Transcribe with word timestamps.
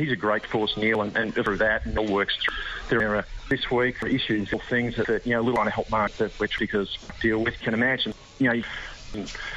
He's 0.00 0.12
a 0.12 0.16
great 0.16 0.46
force, 0.46 0.76
Neil, 0.78 1.02
and, 1.02 1.14
and 1.14 1.34
through 1.34 1.58
that, 1.58 1.82
all 1.98 2.06
works 2.06 2.34
through. 2.88 3.00
There 3.00 3.26
this 3.50 3.70
week 3.70 4.02
issues 4.02 4.52
or 4.52 4.60
things 4.70 4.96
that, 4.96 5.08
that 5.08 5.26
you 5.26 5.34
know, 5.34 5.40
little 5.40 5.56
trying 5.56 5.66
to 5.66 5.74
help 5.74 5.90
Mark 5.90 6.12
that 6.16 6.32
which 6.40 6.58
because 6.58 6.96
deal 7.20 7.44
with. 7.44 7.58
Can 7.60 7.74
imagine, 7.74 8.14
you 8.38 8.50
know. 8.50 8.62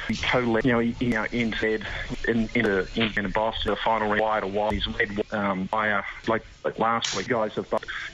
He 0.08 0.16
co-led, 0.16 0.64
you 0.64 0.72
know, 0.72 0.78
he, 0.80 0.94
you 1.00 1.10
know, 1.10 1.26
instead 1.32 1.86
in 2.28 2.48
in 2.54 2.66
a 2.66 2.86
in, 2.96 3.12
in 3.16 3.24
a 3.26 3.28
Boston, 3.28 3.70
the 3.70 3.76
final 3.76 4.08
round, 4.08 4.20
wide 4.20 4.42
a 4.42 4.46
while. 4.46 4.70
He's 4.70 4.86
led 4.86 5.20
um, 5.32 5.64
by 5.66 5.90
uh, 5.90 6.02
like, 6.26 6.44
like 6.64 6.78
last 6.78 7.16
week. 7.16 7.28
Guys 7.28 7.54
have 7.54 7.66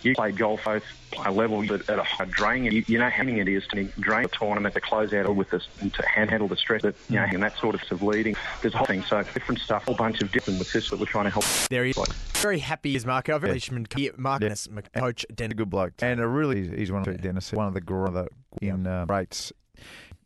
you 0.03 0.15
played 0.15 0.37
golf 0.37 0.65
both 0.65 0.85
a 1.25 1.31
level 1.31 1.67
but 1.67 1.89
at 1.89 1.99
a 1.99 2.03
high 2.03 2.25
drain. 2.27 2.65
You, 2.65 2.85
you 2.87 2.99
know 2.99 3.11
how 3.11 3.23
many 3.25 3.41
it 3.41 3.49
is 3.49 3.67
to 3.69 3.85
drain 3.99 4.25
a 4.25 4.29
tournament 4.29 4.75
to 4.75 4.81
close 4.81 5.13
out 5.13 5.35
with 5.35 5.51
this 5.51 5.67
and 5.81 5.93
to 5.95 6.07
handle 6.07 6.49
the 6.49 6.57
stress 6.57 6.83
that 6.83 6.95
you 7.09 7.17
know 7.17 7.25
and 7.25 7.43
that 7.43 7.57
sort 7.59 7.75
of 7.91 8.03
leading. 8.03 8.37
There's 8.63 8.75
a 8.75 8.79
whole 8.79 8.87
thing. 8.87 9.03
So 9.03 9.23
different 9.23 9.61
stuff, 9.61 9.83
a 9.83 9.87
whole 9.87 9.95
bunch 9.97 10.23
of 10.23 10.31
different 10.33 10.59
with 10.59 10.73
this 10.73 10.91
that 10.91 10.99
we're 10.99 11.07
trying 11.07 11.25
to 11.25 11.31
help. 11.31 11.45
There 11.69 11.85
he 11.85 11.91
is. 11.91 11.99
Very 12.35 12.59
happy 12.59 12.97
is 12.97 13.05
Marco. 13.05 13.39
Very 13.39 13.61
yeah. 13.97 14.11
Marcus, 14.17 14.69
Yeah. 14.73 15.01
coach 15.01 15.27
Dennis. 15.35 15.53
a 15.53 15.57
good 15.57 15.71
bloke. 15.71 15.93
And 16.01 16.21
a 16.21 16.27
really, 16.27 16.69
he's 16.69 16.91
one 16.91 17.07
of 17.07 17.21
Dennis, 17.21 17.53
one 17.53 17.67
of 17.67 17.75
the 17.75 17.81
gr- 17.81 18.09
the 18.09 18.29
in 18.63 18.87
uh, 18.87 19.05
greats 19.07 19.53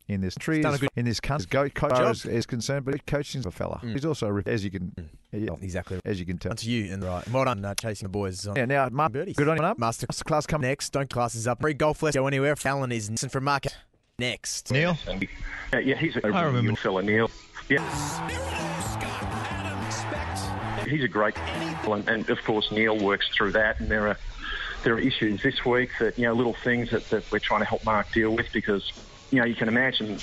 in 0.08 0.20
this 0.20 0.34
tree, 0.34 0.60
done 0.60 0.76
good- 0.76 0.90
in 0.96 1.04
this 1.06 1.18
country. 1.20 1.46
Go, 1.50 1.68
coach 1.70 1.92
job. 1.92 2.10
is, 2.14 2.24
is 2.26 2.46
concerned, 2.46 2.84
but 2.84 3.06
coaching's 3.06 3.46
a 3.46 3.50
fella. 3.50 3.80
He's 3.82 4.04
also, 4.04 4.28
a 4.36 4.42
as 4.48 4.62
you 4.64 4.70
can, 4.70 4.92
yeah, 5.32 5.50
Exactly. 5.62 5.98
as 6.04 6.20
you 6.20 6.26
can 6.26 6.36
tell. 6.38 6.50
On 6.52 6.56
to 6.56 6.70
you 6.70 6.92
and 6.92 7.02
right. 7.02 7.26
Well 7.30 7.44
done, 7.46 7.64
uh, 7.64 7.74
chasing 7.74 8.04
the 8.06 8.10
boys. 8.10 8.46
On 8.46 8.54
Yeah, 8.56 8.66
now, 8.66 8.88
Mark, 8.90 9.12
birdies. 9.12 9.34
good 9.36 9.48
on 9.48 9.56
you. 9.56 9.62
Up. 9.62 9.78
Master 9.78 10.06
class 10.06 10.44
coming. 10.46 10.68
next. 10.68 10.90
Don't 10.90 11.08
classes 11.08 11.46
up. 11.48 11.60
Free 11.62 11.72
golf 11.74 12.02
less. 12.02 12.14
Go 12.14 12.26
anywhere. 12.26 12.54
Fallon 12.56 12.92
is 12.92 13.08
and 13.08 13.18
from 13.32 13.44
Mark. 13.44 13.64
Next. 14.18 14.70
Neil, 14.70 14.96
Yeah, 15.72 15.78
yeah, 15.80 15.96
he's 15.96 16.14
a 16.16 16.26
I 16.26 16.42
remember. 16.42 16.76
fella 16.76 17.02
Neil. 17.02 17.30
Yeah. 17.68 17.82
He's 20.86 21.02
a 21.02 21.08
great, 21.08 21.36
and, 21.38 22.08
and 22.08 22.28
of 22.28 22.38
course 22.44 22.70
Neil 22.70 22.98
works 22.98 23.26
through 23.34 23.52
that, 23.52 23.80
and 23.80 23.90
there 23.90 24.06
are 24.08 24.18
there 24.84 24.94
are 24.94 24.98
issues 24.98 25.42
this 25.42 25.64
week 25.64 25.88
that 25.98 26.18
you 26.18 26.26
know 26.26 26.34
little 26.34 26.52
things 26.52 26.90
that, 26.90 27.08
that 27.08 27.24
we're 27.32 27.38
trying 27.38 27.60
to 27.60 27.64
help 27.66 27.84
Mark 27.86 28.12
deal 28.12 28.30
with 28.36 28.46
because 28.52 28.92
you 29.34 29.40
know 29.40 29.46
you 29.46 29.54
can 29.54 29.68
imagine. 29.68 30.20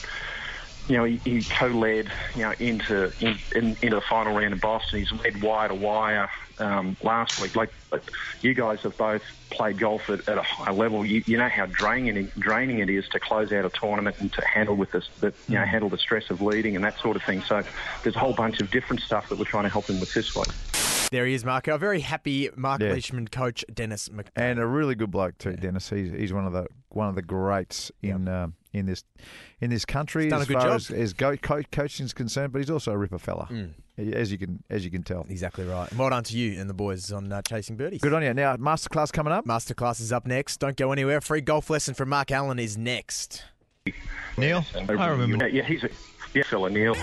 You 0.88 0.98
know, 0.98 1.04
he, 1.06 1.22
he 1.24 1.44
co-led, 1.44 2.12
you 2.36 2.42
know, 2.42 2.54
into 2.60 3.14
in, 3.20 3.40
in, 3.56 3.78
into 3.82 3.96
the 3.96 4.02
final 4.10 4.36
round 4.36 4.52
in 4.52 4.60
Boston. 4.60 5.00
He's 5.00 5.12
led 5.12 5.42
wire 5.42 5.70
to 5.70 5.76
wire 5.76 6.30
um, 6.58 6.98
last 7.04 7.40
week. 7.40 7.56
Like, 7.56 7.70
like 7.92 8.02
you 8.42 8.54
guys 8.54 8.80
have 8.82 8.98
both 8.98 9.22
played 9.52 9.80
golf 9.80 10.02
at, 10.10 10.28
at 10.28 10.38
a 10.38 10.42
high 10.42 10.72
level. 10.72 11.06
You, 11.06 11.24
you 11.28 11.38
know 11.38 11.50
how 11.50 11.68
draining 11.68 12.18
it, 12.18 12.40
draining 12.40 12.80
it 12.80 12.90
is 12.90 13.06
to 13.12 13.20
close 13.20 13.52
out 13.52 13.64
a 13.64 13.70
tournament 13.70 14.18
and 14.20 14.34
to 14.34 14.42
handle 14.54 14.76
with 14.76 14.92
this, 14.92 15.08
that 15.22 15.36
you 15.48 15.56
know, 15.56 15.66
handle 15.66 15.90
the 15.90 16.00
stress 16.00 16.30
of 16.30 16.42
leading 16.42 16.76
and 16.76 16.84
that 16.84 17.00
sort 17.00 17.16
of 17.16 17.22
thing. 17.24 17.44
So 17.48 17.64
there's 18.04 18.16
a 18.16 18.20
whole 18.20 18.34
bunch 18.34 18.60
of 18.60 18.72
different 18.72 19.02
stuff 19.04 19.26
that 19.30 19.38
we're 19.38 19.46
trying 19.46 19.66
to 19.66 19.70
help 19.70 19.88
him 19.88 20.00
with 20.00 20.14
this 20.14 20.34
week. 20.36 20.50
There 21.12 21.26
he 21.26 21.34
is, 21.34 21.44
Marco. 21.44 21.76
A 21.76 21.78
very 21.78 22.00
happy 22.00 22.50
Mark 22.56 22.82
Yeah. 22.82 22.92
Leishman, 22.94 23.28
coach 23.28 23.64
Dennis 23.74 24.10
Mc- 24.10 24.32
and 24.36 24.60
a 24.60 24.66
really 24.66 24.96
good 24.96 25.12
bloke 25.12 25.38
too, 25.38 25.54
Dennis. 25.58 25.90
He's 25.90 26.10
he's 26.12 26.32
one 26.34 26.46
of 26.48 26.54
the 26.54 26.68
one 26.90 27.10
of 27.10 27.16
the 27.16 27.22
greats 27.22 27.92
in 28.02 28.30
um, 28.30 28.54
in 28.72 28.86
this 28.86 29.04
in 29.60 29.70
this 29.70 29.84
country 29.84 30.30
done 30.30 30.40
a 30.40 30.42
as 30.44 30.48
good 30.48 30.54
far 30.54 30.64
job. 30.68 30.76
as, 30.76 30.90
as 30.90 31.14
go, 31.14 31.36
co- 31.36 31.64
coaching's 31.72 32.14
concerned. 32.14 32.54
But 32.54 32.60
he's 32.60 32.70
also 32.70 32.94
a 32.94 32.98
ripper 32.98 33.20
fella, 33.20 33.50
as 33.98 34.32
you 34.32 34.38
can 34.38 34.64
as 34.70 34.86
you 34.86 34.90
can 34.92 35.04
tell. 35.04 35.26
Exactly 35.30 35.66
right. 35.66 35.94
Well 35.96 36.10
done 36.10 36.24
to 36.24 36.38
you 36.38 36.60
and 36.62 36.70
the 36.70 36.74
boys 36.74 37.12
on 37.12 37.30
uh, 37.32 37.42
chasing 37.42 37.76
birdies. 37.76 38.00
Good 38.00 38.14
on 38.14 38.24
you. 38.24 38.34
Now, 38.34 38.56
masterclass 38.56 39.12
coming 39.12 39.34
up. 39.34 39.46
Masterclass 39.46 40.00
is 40.00 40.14
up 40.14 40.26
next. 40.26 40.58
Don't 40.62 40.78
go 40.78 40.94
anywhere. 40.94 41.20
Free 41.20 41.42
golf 41.42 41.70
lesson 41.70 41.94
from 41.94 42.08
Mark 42.08 42.32
Allen 42.32 42.58
is 42.58 42.78
next. 42.78 43.44
Neil, 44.38 44.64
I 44.76 45.08
remember. 45.08 45.46
Yeah, 45.50 45.62
yeah, 45.62 45.64
he's 45.64 45.84
a 45.84 45.90
yeah, 46.34 46.44
fella 46.44 46.70
Neil. 46.70 46.96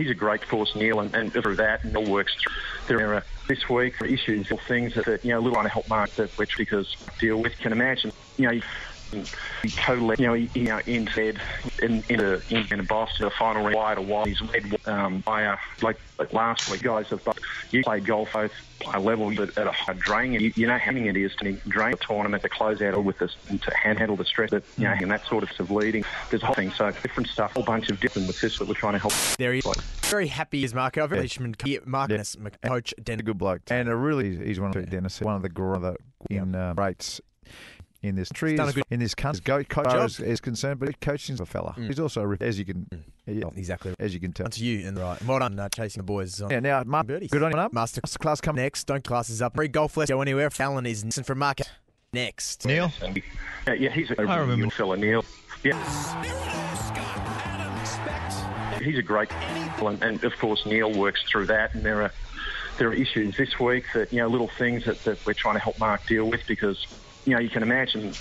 He's 0.00 0.10
a 0.10 0.14
great 0.14 0.42
force, 0.46 0.74
Neil, 0.74 1.00
and, 1.00 1.14
and 1.14 1.30
through 1.30 1.56
that, 1.56 1.84
all 1.94 2.10
works 2.10 2.34
through. 2.42 2.96
There 2.96 3.10
are 3.10 3.16
uh, 3.16 3.20
this 3.48 3.68
week 3.68 4.00
issues 4.00 4.50
or 4.50 4.58
things 4.66 4.94
that, 4.94 5.04
that 5.04 5.22
you 5.22 5.32
know, 5.32 5.40
little 5.40 5.62
to 5.62 5.68
help 5.68 5.88
Mark 5.90 6.14
that 6.16 6.30
which 6.38 6.56
because 6.56 6.96
deal 7.18 7.42
with. 7.42 7.52
Can 7.58 7.72
imagine, 7.72 8.10
you 8.38 8.50
know. 8.50 8.60
He 9.62 9.70
co-led, 9.70 10.18
you 10.18 10.26
know, 10.26 10.34
he, 10.34 10.50
you 10.54 10.64
know, 10.64 10.80
instead 10.86 11.40
in 11.82 12.02
in 12.08 12.20
a 12.20 12.40
in, 12.50 12.66
in 12.70 12.80
a 12.80 12.84
Boston, 12.84 13.24
the 13.24 13.30
final 13.30 13.62
round, 13.62 13.74
wide 13.74 13.98
a 13.98 14.02
while. 14.02 14.24
He's 14.24 14.40
led 14.40 14.76
um, 14.86 15.20
by 15.20 15.46
uh, 15.46 15.56
like, 15.82 15.98
like 16.18 16.32
last 16.32 16.70
week. 16.70 16.82
Guys 16.82 17.08
have 17.08 17.24
both, 17.24 17.38
you 17.70 17.82
played 17.82 18.06
golf 18.06 18.32
both 18.32 18.52
a 18.94 19.00
level 19.00 19.34
but 19.34 19.56
at 19.58 19.66
a 19.66 19.72
high 19.72 19.92
drain. 19.94 20.32
You, 20.32 20.52
you 20.54 20.66
know 20.66 20.78
how 20.78 20.92
many 20.92 21.08
it 21.08 21.16
is 21.16 21.34
to 21.36 21.52
drain 21.68 21.94
a 21.94 21.96
tournament 21.96 22.42
to 22.42 22.48
close 22.48 22.80
out 22.82 23.02
with 23.04 23.18
this 23.18 23.36
and 23.48 23.60
to 23.62 23.74
handle 23.76 24.16
the 24.16 24.24
stress 24.24 24.50
that 24.50 24.64
you 24.78 24.84
know 24.84 24.94
and 24.98 25.10
that 25.10 25.26
sort 25.26 25.48
of 25.58 25.70
leading. 25.70 26.04
There's 26.30 26.42
a 26.42 26.46
whole 26.46 26.54
thing. 26.54 26.70
So 26.72 26.90
different 26.90 27.28
stuff, 27.28 27.50
a 27.50 27.54
whole 27.54 27.64
bunch 27.64 27.90
of 27.90 28.00
different 28.00 28.28
with 28.28 28.40
this 28.40 28.58
that 28.58 28.68
we're 28.68 28.74
trying 28.74 28.94
to 28.94 28.98
help. 28.98 29.12
There 29.38 29.52
he 29.52 29.58
is. 29.60 29.66
Very 30.02 30.28
happy 30.28 30.64
is 30.64 30.74
Marco. 30.74 31.06
Very 31.06 31.22
Leishman, 31.22 31.54
Marcus, 31.86 32.36
coach 32.62 32.94
a 33.06 33.16
good 33.16 33.38
bloke, 33.38 33.62
and 33.68 33.88
a 33.88 33.96
really 33.96 34.36
he's 34.36 34.60
one 34.60 34.76
of 34.76 34.90
Dennis, 34.90 35.20
one 35.20 35.36
of 35.36 35.42
the 35.42 35.48
gr- 35.48 35.76
the 35.76 35.96
in 36.28 36.54
uh, 36.54 36.74
greats 36.74 37.20
in 38.02 38.16
this 38.16 38.28
tree, 38.30 38.56
done 38.56 38.70
good- 38.72 38.84
in 38.90 38.98
this 39.00 39.14
country. 39.14 39.42
Go, 39.44 39.62
coach 39.64 39.84
job. 39.90 40.06
is, 40.06 40.20
is 40.20 40.40
concerned, 40.40 40.80
but 40.80 41.00
coaching's 41.00 41.40
a 41.40 41.46
fella. 41.46 41.74
He's 41.76 42.00
also 42.00 42.22
a 42.30 42.36
as 42.40 42.58
you 42.58 42.64
can 42.64 42.86
yeah, 43.26 43.44
Exactly. 43.56 43.94
as 43.98 44.14
you 44.14 44.20
can 44.20 44.32
tell. 44.32 44.46
On 44.46 44.50
to 44.52 44.64
you 44.64 44.86
and 44.88 44.98
right. 44.98 45.22
Well 45.24 45.38
done, 45.38 45.58
uh, 45.58 45.68
chasing 45.68 46.00
the 46.00 46.04
boys. 46.04 46.40
On 46.40 46.50
Yeah, 46.50 46.60
now, 46.60 46.82
Mark, 46.84 47.06
birdies. 47.06 47.30
good 47.30 47.42
on 47.42 47.52
you. 47.52 47.58
Up. 47.58 47.72
Master 47.72 48.00
Masterclass 48.00 48.40
coming 48.40 48.62
next. 48.62 48.84
Don't 48.84 49.04
classes 49.04 49.42
up. 49.42 49.54
Free 49.54 49.68
golf 49.68 49.96
lesson. 49.96 50.16
Go 50.16 50.22
anywhere. 50.22 50.48
Fallon 50.50 50.86
is 50.86 51.02
and 51.02 51.14
from 51.26 51.38
Mark. 51.38 51.58
Next. 52.12 52.64
Neil, 52.66 52.90
Yeah, 53.66 53.74
yeah, 53.74 53.90
he's 53.90 54.10
a 54.10 54.20
I 54.20 54.36
remember. 54.38 54.68
fella 54.70 54.96
Neil. 54.96 55.24
Yeah. 55.62 55.76
He's 58.82 58.96
a 58.98 59.02
great, 59.02 59.30
and, 59.32 60.02
and 60.02 60.24
of 60.24 60.36
course 60.38 60.64
Neil 60.64 60.90
works 60.90 61.22
through 61.24 61.46
that, 61.46 61.74
and 61.74 61.84
there 61.84 62.00
are 62.02 62.12
there 62.78 62.88
are 62.88 62.94
issues 62.94 63.36
this 63.36 63.60
week 63.60 63.84
that 63.92 64.10
you 64.10 64.20
know 64.20 64.26
little 64.28 64.48
things 64.48 64.86
that, 64.86 65.04
that 65.04 65.24
we're 65.26 65.34
trying 65.34 65.54
to 65.56 65.60
help 65.60 65.78
Mark 65.78 66.06
deal 66.06 66.24
with 66.30 66.40
because 66.48 66.86
you 67.30 67.36
know 67.36 67.40
you 67.40 67.50
can 67.50 67.62
imagine. 67.62 68.14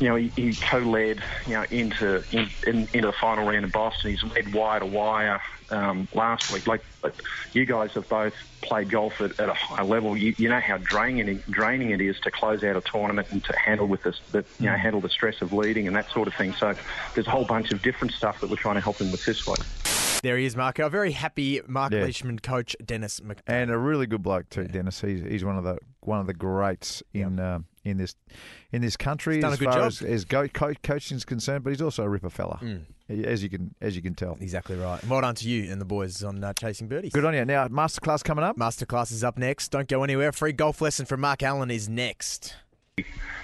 You 0.00 0.08
know, 0.08 0.16
he, 0.16 0.32
he 0.34 0.56
co-led, 0.56 1.22
you 1.46 1.52
know, 1.52 1.64
into 1.70 2.24
in, 2.32 2.48
in, 2.66 2.88
into 2.92 3.06
the 3.06 3.12
final 3.12 3.46
round 3.46 3.64
in 3.64 3.70
Boston. 3.70 4.10
He's 4.10 4.24
led 4.24 4.52
wire 4.52 4.80
to 4.80 4.86
wire 4.86 5.40
um, 5.70 6.08
last 6.12 6.52
week. 6.52 6.66
Like, 6.66 6.82
you 7.52 7.64
guys 7.64 7.92
have 7.92 8.08
both 8.08 8.32
played 8.60 8.90
golf 8.90 9.20
at, 9.20 9.38
at 9.38 9.48
a 9.48 9.54
high 9.54 9.84
level. 9.84 10.16
You, 10.16 10.34
you 10.36 10.48
know 10.48 10.58
how 10.58 10.78
draining 10.78 11.28
it, 11.28 11.48
draining 11.48 11.90
it 11.90 12.00
is 12.00 12.18
to 12.24 12.32
close 12.32 12.64
out 12.64 12.74
a 12.74 12.80
tournament 12.80 13.28
and 13.30 13.44
to 13.44 13.56
handle 13.56 13.86
with 13.86 14.02
this, 14.02 14.20
that 14.32 14.46
you 14.58 14.66
know, 14.66 14.76
handle 14.76 15.00
the 15.00 15.08
stress 15.08 15.40
of 15.40 15.52
leading 15.52 15.86
and 15.86 15.94
that 15.94 16.10
sort 16.10 16.26
of 16.26 16.34
thing. 16.34 16.54
So 16.58 16.74
there's 17.14 17.28
a 17.28 17.30
whole 17.30 17.44
bunch 17.44 17.70
of 17.70 17.80
different 17.80 18.14
stuff 18.14 18.40
that 18.40 18.50
we're 18.50 18.56
trying 18.56 18.74
to 18.74 18.80
help 18.80 19.00
him 19.00 19.12
with 19.12 19.24
this 19.24 19.46
week. 19.46 19.60
There 20.24 20.38
he 20.38 20.46
is, 20.46 20.56
Marco. 20.56 20.86
A 20.86 20.90
very 20.90 21.12
happy 21.12 21.60
Mark 21.68 21.92
Yeah. 21.92 22.00
Leishman, 22.04 22.38
coach 22.38 22.74
Dennis 22.82 23.20
Mc- 23.22 23.42
and 23.46 23.70
a 23.70 23.76
really 23.76 24.06
good 24.06 24.22
bloke 24.22 24.48
too, 24.48 24.64
Dennis. 24.64 25.02
He's 25.02 25.20
he's 25.22 25.44
one 25.44 25.58
of 25.58 25.64
the 25.64 25.78
one 26.00 26.18
of 26.18 26.26
the 26.26 26.32
greats 26.32 27.02
in 27.12 27.38
um, 27.38 27.66
in 27.84 27.98
this 27.98 28.16
in 28.72 28.80
this 28.80 28.96
country 28.96 29.38
done 29.38 29.50
a 29.50 29.52
as 29.52 29.58
good 29.58 29.66
far 29.68 29.74
job. 29.74 29.86
as, 29.88 30.00
as 30.00 30.24
go, 30.24 30.48
co- 30.48 30.72
coaching's 30.82 31.26
concerned. 31.26 31.62
But 31.62 31.70
he's 31.74 31.82
also 31.82 32.04
a 32.04 32.08
ripper 32.08 32.30
fella, 32.30 32.58
as 33.10 33.42
you 33.42 33.50
can 33.50 33.74
as 33.82 33.96
you 33.96 34.00
can 34.00 34.14
tell. 34.14 34.38
Exactly 34.40 34.76
right. 34.76 35.04
Well 35.06 35.20
done 35.20 35.34
to 35.34 35.46
you 35.48 35.70
and 35.70 35.78
the 35.78 35.84
boys 35.84 36.24
on 36.24 36.42
uh, 36.42 36.54
chasing 36.54 36.88
birdies. 36.88 37.12
Good 37.12 37.26
on 37.26 37.34
you. 37.34 37.44
Now, 37.44 37.68
masterclass 37.68 38.24
coming 38.24 38.44
up. 38.46 38.56
Masterclass 38.56 39.12
is 39.12 39.22
up 39.22 39.36
next. 39.36 39.68
Don't 39.68 39.88
go 39.88 40.02
anywhere. 40.04 40.32
Free 40.32 40.52
golf 40.52 40.80
lesson 40.80 41.04
from 41.04 41.20
Mark 41.20 41.42
Allen 41.42 41.70
is 41.70 41.86
next. 41.86 42.56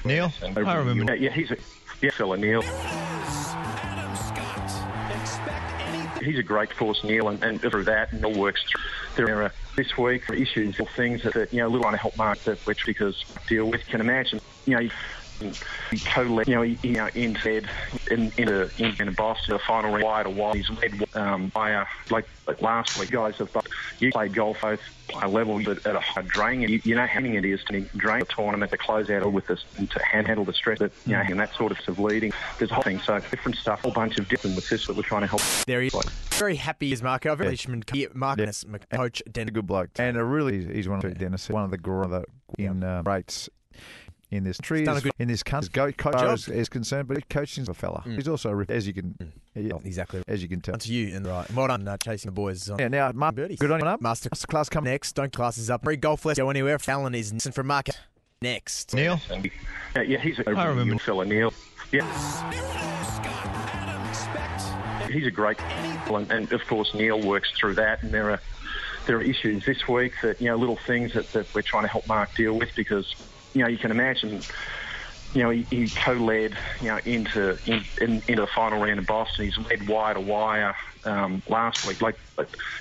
Neil, 0.03 0.33
I 0.43 0.77
remember. 0.77 1.15
Yeah, 1.15 1.29
yeah, 1.29 1.31
he's 1.31 1.51
a 1.51 1.57
yeah, 2.01 2.11
fella 2.11 2.39
Neil. 2.39 2.63
He's 6.21 6.39
a 6.39 6.43
great 6.43 6.73
force, 6.73 7.03
Neil, 7.03 7.29
and, 7.29 7.43
and 7.43 7.61
through 7.61 7.85
that, 7.85 8.13
all 8.25 8.35
works 8.35 8.63
through. 8.71 9.27
There 9.27 9.39
are 9.39 9.45
uh, 9.45 9.51
this 9.77 9.97
week 9.97 10.29
issues 10.31 10.79
or 10.79 10.87
things 10.97 11.23
that, 11.23 11.35
that 11.35 11.53
you 11.53 11.61
know, 11.61 11.69
little 11.69 11.91
help 11.97 12.17
Mark 12.17 12.43
that 12.45 12.59
which 12.67 12.85
because 12.87 13.25
deal 13.49 13.67
with. 13.67 13.85
Can 13.87 14.01
imagine, 14.01 14.41
you 14.67 14.79
know. 14.79 14.91
He 15.91 15.99
co-led, 15.99 16.49
you 16.49 16.55
know, 16.55 16.63
he, 16.63 16.79
you 16.83 16.95
know, 16.95 17.09
in 17.15 17.37
said 17.43 17.69
in 18.11 18.33
in 18.37 18.49
a 18.49 18.69
in, 18.79 18.95
in 19.01 19.09
a 19.09 19.13
Boston, 19.13 19.55
the 19.55 19.59
final 19.59 19.99
quite 19.99 20.27
a 20.27 20.31
while. 20.31 20.53
He's 20.53 20.71
led 20.71 21.05
um, 21.15 21.49
by 21.49 21.75
uh, 21.75 21.85
like, 22.11 22.29
like 22.47 22.61
last 22.61 22.99
week. 22.99 23.11
Guys 23.11 23.37
have 23.37 23.53
both, 23.53 23.67
you 23.99 24.11
played 24.13 24.35
golf 24.35 24.61
both 24.61 24.81
high 25.11 25.27
level, 25.27 25.63
but 25.63 25.85
at 25.87 25.97
a 25.97 26.01
high 26.01 26.23
drain. 26.23 26.61
You, 26.61 26.81
you 26.85 26.95
know 26.95 27.07
how 27.07 27.21
it 27.21 27.45
is 27.45 27.63
to 27.65 27.81
drain 27.97 28.23
a 28.23 28.25
tournament 28.25 28.71
to 28.71 28.79
close 28.79 29.11
out 29.11 29.31
with 29.33 29.47
this 29.47 29.65
and 29.77 29.91
to 29.91 30.03
handle 30.05 30.45
the 30.45 30.53
stress 30.53 30.79
that 30.79 30.93
you 31.07 31.13
know 31.13 31.21
and 31.21 31.41
that 31.41 31.55
sort 31.55 31.73
of 31.73 31.79
of 31.89 31.99
leading. 31.99 32.33
There's 32.59 32.71
a 32.71 32.75
whole 32.75 32.83
thing. 32.83 33.01
So 33.01 33.19
different 33.19 33.57
stuff, 33.57 33.81
a 33.81 33.83
whole 33.83 33.93
bunch 33.93 34.19
of 34.19 34.29
different 34.29 34.57
with 34.57 34.69
this 34.69 34.87
that 34.87 34.97
we're 34.97 35.03
trying 35.03 35.23
to 35.23 35.27
help. 35.27 35.43
There 35.67 35.81
he 35.81 35.89
is. 35.89 35.95
Very 36.31 36.57
happy 36.57 36.93
is 36.93 37.03
Marco. 37.03 37.35
Very 37.35 37.57
yeah. 37.93 38.07
Marcus, 38.15 38.65
yeah. 38.69 38.97
coach 38.97 39.23
Den. 39.31 39.49
A 39.49 39.51
good 39.51 39.67
bloke, 39.67 39.91
and 39.97 40.17
a 40.17 40.25
really 40.25 40.65
he's 40.73 40.89
one 40.89 41.05
of 41.05 41.19
Dennis, 41.19 41.49
one 41.49 41.65
of 41.65 41.71
the 41.71 41.79
the 41.79 42.25
in 42.59 42.85
uh, 42.85 43.03
rates 43.05 43.49
in 44.31 44.45
this 44.45 44.59
tree 44.59 44.85
good, 44.85 45.11
in 45.19 45.29
this 45.29 45.43
country. 45.43 45.71
Go 45.73 45.93
coach 45.93 46.23
is, 46.33 46.49
is, 46.49 46.69
concerned, 46.69 47.09
but 47.09 47.29
coaching's 47.29 47.69
a 47.69 47.75
fella. 47.75 48.03
Mm. 48.07 48.17
He's 48.17 48.29
also 48.29 48.65
as 48.69 48.87
you 48.87 48.93
can 48.93 49.15
mm. 49.21 49.31
yeah, 49.55 49.77
exactly 49.85 50.23
as 50.29 50.43
you 50.43 50.49
can 50.49 50.61
tell. 50.61 50.77
To 50.77 50.93
you 50.93 51.17
and 51.17 51.27
right. 51.27 51.51
Well 51.53 51.67
done 51.67 51.87
uh, 51.87 51.97
chasing 51.97 52.29
the 52.29 52.33
boys. 52.33 52.69
On. 52.71 52.79
Yeah, 52.79 52.89
now 52.89 53.13
Mark, 53.13 53.35
birdies. 53.35 53.59
good 53.59 53.71
on 53.71 53.81
you. 53.81 53.87
Up. 53.87 54.01
Master 54.01 54.31
class 54.31 54.69
coming 54.69 54.93
next. 54.93 55.13
Don't 55.13 55.33
classes 55.33 55.71
up. 55.71 55.85
Free 55.85 55.97
golf 55.97 56.25
less 56.25 56.39
go 56.39 56.51
anywhere. 56.51 56.79
Fallon 56.79 57.15
is 57.15 57.33
from 57.53 57.67
market 57.67 57.99
next. 58.43 58.95
Neil. 58.95 59.21
Yeah, 59.95 60.03
yeah 60.03 60.19
he's 60.19 60.39
a 60.39 60.49
I 60.49 60.67
remember 60.67 60.99
fella. 60.99 61.25
Neil. 61.25 61.53
Yeah. 61.93 62.07
He's 65.11 65.27
a 65.27 65.31
great, 65.31 65.61
and, 65.61 66.31
and 66.31 66.53
of 66.53 66.65
course 66.69 66.95
Neil 66.95 67.21
works 67.21 67.51
through 67.59 67.75
that, 67.75 68.03
and 68.03 68.13
there 68.13 68.31
are 68.31 68.41
there 69.07 69.17
are 69.17 69.23
issues 69.23 69.65
this 69.65 69.89
week 69.89 70.13
that 70.23 70.41
you 70.41 70.47
know 70.47 70.57
little 70.57 70.77
things 70.77 71.15
that, 71.15 71.33
that 71.33 71.53
we're 71.53 71.63
trying 71.63 71.83
to 71.83 71.89
help 71.89 72.07
Mark 72.07 72.33
deal 72.37 72.57
with 72.57 72.71
because 72.77 73.17
you 73.55 73.63
know 73.63 73.69
you 73.69 73.79
can 73.79 73.91
imagine 73.91 74.43
you 75.35 75.43
know, 75.43 75.51
he, 75.51 75.63
he 75.71 75.89
co-led, 75.89 76.57
you 76.81 76.89
know, 76.89 76.99
into 77.05 77.57
in, 77.67 77.85
in, 78.01 78.23
into 78.27 78.43
the 78.43 78.47
final 78.49 78.81
round 78.81 78.99
in 78.99 79.05
Boston. 79.05 79.45
He's 79.45 79.59
led 79.59 79.87
wire 79.87 80.15
to 80.15 80.21
wire 80.21 80.75
um, 81.05 81.43
last 81.49 81.87
week. 81.87 82.03
Like, 82.03 82.17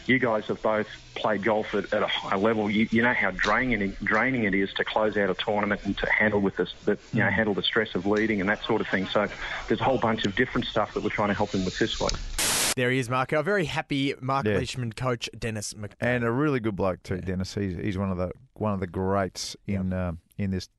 you 0.08 0.20
guys 0.20 0.46
have 0.46 0.62
both 0.62 0.88
played 1.16 1.44
golf 1.44 1.76
at, 1.76 1.94
at 1.94 2.02
a 2.02 2.08
high 2.08 2.38
level. 2.38 2.70
You, 2.70 2.88
you, 2.92 3.02
know 3.02 3.14
how 3.14 3.32
draining 3.32 3.96
draining 4.04 4.46
it 4.46 4.56
is 4.56 4.74
to 4.74 4.84
close 4.84 5.16
out 5.18 5.30
a 5.30 5.36
tournament 5.36 5.82
and 5.84 5.98
to 6.00 6.10
handle 6.10 6.40
with 6.40 6.56
this, 6.56 6.74
that 6.86 6.98
you 7.14 7.20
know, 7.20 7.30
handle 7.30 7.54
the 7.54 7.64
stress 7.64 7.94
of 7.94 8.06
leading 8.06 8.40
and 8.42 8.50
that 8.50 8.64
sort 8.64 8.82
of 8.82 8.88
thing. 8.88 9.08
So 9.08 9.28
there's 9.68 9.82
a 9.82 9.84
whole 9.84 10.00
bunch 10.00 10.26
of 10.26 10.36
different 10.36 10.66
stuff 10.66 10.94
that 10.94 11.04
we're 11.04 11.10
trying 11.10 11.30
to 11.30 11.36
help 11.36 11.52
him 11.52 11.66
with 11.66 11.78
this 11.78 12.00
week. 12.00 12.14
There 12.80 12.92
he 12.92 13.00
is, 13.00 13.10
Marco. 13.10 13.42
A 13.42 13.44
very 13.44 13.66
happy 13.66 14.14
Mark 14.22 14.46
yeah. 14.46 14.56
Leishman 14.56 14.94
coach, 14.94 15.30
Dennis 15.38 15.76
Mc- 15.76 15.98
and 16.00 16.24
a 16.24 16.32
really 16.32 16.62
good 16.62 16.78
bloke 16.78 17.04
too, 17.04 17.16
yeah. 17.16 17.22
Dennis. 17.26 17.54
He's 17.54 17.76
he's 17.76 17.98
one 17.98 18.10
of 18.10 18.16
the 18.18 18.32
one 18.54 18.72
of 18.72 18.80
the 18.80 18.88
greats 18.88 19.58
in 19.68 19.92
yep. 19.92 20.00
um, 20.00 20.20
in 20.38 20.52
this 20.52 20.70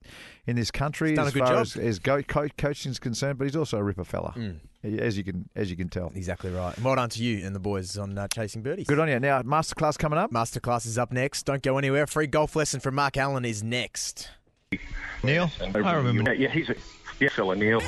in 0.46 0.56
this 0.56 0.70
country 0.70 1.18
as 1.18 1.34
far 1.34 1.56
as, 1.56 1.76
as 1.76 1.98
go, 1.98 2.22
co- 2.22 2.48
coaching 2.56 2.90
is 2.90 2.98
concerned. 2.98 3.36
But 3.36 3.48
he's 3.48 3.54
also 3.54 3.76
a 3.76 3.82
ripper 3.82 4.04
fella, 4.04 4.32
mm. 4.34 4.58
as 4.98 5.18
you 5.18 5.24
can 5.24 5.50
as 5.54 5.70
you 5.70 5.76
can 5.76 5.90
tell. 5.90 6.10
Exactly 6.14 6.50
right. 6.50 6.74
well 6.80 6.94
done 6.94 7.10
to 7.10 7.22
you 7.22 7.44
and 7.44 7.54
the 7.54 7.60
boys 7.60 7.98
on 7.98 8.16
uh, 8.16 8.28
chasing 8.28 8.62
birdies. 8.62 8.86
Good 8.86 8.98
on 8.98 9.06
you. 9.08 9.20
Now 9.20 9.42
masterclass 9.42 9.98
coming 9.98 10.18
up. 10.18 10.32
Masterclass 10.32 10.86
is 10.86 10.96
up 10.96 11.12
next. 11.12 11.42
Don't 11.42 11.62
go 11.62 11.76
anywhere. 11.76 12.06
Free 12.06 12.26
golf 12.26 12.56
lesson 12.56 12.80
from 12.80 12.94
Mark 12.94 13.18
Allen 13.18 13.44
is 13.44 13.62
next. 13.62 14.30
Neil, 15.22 15.50
I 15.60 15.92
remember. 15.92 16.32
Yeah, 16.32 16.48
he's 16.48 16.70
a 16.70 16.76
yeah 17.18 17.28
fella, 17.28 17.56
Neil 17.56 17.82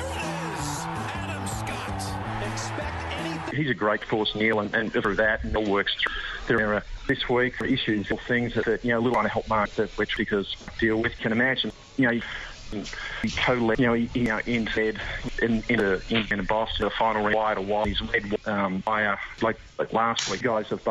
he's 3.53 3.69
a 3.69 3.73
great 3.73 4.03
force, 4.05 4.33
Neil, 4.35 4.59
and, 4.59 4.73
and 4.73 4.91
through 4.91 5.15
that, 5.15 5.43
Neil 5.43 5.63
works 5.65 5.93
through. 6.01 6.57
There 6.57 6.73
are 6.73 6.83
this 7.07 7.27
week 7.29 7.55
issues 7.61 8.11
or 8.11 8.19
things 8.27 8.53
that, 8.55 8.65
that 8.65 8.83
you 8.83 8.91
know, 8.91 8.99
a 8.99 9.01
little 9.01 9.21
to 9.23 9.29
help 9.29 9.47
Mark 9.47 9.69
that 9.75 9.89
which 9.97 10.17
because 10.17 10.55
deal 10.79 11.01
with. 11.01 11.17
Can 11.17 11.31
imagine, 11.31 11.71
you 11.97 12.11
know. 12.11 12.21
He 13.21 13.29
co-led, 13.29 13.79
you 13.79 13.85
know, 13.85 13.93
you 13.93 14.23
know, 14.23 14.39
in 14.47 14.67
said 14.73 14.99
in 15.43 15.63
in 15.69 15.79
a 15.79 16.01
in, 16.09 16.39
a 16.39 16.43
Boston, 16.43 16.85
the 16.85 16.89
final 16.97 17.29
quite 17.29 17.59
a 17.59 17.61
while. 17.61 17.85
He's 17.85 18.01
led 18.01 18.35
um, 18.45 18.79
by 18.79 19.05
uh, 19.05 19.17
like, 19.43 19.59
like 19.77 19.93
last 19.93 20.27
week. 20.31 20.41
Guys 20.41 20.65
have 20.69 20.83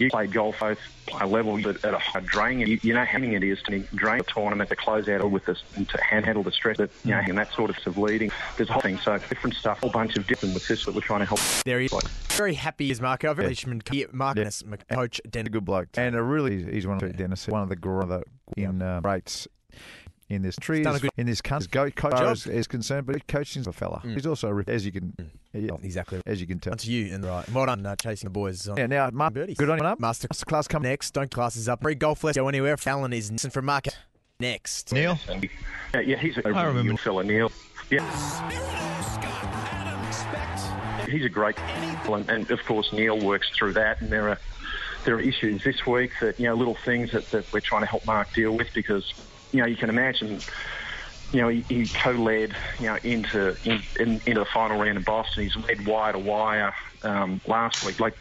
you 0.00 0.10
played 0.10 0.32
golf 0.32 0.58
both 0.60 0.78
high 1.10 1.24
level, 1.24 1.60
but 1.60 1.84
at 1.84 1.94
a 1.94 1.98
high 1.98 2.20
drain. 2.20 2.60
You, 2.60 2.78
you 2.82 2.94
know 2.94 3.04
how 3.04 3.18
many 3.18 3.34
it 3.34 3.42
is 3.42 3.60
to 3.62 3.80
drain 3.94 4.20
a 4.20 4.24
tournament 4.24 4.70
to 4.70 4.76
close 4.76 5.08
out 5.08 5.28
with 5.30 5.44
this 5.44 5.62
and 5.76 5.88
to 5.88 6.02
handle 6.02 6.42
the 6.42 6.52
stress 6.52 6.78
that 6.78 6.90
you 7.04 7.10
know 7.10 7.20
and 7.20 7.38
that 7.38 7.52
sort 7.52 7.70
of 7.70 7.76
of 7.86 7.98
leading. 7.98 8.30
There's 8.56 8.68
a 8.68 8.72
whole 8.72 8.82
thing. 8.82 8.98
So 8.98 9.16
different 9.18 9.56
stuff, 9.56 9.78
a 9.78 9.80
whole 9.82 9.90
bunch 9.90 10.16
of 10.16 10.26
different 10.26 10.54
with 10.54 10.66
this 10.68 10.84
that 10.84 10.94
we're 10.94 11.00
trying 11.00 11.20
to 11.20 11.26
help. 11.26 11.40
There 11.64 11.80
he 11.80 11.86
is. 11.86 11.92
Very 12.28 12.54
happy 12.54 12.90
is 12.90 13.00
Marco. 13.00 13.34
Very 13.34 13.54
yeah. 13.92 14.06
Marcus, 14.12 14.62
yeah. 14.66 14.94
coach, 14.94 15.20
Den. 15.28 15.46
A 15.46 15.50
good 15.50 15.64
bloke, 15.64 15.88
and 15.94 16.14
a 16.14 16.22
really 16.22 16.64
he's 16.70 16.86
one 16.86 17.02
of 17.02 17.16
Dennis, 17.16 17.48
one 17.48 17.62
of 17.62 17.68
the, 17.68 17.88
one 17.88 18.02
of 18.02 18.08
the 18.08 18.62
in 18.62 18.82
uh, 18.82 19.00
rates 19.02 19.48
in 20.30 20.42
this 20.42 20.56
tree 20.56 20.82
good, 20.82 21.10
in 21.16 21.26
this 21.26 21.42
country. 21.42 21.68
Go, 21.70 21.90
coach 21.90 22.32
is, 22.32 22.46
is, 22.46 22.66
concerned, 22.66 23.06
but 23.06 23.26
coaching's 23.26 23.66
a 23.66 23.72
fella. 23.72 24.00
Mm. 24.04 24.14
He's 24.14 24.26
also 24.26 24.56
as 24.66 24.86
you 24.86 24.92
can 24.92 25.12
mm. 25.20 25.28
yeah, 25.52 25.76
exactly 25.82 26.22
as 26.24 26.40
you 26.40 26.46
can 26.46 26.60
tell. 26.60 26.74
To 26.74 26.90
you 26.90 27.12
and 27.12 27.24
right. 27.24 27.46
Well 27.50 27.66
done 27.66 27.84
uh, 27.84 27.96
chasing 27.96 28.28
the 28.28 28.30
boys. 28.30 28.68
On. 28.68 28.76
Yeah, 28.76 28.86
now 28.86 29.10
Mark, 29.12 29.34
birdies. 29.34 29.56
good 29.56 29.68
on 29.68 29.78
you. 29.78 29.96
Master 29.98 30.28
class 30.28 30.68
coming 30.68 30.88
next. 30.88 31.10
Don't 31.10 31.30
classes 31.30 31.68
up. 31.68 31.82
Free 31.82 31.96
golf 31.96 32.24
let's 32.24 32.36
go 32.36 32.48
anywhere. 32.48 32.76
Fallon 32.76 33.12
is 33.12 33.30
from 33.50 33.66
market 33.66 33.98
next. 34.38 34.92
Neil. 34.92 35.18
Yeah, 35.92 36.00
yeah 36.00 36.16
he's 36.16 36.38
a 36.38 36.48
I 36.48 36.64
remember 36.64 36.96
fella. 36.96 37.24
Neil. 37.24 37.50
Yeah. 37.90 38.06
He's 41.08 41.24
a 41.24 41.28
great, 41.28 41.58
and, 41.58 42.30
and 42.30 42.50
of 42.52 42.64
course 42.64 42.92
Neil 42.92 43.18
works 43.18 43.50
through 43.50 43.72
that, 43.72 44.00
and 44.00 44.10
there 44.10 44.28
are 44.28 44.38
there 45.04 45.16
are 45.16 45.20
issues 45.20 45.64
this 45.64 45.84
week 45.84 46.12
that 46.20 46.38
you 46.38 46.46
know 46.46 46.54
little 46.54 46.76
things 46.76 47.10
that, 47.12 47.28
that 47.32 47.52
we're 47.52 47.60
trying 47.60 47.82
to 47.82 47.86
help 47.86 48.06
Mark 48.06 48.32
deal 48.32 48.56
with 48.56 48.72
because 48.74 49.12
you 49.52 49.60
know, 49.60 49.66
you 49.66 49.76
can 49.76 49.88
imagine, 49.88 50.40
you 51.32 51.40
know, 51.40 51.48
he, 51.48 51.60
he 51.62 51.86
co-led, 51.86 52.54
you 52.78 52.86
know, 52.86 52.96
into 53.02 53.56
in, 53.64 53.82
in, 53.98 54.20
into 54.26 54.40
the 54.40 54.46
final 54.46 54.78
round 54.78 54.98
in 54.98 55.02
Boston. 55.02 55.44
He's 55.44 55.56
led 55.56 55.86
wire 55.86 56.12
to 56.12 56.18
wire 56.18 56.74
um, 57.02 57.40
last 57.46 57.84
week. 57.84 58.00
Like, 58.00 58.14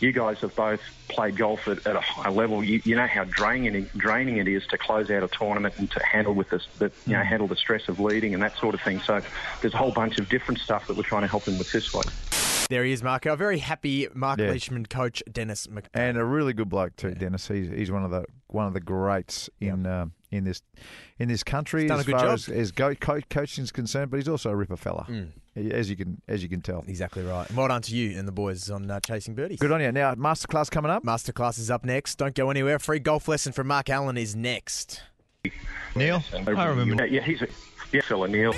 you 0.00 0.12
guys 0.12 0.38
have 0.38 0.54
both 0.54 0.80
played 1.08 1.36
golf 1.36 1.68
at, 1.68 1.86
at 1.86 1.96
a 1.96 2.00
high 2.00 2.30
level. 2.30 2.62
You, 2.62 2.80
you, 2.84 2.96
know 2.96 3.06
how 3.06 3.24
draining 3.24 3.88
draining 3.96 4.38
it 4.38 4.48
is 4.48 4.66
to 4.68 4.78
close 4.78 5.10
out 5.10 5.22
a 5.22 5.28
tournament 5.28 5.74
and 5.78 5.90
to 5.90 6.04
handle 6.04 6.34
with 6.34 6.50
this, 6.50 6.66
that 6.78 6.92
you 7.06 7.12
know, 7.12 7.20
mm. 7.20 7.26
handle 7.26 7.48
the 7.48 7.56
stress 7.56 7.88
of 7.88 8.00
leading 8.00 8.34
and 8.34 8.42
that 8.42 8.56
sort 8.58 8.74
of 8.74 8.80
thing. 8.80 9.00
So 9.00 9.20
there's 9.60 9.74
a 9.74 9.78
whole 9.78 9.92
bunch 9.92 10.18
of 10.18 10.28
different 10.28 10.60
stuff 10.60 10.86
that 10.86 10.96
we're 10.96 11.02
trying 11.02 11.22
to 11.22 11.28
help 11.28 11.46
him 11.46 11.58
with 11.58 11.72
this 11.72 11.92
week. 11.92 12.06
There 12.68 12.84
he 12.84 12.92
is, 12.92 13.02
Marco. 13.02 13.32
A 13.32 13.36
very 13.36 13.58
happy 13.58 14.08
Mark 14.14 14.38
yeah. 14.38 14.50
Leishman 14.50 14.86
coach, 14.86 15.22
Dennis 15.30 15.68
Mc- 15.68 15.88
and 15.94 16.16
a 16.16 16.24
really 16.24 16.52
good 16.52 16.68
bloke 16.68 16.96
too, 16.96 17.08
yeah. 17.08 17.14
Dennis. 17.14 17.48
He's 17.48 17.68
he's 17.68 17.90
one 17.90 18.04
of 18.04 18.10
the 18.10 18.24
one 18.48 18.66
of 18.66 18.74
the 18.74 18.80
greats 18.80 19.50
in. 19.60 19.84
Yep. 19.84 19.92
Um, 19.92 20.12
in 20.34 20.44
this 20.44 20.62
in 21.18 21.28
this 21.28 21.42
country 21.42 21.82
He's 21.82 21.90
done 21.90 22.00
as 22.00 22.04
a 22.04 22.10
good 22.10 22.16
far 22.16 22.24
job. 22.24 22.34
as, 22.34 22.48
as 22.48 22.72
go, 22.72 22.94
co- 22.94 23.20
coaching 23.30 23.64
is 23.64 23.72
concerned, 23.72 24.10
but 24.10 24.18
he's 24.18 24.28
also 24.28 24.50
a 24.50 24.56
ripper 24.56 24.76
fella, 24.76 25.06
mm. 25.08 25.30
as 25.70 25.88
you 25.88 25.96
can 25.96 26.20
as 26.28 26.42
you 26.42 26.48
can 26.48 26.60
tell. 26.60 26.84
Exactly 26.86 27.22
right. 27.22 27.50
Well 27.52 27.68
done 27.68 27.82
to 27.82 27.94
you 27.94 28.18
and 28.18 28.26
the 28.26 28.32
boys 28.32 28.70
on 28.70 28.90
uh, 28.90 29.00
chasing 29.00 29.34
birdies. 29.34 29.58
Good 29.58 29.72
on 29.72 29.80
you. 29.80 29.92
Now 29.92 30.14
masterclass 30.14 30.70
coming 30.70 30.90
up. 30.90 31.04
Masterclass 31.04 31.58
is 31.58 31.70
up 31.70 31.84
next. 31.84 32.16
Don't 32.16 32.34
go 32.34 32.50
anywhere. 32.50 32.78
Free 32.78 32.98
golf 32.98 33.28
lesson 33.28 33.52
from 33.52 33.68
Mark 33.68 33.88
Allen 33.88 34.16
is 34.16 34.34
next. 34.34 35.02
Neil, 35.94 36.22
I 36.32 36.64
remember. 36.64 37.06
Yeah, 37.06 37.20
he's 37.22 37.42
a 37.42 37.48
yeah 37.92 38.00
fella, 38.02 38.28
Neil. 38.28 38.52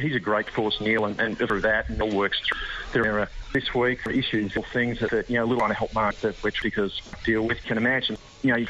He's 0.00 0.16
a 0.16 0.20
great 0.20 0.50
force, 0.50 0.80
Neil, 0.80 1.04
and, 1.04 1.20
and 1.20 1.36
through 1.38 1.60
that, 1.62 1.90
Neil 1.90 2.10
works 2.10 2.40
through. 2.40 3.02
There 3.02 3.16
are 3.16 3.20
uh, 3.20 3.26
this 3.52 3.74
week 3.74 4.00
issues 4.06 4.56
or 4.56 4.64
things 4.72 5.00
that, 5.00 5.28
you 5.28 5.36
know, 5.36 5.44
little 5.44 5.60
to 5.68 5.74
help 5.74 5.94
Mark 5.94 6.16
that 6.20 6.42
which 6.42 6.62
because 6.62 7.00
deal 7.24 7.42
with. 7.42 7.62
Can 7.64 7.76
imagine, 7.76 8.16
you 8.42 8.56
know. 8.56 8.66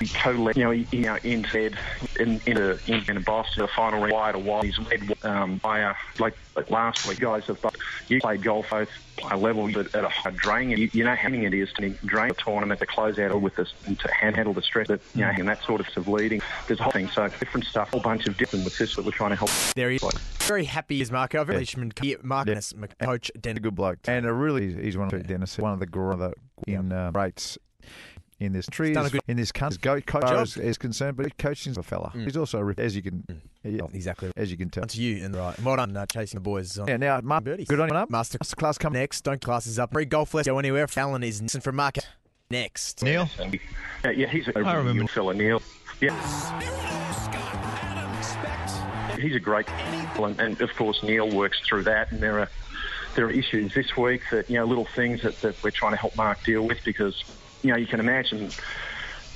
He 0.00 0.08
co-led, 0.08 0.56
you 0.56 0.64
know, 0.64 0.70
he, 0.70 0.86
you 0.92 1.02
know, 1.02 1.16
in 1.22 1.44
said 1.44 1.78
in 2.18 2.40
in 2.46 2.56
a 2.56 2.78
in, 2.86 3.04
in 3.08 3.16
a 3.16 3.20
Boston, 3.20 3.62
the 3.62 3.68
final 3.68 4.00
round, 4.00 4.12
wide 4.12 4.34
a 4.34 4.38
while. 4.38 4.62
He's 4.62 4.78
led 4.78 5.12
um, 5.24 5.58
by 5.58 5.82
uh, 5.82 5.94
like, 6.18 6.36
like 6.56 6.70
last 6.70 7.06
week. 7.06 7.20
Guys 7.20 7.44
have 7.44 7.58
you 8.08 8.20
played 8.20 8.42
golf 8.42 8.70
both 8.70 8.88
high 9.20 9.36
level, 9.36 9.70
but 9.72 9.94
at 9.94 10.04
a 10.04 10.08
high 10.08 10.30
drain. 10.30 10.70
You, 10.70 10.90
you 10.92 11.04
know 11.04 11.14
how 11.14 11.28
it 11.28 11.54
is 11.54 11.72
to 11.74 11.90
drain 12.04 12.30
a 12.30 12.34
tournament 12.34 12.80
to 12.80 12.86
close 12.86 13.18
out 13.18 13.40
with 13.40 13.56
this 13.56 13.72
and 13.86 13.98
to 14.00 14.12
handle 14.12 14.52
the 14.52 14.62
stress 14.62 14.88
that 14.88 15.00
you 15.14 15.22
know 15.22 15.32
and 15.36 15.48
that 15.48 15.62
sort 15.64 15.80
of 15.80 15.88
of 15.96 16.08
leading. 16.08 16.40
There's 16.66 16.80
a 16.80 16.84
whole 16.84 16.92
thing. 16.92 17.08
So 17.08 17.28
different 17.28 17.66
stuff, 17.66 17.88
a 17.88 17.90
whole 17.92 18.00
bunch 18.00 18.26
of 18.26 18.36
different 18.36 18.64
with 18.64 18.78
this 18.78 18.96
that 18.96 19.04
we're 19.04 19.12
trying 19.12 19.30
to 19.30 19.36
help. 19.36 19.50
There 19.74 19.90
he 19.90 19.96
is. 19.96 20.02
Very 20.40 20.64
happy 20.64 21.00
is 21.00 21.10
Marco. 21.10 21.44
Very 21.44 21.66
yeah. 22.02 22.16
Marcus, 22.22 22.74
yeah. 22.78 23.06
coach, 23.06 23.30
Den. 23.40 23.56
A 23.56 23.60
good 23.60 23.74
bloke, 23.74 23.98
and 24.04 24.26
a 24.26 24.32
really 24.32 24.74
he's 24.82 24.96
one 24.96 25.12
of 25.12 25.26
Dennis, 25.26 25.58
one 25.58 25.72
of 25.72 25.80
the, 25.80 25.98
one 25.98 26.12
of 26.12 26.18
the 26.18 26.72
in 26.72 26.92
uh, 26.92 27.10
rates 27.14 27.58
in 28.42 28.52
this 28.52 28.66
tree 28.66 28.92
good, 28.92 29.20
in 29.28 29.36
this 29.36 29.52
country. 29.52 29.78
Go, 29.80 30.00
coach 30.00 30.48
is, 30.48 30.56
is, 30.56 30.78
concerned, 30.78 31.16
but 31.16 31.36
coaching's 31.38 31.78
a 31.78 31.82
fella. 31.82 32.12
Mm. 32.14 32.24
He's 32.24 32.36
also 32.36 32.72
as 32.76 32.96
you 32.96 33.02
can 33.02 33.24
mm. 33.28 33.38
yeah, 33.64 33.86
exactly 33.92 34.32
as 34.36 34.50
you 34.50 34.56
can 34.56 34.70
tell. 34.70 34.84
To 34.84 35.00
you 35.00 35.24
and 35.24 35.34
right. 35.34 35.58
Well 35.60 35.76
done 35.76 35.96
uh, 35.96 36.06
chasing 36.06 36.38
the 36.38 36.42
boys. 36.42 36.78
On. 36.78 36.88
Yeah, 36.88 36.96
now 36.96 37.20
Mark, 37.22 37.44
birdies. 37.44 37.68
good 37.68 37.80
on 37.80 37.88
you. 37.88 38.06
Master 38.08 38.38
class 38.38 38.78
coming 38.78 39.00
next. 39.00 39.22
Don't 39.22 39.40
classes 39.40 39.78
up. 39.78 39.92
Free 39.92 40.04
golf 40.04 40.34
let's 40.34 40.48
go 40.48 40.58
anywhere. 40.58 40.86
Fallon 40.88 41.22
is 41.22 41.40
from 41.62 41.76
market 41.76 42.06
next. 42.50 43.02
Neil. 43.02 43.28
Yeah, 44.04 44.10
yeah 44.10 44.26
he's 44.28 44.48
a 44.48 44.58
I 44.58 44.74
remember 44.74 45.06
fella. 45.06 45.34
Neil. 45.34 45.62
Yeah. 46.00 46.12
He's 49.18 49.36
a 49.36 49.40
great, 49.40 49.68
and, 49.68 50.40
and 50.40 50.60
of 50.60 50.74
course 50.74 51.02
Neil 51.02 51.30
works 51.30 51.60
through 51.60 51.84
that, 51.84 52.10
and 52.10 52.20
there 52.20 52.40
are 52.40 52.48
there 53.14 53.26
are 53.26 53.30
issues 53.30 53.74
this 53.74 53.96
week 53.96 54.22
that 54.30 54.48
you 54.48 54.56
know 54.56 54.64
little 54.64 54.86
things 54.96 55.22
that, 55.22 55.40
that 55.42 55.62
we're 55.62 55.70
trying 55.70 55.92
to 55.92 55.96
help 55.96 56.16
Mark 56.16 56.42
deal 56.44 56.66
with 56.66 56.82
because 56.84 57.22
you 57.62 57.70
know 57.70 57.76
you 57.76 57.86
can 57.86 58.00
imagine 58.00 58.50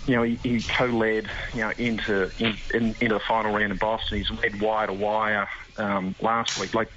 you 0.06 0.14
know, 0.14 0.22
he, 0.22 0.36
he 0.36 0.62
co-led, 0.62 1.28
you 1.52 1.60
know, 1.60 1.72
into 1.78 2.30
in, 2.38 2.56
in, 2.72 2.94
into 3.00 3.14
the 3.14 3.20
final 3.20 3.52
round 3.52 3.72
in 3.72 3.78
Boston. 3.78 4.18
He's 4.18 4.30
led 4.30 4.60
wire 4.60 4.86
to 4.86 4.92
wire 4.92 5.48
um, 5.78 6.14
last 6.20 6.60
week. 6.60 6.74
Like, 6.74 6.90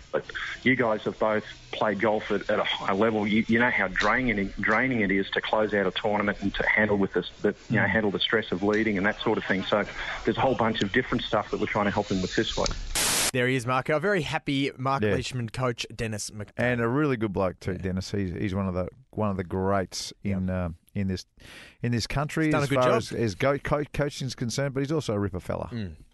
you 0.63 0.75
guys 0.75 1.01
have 1.03 1.17
both 1.17 1.43
played 1.71 1.99
golf 1.99 2.29
at, 2.31 2.49
at 2.49 2.59
a 2.59 2.63
high 2.63 2.93
level. 2.93 3.25
You, 3.25 3.43
you 3.47 3.59
know 3.59 3.69
how 3.69 3.87
draining 3.87 4.53
draining 4.59 5.01
it 5.01 5.11
is 5.11 5.29
to 5.31 5.41
close 5.41 5.73
out 5.73 5.87
a 5.87 5.91
tournament 5.91 6.37
and 6.41 6.53
to 6.55 6.67
handle 6.67 6.97
with 6.97 7.13
this, 7.13 7.29
the, 7.41 7.55
you 7.69 7.77
know, 7.77 7.87
handle 7.87 8.11
the 8.11 8.19
stress 8.19 8.51
of 8.51 8.61
leading 8.61 8.97
and 8.97 9.05
that 9.05 9.19
sort 9.21 9.37
of 9.37 9.43
thing. 9.45 9.63
So 9.63 9.85
there's 10.25 10.37
a 10.37 10.41
whole 10.41 10.55
bunch 10.55 10.81
of 10.81 10.91
different 10.91 11.23
stuff 11.23 11.49
that 11.51 11.59
we're 11.59 11.65
trying 11.65 11.85
to 11.85 11.91
help 11.91 12.09
him 12.09 12.21
with 12.21 12.35
this 12.35 12.55
week. 12.55 12.69
There 13.31 13.47
he 13.47 13.55
is, 13.55 13.67
Marco. 13.67 13.95
A 13.95 13.99
very 13.99 14.21
happy 14.23 14.71
Mark 14.77 15.03
Yeah. 15.03 15.11
Leishman 15.13 15.49
coach, 15.49 15.85
Dennis 15.95 16.31
Mc. 16.33 16.49
and 16.57 16.81
a 16.81 16.87
really 16.87 17.15
good 17.17 17.31
bloke 17.33 17.59
too, 17.59 17.75
Dennis. 17.75 18.11
He's 18.11 18.31
he's 18.33 18.55
one 18.55 18.67
of 18.67 18.73
the 18.73 18.87
one 19.11 19.29
of 19.29 19.37
the 19.37 19.43
greats 19.43 20.11
in 20.23 20.49
um, 20.49 20.75
in 20.95 21.07
this 21.07 21.25
in 21.83 21.91
this 21.91 22.07
country 22.07 22.45
He's 22.45 22.53
done 22.53 22.61
a 22.61 22.63
as 22.63 22.69
good 22.69 22.75
far 22.79 22.83
job. 22.85 22.97
as, 22.97 23.11
as 23.11 23.35
go, 23.35 23.57
co- 23.59 23.83
coaching 23.93 24.25
is 24.27 24.33
concerned. 24.35 24.73
But 24.73 24.79
he's 24.81 24.91
also 24.91 25.13
a 25.13 25.19
ripper 25.19 25.39
fella, 25.39 25.69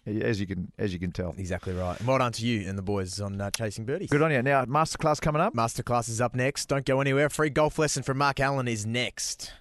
as 0.06 0.40
you 0.40 0.46
can 0.46 0.70
as 0.78 0.92
you 0.92 0.98
can 0.98 1.10
tell. 1.10 1.34
Exactly 1.38 1.72
right. 1.72 1.98
Well 2.04 2.18
done 2.18 2.32
to 2.32 2.46
you 2.46 2.68
and 2.68 2.76
the 2.76 2.82
boys 2.82 3.18
on 3.18 3.40
uh, 3.40 3.50
Chasing 3.50 3.86
Birdies. 3.86 4.10
Good 4.10 4.20
on 4.20 4.30
you. 4.30 4.42
Now 4.42 4.66
masterclass 4.66 5.18
coming 5.20 5.40
up. 5.40 5.54
Masterclass 5.54 6.10
is 6.10 6.20
up 6.20 6.34
next. 6.34 6.66
Don't 6.66 6.84
go 6.84 7.00
anywhere. 7.00 7.30
Free 7.30 7.48
golf 7.50 7.78
lesson 7.78 8.02
from 8.02 8.18
Mark 8.18 8.40
Allen 8.40 8.68
is 8.68 8.84
next. 8.84 9.52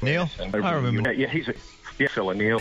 Neil, 0.00 0.30
I 0.40 0.72
remember. 0.72 1.12
Yeah, 1.12 1.28
he's 1.28 1.48
a 1.48 1.54
yeah, 1.98 2.08
fella, 2.08 2.34
Neil. 2.34 2.58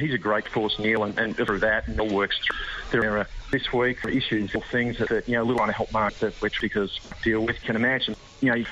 He's 0.00 0.14
a 0.14 0.18
great 0.18 0.48
force, 0.48 0.78
Neil, 0.78 1.04
and, 1.04 1.18
and 1.18 1.36
through 1.36 1.60
that, 1.60 1.86
Neil 1.88 2.08
works 2.08 2.38
through. 2.38 3.00
There 3.00 3.16
are 3.16 3.18
uh, 3.20 3.24
this 3.50 3.72
week 3.72 4.00
for 4.00 4.08
issues 4.08 4.54
or 4.54 4.62
things 4.62 4.98
that, 4.98 5.08
that 5.10 5.28
you 5.28 5.36
know, 5.36 5.42
little 5.42 5.58
trying 5.58 5.68
to 5.68 5.76
help 5.76 5.92
Mark 5.92 6.14
that 6.20 6.40
which 6.40 6.60
because 6.60 6.98
deal 7.22 7.44
with. 7.44 7.60
Can 7.62 7.76
imagine, 7.76 8.16
you 8.40 8.54
know. 8.54 8.64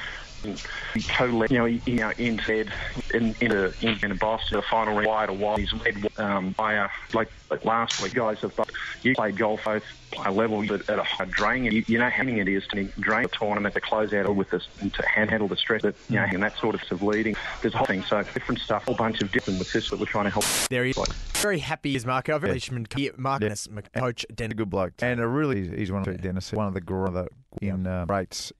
He, 0.42 0.54
he 0.94 1.02
co-led, 1.02 1.50
you 1.50 1.58
know, 1.58 1.64
he, 1.64 1.80
you 1.86 1.96
know, 1.96 2.12
into 2.18 2.66
in, 3.14 3.34
into 3.40 3.72
in, 3.82 4.10
in 4.10 4.16
Boston, 4.16 4.56
the 4.56 4.62
final 4.62 4.94
round, 4.94 5.06
wide 5.06 5.26
to 5.26 5.32
wide. 5.32 5.58
He's 5.58 5.72
led 5.72 6.18
um, 6.18 6.50
by 6.52 6.76
uh, 6.76 6.88
like, 7.12 7.30
like 7.50 7.64
last 7.64 8.02
week. 8.02 8.14
Guys 8.14 8.38
have 8.40 8.54
both, 8.56 8.70
you 9.02 9.14
played 9.14 9.36
golf 9.36 9.64
both 9.64 9.84
high 10.14 10.30
level, 10.30 10.66
but 10.66 10.88
at 10.88 10.98
a 10.98 11.02
high 11.02 11.24
draining. 11.26 11.72
You, 11.72 11.84
you 11.86 11.98
know 11.98 12.08
how 12.08 12.22
many 12.22 12.40
it 12.40 12.48
is 12.48 12.66
to 12.68 12.84
drain 13.00 13.24
a 13.24 13.28
tournament 13.28 13.74
to 13.74 13.80
close 13.80 14.12
out 14.12 14.34
with 14.34 14.50
this 14.50 14.66
and 14.80 14.92
to 14.94 15.06
handle 15.06 15.48
the 15.48 15.56
stress 15.56 15.82
that 15.82 15.94
you 16.08 16.16
know 16.16 16.26
and 16.30 16.42
that 16.42 16.56
sort 16.58 16.74
of 16.74 16.82
stuff 16.82 17.02
leading. 17.02 17.36
There's 17.62 17.74
a 17.74 17.78
whole 17.78 17.86
thing, 17.86 18.02
so 18.04 18.22
different 18.22 18.60
stuff, 18.60 18.82
a 18.82 18.86
whole 18.86 18.94
bunch 18.94 19.20
of 19.20 19.30
different 19.32 19.58
with 19.58 19.72
this 19.72 19.90
that 19.90 19.98
we're 19.98 20.06
trying 20.06 20.24
to 20.24 20.30
help. 20.30 20.44
There 20.70 20.84
he 20.84 20.90
is. 20.90 20.98
Very 21.34 21.58
happy 21.58 21.94
is 21.94 22.04
Marco. 22.04 22.36
A 22.36 22.38
very 22.38 22.54
Leishman 22.54 22.86
co- 22.86 23.10
Mark 23.16 23.40
Dennis 23.40 23.68
Mc- 23.70 23.92
coach, 23.92 24.26
a 24.28 24.48
good 24.48 24.70
bloke, 24.70 24.94
and 25.00 25.20
a 25.20 25.26
really 25.26 25.68
he's 25.76 25.92
one 25.92 26.08
of 26.08 26.20
Dennis, 26.20 26.52
one 26.52 26.66
of 26.66 26.74
the 26.74 26.80
gr- 26.80 27.08
the 27.08 27.28
in 27.60 27.86
uh, 27.86 28.04
greats 28.06 28.52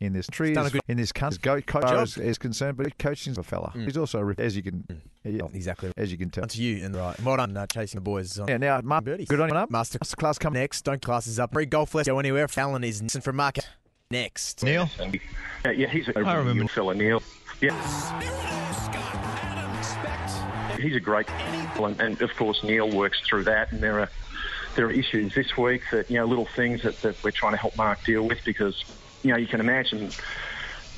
in 0.00 0.12
this 0.12 0.26
tree, 0.26 0.52
done 0.54 0.66
as- 0.66 0.72
good- 0.72 0.82
in 0.88 0.96
this 0.96 1.12
country. 1.12 1.38
Go, 1.42 1.60
coach 1.62 1.82
job. 1.84 2.02
is, 2.02 2.16
is 2.18 2.38
concerned, 2.38 2.76
but 2.76 2.98
coaching's 2.98 3.38
a 3.38 3.42
fella. 3.42 3.72
He's 3.74 3.96
also 3.96 4.34
as 4.38 4.56
you 4.56 4.62
can 4.62 4.84
yeah, 5.24 5.42
Exactly. 5.54 5.92
as 5.96 6.10
you 6.12 6.18
can 6.18 6.30
tell. 6.30 6.42
On 6.44 6.48
to 6.48 6.62
you 6.62 6.84
and 6.84 6.94
right. 6.94 7.18
Well 7.22 7.36
done 7.36 7.56
uh, 7.56 7.66
chasing 7.66 7.98
the 7.98 8.02
boys 8.02 8.38
on 8.38 8.48
Yeah, 8.48 8.56
now 8.58 8.80
Mark, 8.82 9.04
Birdies. 9.04 9.28
good 9.28 9.40
on 9.40 9.48
you. 9.50 9.54
Up. 9.54 9.70
Master 9.70 9.98
Masterclass 10.00 10.38
coming 10.38 10.60
next. 10.60 10.82
Don't 10.82 11.00
classes 11.00 11.38
up. 11.38 11.52
Free 11.52 11.66
golf 11.66 11.94
lesson. 11.94 12.12
Go 12.12 12.18
anywhere. 12.18 12.46
Allen 12.56 12.84
is 12.84 13.00
and 13.00 13.12
from 13.24 13.36
Mark 13.36 13.56
next. 14.10 14.62
Neil, 14.62 14.88
And, 15.00 15.18
yeah, 15.64 15.70
yeah, 15.70 15.88
he's 15.88 16.08
a 16.08 16.18
I 16.18 16.34
remember. 16.34 16.68
fella, 16.68 16.94
Neil. 16.94 17.22
Yeah. 17.60 17.72
He's 20.80 20.96
a 20.96 21.00
great, 21.00 21.30
and, 21.30 22.00
and 22.00 22.20
of 22.20 22.34
course 22.36 22.62
Neil 22.64 22.90
works 22.90 23.20
through 23.20 23.44
that, 23.44 23.72
and 23.72 23.80
there 23.80 24.00
are 24.00 24.10
there 24.74 24.86
are 24.86 24.90
issues 24.90 25.34
this 25.34 25.56
week 25.56 25.82
that 25.92 26.10
you 26.10 26.16
know 26.18 26.26
little 26.26 26.46
things 26.56 26.82
that, 26.82 27.00
that 27.02 27.22
we're 27.22 27.30
trying 27.30 27.52
to 27.52 27.56
help 27.58 27.76
Mark 27.76 28.02
deal 28.04 28.26
with 28.26 28.38
because 28.44 28.84
you 29.24 29.32
know 29.32 29.36
you 29.36 29.46
can 29.48 29.58
imagine. 29.60 30.10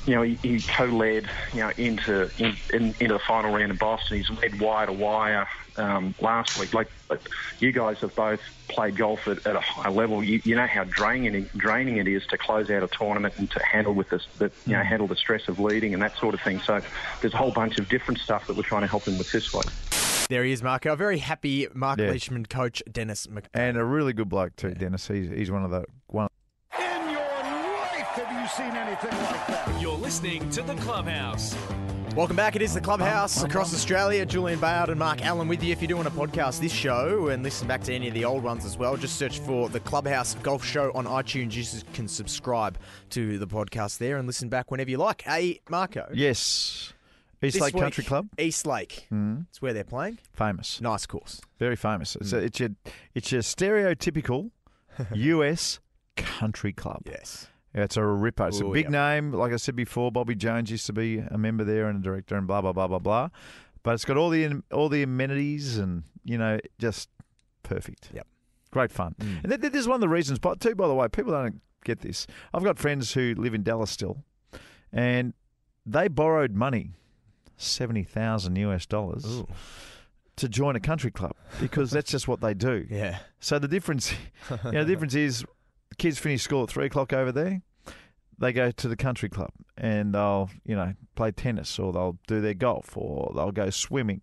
You 0.05 0.15
know, 0.15 0.21
he, 0.21 0.35
he 0.35 0.61
co-led, 0.61 1.29
you 1.53 1.59
know, 1.59 1.71
into 1.75 2.29
in, 2.37 2.55
in, 2.73 2.95
into 3.01 3.09
the 3.15 3.19
final 3.19 3.53
round 3.53 3.71
in 3.71 3.77
Boston. 3.77 4.15
He's 4.15 4.29
led 4.29 4.57
wire 4.57 4.85
to 4.85 4.93
wire 4.93 5.49
um, 5.75 6.15
last 6.21 6.57
week. 6.57 6.73
Like, 6.73 6.89
but 7.09 7.19
you 7.59 7.73
guys 7.73 7.97
have 7.97 8.15
both 8.15 8.39
played 8.69 8.95
golf 8.95 9.27
at, 9.27 9.45
at 9.45 9.57
a 9.57 9.59
high 9.59 9.89
level. 9.89 10.23
You, 10.23 10.39
you 10.45 10.55
know 10.55 10.65
how 10.65 10.85
draining 10.85 11.35
it, 11.35 11.57
draining 11.57 11.97
it 11.97 12.07
is 12.07 12.25
to 12.27 12.37
close 12.37 12.69
out 12.69 12.83
a 12.83 12.87
tournament 12.87 13.33
and 13.37 13.51
to 13.51 13.61
handle 13.65 13.91
with 13.93 14.07
this, 14.07 14.25
the, 14.37 14.49
you 14.65 14.77
know, 14.77 14.81
handle 14.81 15.07
the 15.07 15.15
stress 15.17 15.49
of 15.49 15.59
leading 15.59 15.93
and 15.93 16.01
that 16.01 16.15
sort 16.17 16.33
of 16.33 16.39
thing. 16.39 16.61
So 16.61 16.79
there's 17.19 17.33
a 17.33 17.37
whole 17.37 17.51
bunch 17.51 17.77
of 17.77 17.89
different 17.89 18.21
stuff 18.21 18.47
that 18.47 18.55
we're 18.55 18.63
trying 18.63 18.83
to 18.83 18.87
help 18.87 19.03
him 19.03 19.17
with 19.17 19.29
this 19.33 19.53
week. 19.53 19.65
There 20.29 20.45
he 20.45 20.53
is, 20.53 20.63
Mark. 20.63 20.85
A 20.85 20.95
very 20.95 21.17
happy 21.17 21.67
Mark 21.73 21.99
Yeah. 21.99 22.11
Leishman 22.11 22.45
coach, 22.45 22.81
Dennis 22.89 23.27
Mc. 23.29 23.43
and 23.53 23.75
a 23.75 23.83
really 23.83 24.13
good 24.13 24.29
bloke 24.29 24.55
too, 24.55 24.71
Dennis. 24.73 25.05
He's 25.09 25.29
he's 25.29 25.51
one 25.51 25.65
of 25.65 25.71
the 25.71 25.83
one. 26.07 26.29
In 26.79 26.85
your 26.85 27.19
life, 27.19 28.07
have 28.15 28.36
you 28.47 28.63
seen 28.65 28.75
anything 28.75 29.09
like 29.11 29.47
that? 29.47 29.81
You're 29.81 29.97
listening 29.97 30.49
to 30.51 30.61
The 30.61 30.75
Clubhouse. 30.75 31.53
Welcome 32.15 32.35
back. 32.37 32.55
It 32.55 32.61
is 32.61 32.73
the 32.73 32.79
Clubhouse 32.81 33.43
across 33.43 33.73
Australia. 33.73 34.25
Julian 34.25 34.59
Bayard 34.59 34.89
and 34.89 34.97
Mark 34.97 35.23
Allen 35.25 35.47
with 35.49 35.61
you. 35.61 35.71
If 35.73 35.81
you're 35.81 35.87
doing 35.89 36.07
a 36.07 36.11
podcast 36.11 36.61
this 36.61 36.71
show 36.71 37.27
and 37.27 37.43
listen 37.43 37.67
back 37.67 37.83
to 37.83 37.93
any 37.93 38.07
of 38.07 38.13
the 38.13 38.23
old 38.25 38.43
ones 38.43 38.63
as 38.63 38.77
well, 38.77 38.95
just 38.95 39.17
search 39.17 39.39
for 39.39 39.67
the 39.69 39.79
Clubhouse 39.81 40.35
Golf 40.35 40.63
Show 40.63 40.91
on 40.95 41.05
iTunes. 41.05 41.53
You 41.55 41.81
can 41.93 42.07
subscribe 42.07 42.77
to 43.09 43.37
the 43.37 43.47
podcast 43.47 43.97
there 43.97 44.15
and 44.17 44.25
listen 44.25 44.47
back 44.49 44.71
whenever 44.71 44.89
you 44.89 44.97
like. 44.97 45.23
Hey, 45.23 45.59
Marco. 45.69 46.09
Yes, 46.13 46.93
East 47.43 47.55
this 47.55 47.61
Lake 47.61 47.73
week, 47.73 47.83
Country 47.83 48.03
Club, 48.05 48.29
East 48.39 48.65
Lake. 48.65 49.07
Mm. 49.11 49.45
It's 49.49 49.61
where 49.61 49.73
they're 49.73 49.83
playing. 49.83 50.17
famous, 50.33 50.79
Nice 50.81 51.05
course. 51.05 51.41
very 51.59 51.75
famous. 51.75 52.15
It's 52.15 52.31
Mm. 52.31 52.37
a, 52.37 52.43
it's 52.43 52.59
your 52.61 52.69
it's 53.13 53.31
your 53.31 53.41
stereotypical 53.41 54.51
U.S. 55.13 55.79
country 56.15 56.71
club. 56.71 57.01
Yes. 57.05 57.47
Yeah, 57.75 57.83
it's 57.83 57.97
a 57.97 58.03
ripper. 58.03 58.47
It's 58.47 58.61
Oh, 58.61 58.69
a 58.69 58.73
big 58.73 58.89
name. 58.89 59.31
Like 59.33 59.53
I 59.53 59.57
said 59.57 59.75
before, 59.75 60.11
Bobby 60.11 60.35
Jones 60.35 60.71
used 60.71 60.85
to 60.87 60.93
be 60.93 61.19
a 61.19 61.37
member 61.37 61.63
there 61.63 61.87
and 61.89 61.99
a 61.99 62.01
director 62.01 62.35
and 62.35 62.47
blah 62.47 62.61
blah 62.61 62.73
blah 62.73 62.87
blah 62.87 62.99
blah. 62.99 63.29
But 63.83 63.93
it's 63.93 64.05
got 64.05 64.17
all 64.17 64.29
the 64.29 64.61
all 64.71 64.89
the 64.89 65.03
amenities 65.03 65.77
and 65.77 66.03
you 66.23 66.37
know 66.37 66.59
just 66.79 67.09
perfect. 67.63 68.09
Yep. 68.13 68.27
Great 68.71 68.91
fun. 68.91 69.15
Mm. 69.19 69.43
And 69.43 69.49
th- 69.49 69.61
th- 69.61 69.73
this 69.73 69.81
is 69.81 69.87
one 69.87 69.95
of 69.95 70.01
the 70.01 70.09
reasons. 70.09 70.39
But 70.39 70.59
too, 70.59 70.75
by 70.75 70.87
the 70.87 70.93
way, 70.95 71.07
people 71.07 71.31
don't 71.31 71.61
get 71.85 72.01
this. 72.01 72.27
I've 72.53 72.63
got 72.63 72.77
friends 72.77 73.13
who 73.13 73.33
live 73.37 73.53
in 73.53 73.63
Dallas 73.63 73.91
still, 73.91 74.23
and 74.91 75.33
they 75.85 76.07
borrowed 76.07 76.51
money, 76.53 76.91
seventy 77.57 78.03
thousand 78.03 78.55
US 78.57 78.85
dollars. 78.85 79.43
To 80.37 80.47
join 80.47 80.75
a 80.75 80.79
country 80.79 81.09
club 81.09 81.33
because 81.59 81.89
that's 81.95 82.11
just 82.11 82.27
what 82.27 82.41
they 82.41 82.53
do. 82.53 82.85
Yeah. 82.91 83.17
So 83.39 83.57
the 83.57 83.67
difference, 83.67 84.11
you 84.65 84.71
know, 84.71 84.83
the 84.83 84.91
difference 84.91 85.15
is 85.15 85.43
kids 85.97 86.17
finish 86.17 86.41
school 86.41 86.63
at 86.63 86.69
three 86.69 86.85
o'clock 86.85 87.13
over 87.13 87.31
there. 87.31 87.61
They 88.39 88.53
go 88.53 88.69
to 88.69 88.87
the 88.87 88.95
country 88.95 89.29
club 89.29 89.51
and 89.77 90.13
they'll, 90.13 90.49
you 90.63 90.75
know, 90.75 90.93
play 91.15 91.31
tennis 91.31 91.79
or 91.79 91.91
they'll 91.91 92.19
do 92.27 92.39
their 92.39 92.53
golf 92.53 92.95
or 92.95 93.31
they'll 93.35 93.51
go 93.51 93.71
swimming. 93.71 94.21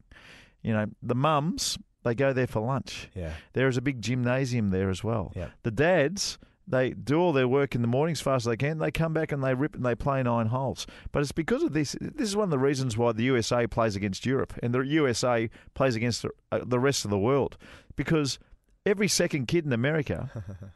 You 0.63 0.73
know, 0.73 0.87
the 1.03 1.17
mums 1.17 1.79
they 2.05 2.15
go 2.15 2.33
there 2.33 2.47
for 2.47 2.61
lunch. 2.61 3.09
Yeah. 3.15 3.33
There 3.55 3.67
is 3.67 3.77
a 3.77 3.83
big 3.83 4.01
gymnasium 4.03 4.71
there 4.71 4.91
as 4.91 5.03
well. 5.03 5.33
Yep. 5.35 5.51
The 5.63 5.71
dads 5.71 6.39
they 6.67 6.91
do 6.91 7.21
all 7.21 7.33
their 7.33 7.49
work 7.49 7.75
in 7.75 7.83
the 7.83 7.89
morning 7.89 8.13
as 8.13 8.21
fast 8.21 8.47
as 8.47 8.51
they 8.51 8.57
can. 8.57 8.79
They 8.79 8.91
come 8.91 9.13
back 9.13 9.33
and 9.33 9.43
they 9.43 9.55
rip 9.55 9.75
and 9.75 9.85
they 9.85 9.95
play 9.95 10.23
nine 10.23 10.47
holes. 10.47 10.87
But 11.13 11.21
it's 11.21 11.33
because 11.33 11.63
of 11.63 11.73
this. 11.73 11.97
This 12.01 12.29
is 12.29 12.37
one 12.37 12.45
of 12.45 12.51
the 12.51 12.59
reasons 12.59 12.97
why 12.97 13.13
the 13.13 13.25
USA 13.25 13.67
plays 13.67 13.97
against 13.97 14.25
Europe 14.25 14.55
and 14.63 14.75
the 14.75 14.81
USA 14.81 15.51
plays 15.75 15.97
against 15.97 16.25
uh, 16.25 16.61
the 16.65 16.79
rest 16.79 17.05
of 17.05 17.11
the 17.11 17.19
world 17.19 17.59
because 17.97 18.39
every 18.87 19.09
second 19.09 19.47
kid 19.47 19.67
in 19.67 19.73
America 19.73 20.31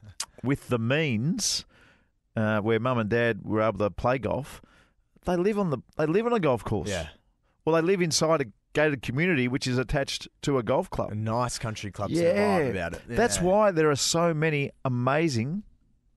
with 0.43 0.69
the 0.69 0.79
means, 0.79 1.65
uh, 2.37 2.61
where 2.61 2.79
mum 2.81 2.99
and 2.99 3.09
dad 3.11 3.41
were 3.45 3.61
able 3.63 3.79
to 3.79 3.91
play 3.91 4.19
golf, 4.19 4.63
they 5.25 5.37
live 5.37 5.59
on 5.59 5.71
the 5.71 5.79
they 5.97 6.07
live 6.07 6.27
on 6.27 6.33
a 6.33 6.41
golf 6.41 6.65
course. 6.65 6.89
Yeah. 6.89 7.09
Well, 7.65 7.75
they 7.77 7.83
live 7.83 8.01
inside 8.01 8.41
a 8.41 8.47
gated 8.75 9.03
community 9.03 9.49
which 9.49 9.67
is 9.67 9.77
attached 9.79 10.29
to 10.43 10.59
a 10.59 10.63
golf 10.63 10.89
club. 10.91 11.13
A 11.13 11.15
nice 11.15 11.59
country 11.59 11.91
club 11.91 12.11
Yeah, 12.11 12.61
vibe 12.61 12.71
about 12.71 12.93
it. 12.95 13.03
that's 13.09 13.41
why 13.41 13.71
there 13.73 13.91
are 13.91 13.97
so 13.97 14.33
many 14.33 14.71
amazing 14.85 15.65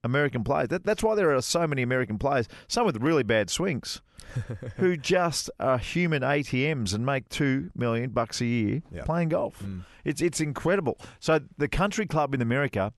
American 0.04 0.44
players. 0.44 0.70
That, 0.70 0.84
that's 0.86 1.04
why 1.04 1.16
there 1.16 1.34
are 1.36 1.42
so 1.42 1.68
many 1.68 1.82
American 1.82 2.18
players, 2.18 2.48
some 2.68 2.86
with 2.86 2.98
really 3.02 3.24
bad 3.24 3.50
swings, 3.50 4.02
who 4.78 4.96
just 4.98 5.50
are 5.60 5.78
human 5.78 6.22
ATMs 6.24 6.94
and 6.94 7.06
make 7.06 7.28
two 7.30 7.70
million 7.76 8.10
bucks 8.12 8.42
a 8.42 8.46
year 8.46 8.82
Yeah. 8.92 9.04
playing 9.04 9.30
golf. 9.30 9.64
It's 10.06 10.22
it's 10.22 10.40
incredible. 10.42 10.98
So 11.20 11.40
the 11.58 11.68
country 11.68 12.06
club 12.06 12.34
in 12.34 12.42
America, 12.42 12.94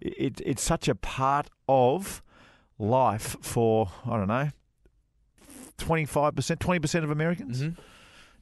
it, 0.00 0.40
it's 0.44 0.62
such 0.62 0.88
a 0.88 0.94
part 0.94 1.48
of 1.68 2.22
life 2.78 3.36
for 3.40 3.90
I 4.06 4.16
don't 4.16 4.28
know. 4.28 4.48
25%, 5.78 6.58
20% 6.58 7.04
of 7.04 7.10
Americans. 7.10 7.62
Mhm. 7.62 7.76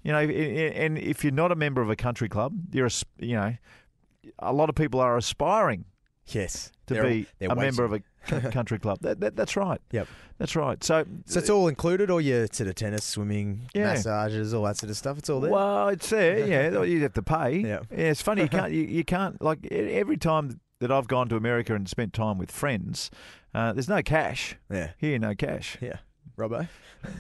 You 0.03 0.13
know, 0.13 0.19
and 0.19 0.99
if 0.99 1.23
you're 1.25 1.33
not 1.33 1.53
a 1.53 1.57
member 1.57 1.83
of 1.83 1.91
a 1.91 1.97
country 1.97 2.29
club, 2.29 2.53
you're 2.73 2.87
a, 2.87 2.91
you 3.19 3.35
know, 3.37 3.55
a 4.39 4.53
lot 4.53 4.69
of 4.69 4.75
people 4.75 5.01
are 5.01 5.17
aspiring 5.17 5.85
Yes. 6.27 6.73
to 6.87 6.95
They're- 6.95 7.03
be 7.05 7.27
they're 7.39 7.51
a 7.51 7.57
member 7.57 7.85
of 7.85 7.93
a 7.93 8.01
country 8.53 8.79
club. 8.79 8.99
That, 9.01 9.21
that, 9.21 9.37
that's 9.37 9.57
right. 9.57 9.81
Yep. 9.93 10.07
That's 10.39 10.55
right. 10.55 10.83
So, 10.85 11.05
So 11.27 11.39
it's 11.41 11.51
all 11.51 11.67
included, 11.69 12.11
all 12.11 12.21
your 12.21 12.47
sort 12.53 12.69
of 12.69 12.75
tennis, 12.75 13.05
swimming, 13.05 13.69
Yeah. 13.75 13.85
massages, 13.95 14.53
all 14.55 14.65
that 14.65 14.77
sort 14.77 14.91
of 14.91 14.97
stuff. 14.97 15.19
It's 15.19 15.31
all 15.31 15.41
there. 15.41 15.51
well, 15.51 15.89
it's 15.89 16.11
there. 16.11 16.47
Yeah, 16.47 16.83
you 16.85 17.01
have 17.03 17.15
to 17.15 17.23
pay. 17.23 17.59
Yeah. 17.61 17.81
it's 17.91 18.23
funny. 18.23 18.43
You 18.43 18.49
can't. 18.49 18.73
You, 18.73 18.83
you 18.83 19.05
can't. 19.05 19.41
Like 19.43 19.67
every 19.71 20.17
time 20.17 20.61
that 20.81 20.91
I've 20.91 21.09
gone 21.09 21.29
to 21.29 21.37
America 21.37 21.75
and 21.75 21.89
spent 21.89 22.13
time 22.13 22.39
with 22.39 22.51
friends, 22.51 23.11
uh, 23.55 23.73
there's 23.73 23.89
no 23.89 24.03
cash. 24.03 24.57
Yeah. 24.71 24.91
Here, 24.99 25.19
no 25.19 25.35
cash. 25.35 25.77
Yeah. 25.81 25.99
Robbo. 26.37 26.69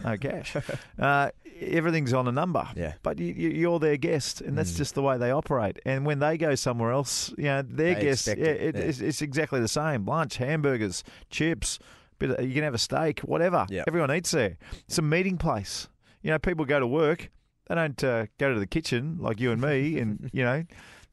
no 0.04 0.16
cash. 0.16 0.56
uh, 0.98 1.30
everything's 1.60 2.12
on 2.12 2.28
a 2.28 2.32
number. 2.32 2.66
Yeah. 2.76 2.94
But 3.02 3.18
you, 3.18 3.32
you're 3.32 3.78
their 3.78 3.96
guest, 3.96 4.40
and 4.40 4.56
that's 4.56 4.74
just 4.74 4.94
the 4.94 5.02
way 5.02 5.18
they 5.18 5.30
operate. 5.30 5.78
And 5.84 6.06
when 6.06 6.20
they 6.20 6.38
go 6.38 6.54
somewhere 6.54 6.92
else, 6.92 7.32
you 7.36 7.44
know, 7.44 7.62
their 7.62 7.94
They 7.94 8.02
guests, 8.02 8.28
yeah, 8.28 8.34
it, 8.34 8.40
it, 8.40 8.76
yeah. 8.76 8.82
It's, 8.82 9.00
it's 9.00 9.22
exactly 9.22 9.60
the 9.60 9.68
same. 9.68 10.04
Lunch, 10.06 10.36
hamburgers, 10.36 11.02
chips. 11.30 11.78
Bit 12.18 12.30
of, 12.30 12.44
you 12.44 12.54
can 12.54 12.64
have 12.64 12.74
a 12.74 12.78
steak, 12.78 13.20
whatever. 13.20 13.66
Yeah. 13.68 13.84
Everyone 13.86 14.12
eats 14.12 14.30
there. 14.32 14.56
It's 14.86 14.98
a 14.98 15.02
meeting 15.02 15.38
place. 15.38 15.88
You 16.22 16.30
know, 16.30 16.38
people 16.38 16.64
go 16.64 16.80
to 16.80 16.86
work. 16.86 17.30
They 17.68 17.74
don't 17.74 18.02
uh, 18.02 18.26
go 18.38 18.52
to 18.52 18.58
the 18.58 18.66
kitchen 18.66 19.18
like 19.20 19.40
you 19.40 19.52
and 19.52 19.60
me, 19.60 19.98
and 19.98 20.30
you 20.32 20.42
know, 20.44 20.64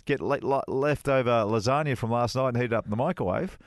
get 0.05 0.21
le- 0.21 0.39
le- 0.41 0.63
leftover 0.67 1.31
lasagna 1.45 1.97
from 1.97 2.12
last 2.12 2.35
night 2.35 2.50
and 2.50 2.57
heat 2.57 2.65
it 2.65 2.74
up 2.74 2.85
in 2.85 2.91
the 2.91 2.95
microwave. 2.97 3.57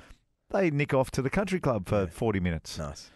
They 0.50 0.70
nick 0.70 0.94
off 0.94 1.10
to 1.12 1.22
the 1.22 1.30
country 1.30 1.60
club 1.60 1.88
for 1.88 2.06
forty 2.06 2.40
minutes 2.40 2.78
Nice. 2.78 3.10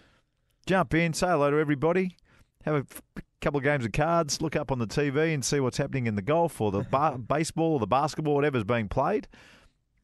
jump 0.66 0.92
in, 0.94 1.12
say 1.12 1.28
hello 1.28 1.50
to 1.50 1.56
everybody, 1.58 2.16
have 2.64 2.74
a 2.74 2.78
f- 2.90 3.02
couple 3.40 3.58
of 3.58 3.64
games 3.64 3.84
of 3.84 3.92
cards, 3.92 4.40
look 4.42 4.54
up 4.54 4.70
on 4.70 4.78
the 4.78 4.86
TV 4.86 5.32
and 5.34 5.44
see 5.44 5.58
what's 5.60 5.78
happening 5.78 6.06
in 6.06 6.14
the 6.14 6.22
golf 6.22 6.60
or 6.60 6.70
the 6.70 6.82
ba- 6.90 7.18
baseball 7.18 7.72
or 7.74 7.78
the 7.80 7.86
basketball, 7.86 8.34
whatever's 8.34 8.64
being 8.64 8.88
played. 8.88 9.28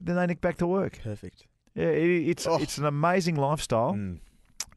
Then 0.00 0.16
they 0.16 0.26
nick 0.26 0.40
back 0.40 0.56
to 0.58 0.66
work. 0.66 1.00
Perfect. 1.02 1.46
Yeah, 1.74 1.86
it, 1.88 2.28
it's 2.30 2.46
Oh. 2.46 2.56
it's 2.60 2.78
an 2.78 2.86
amazing 2.86 3.36
lifestyle. 3.36 3.92
Mm. 3.94 4.18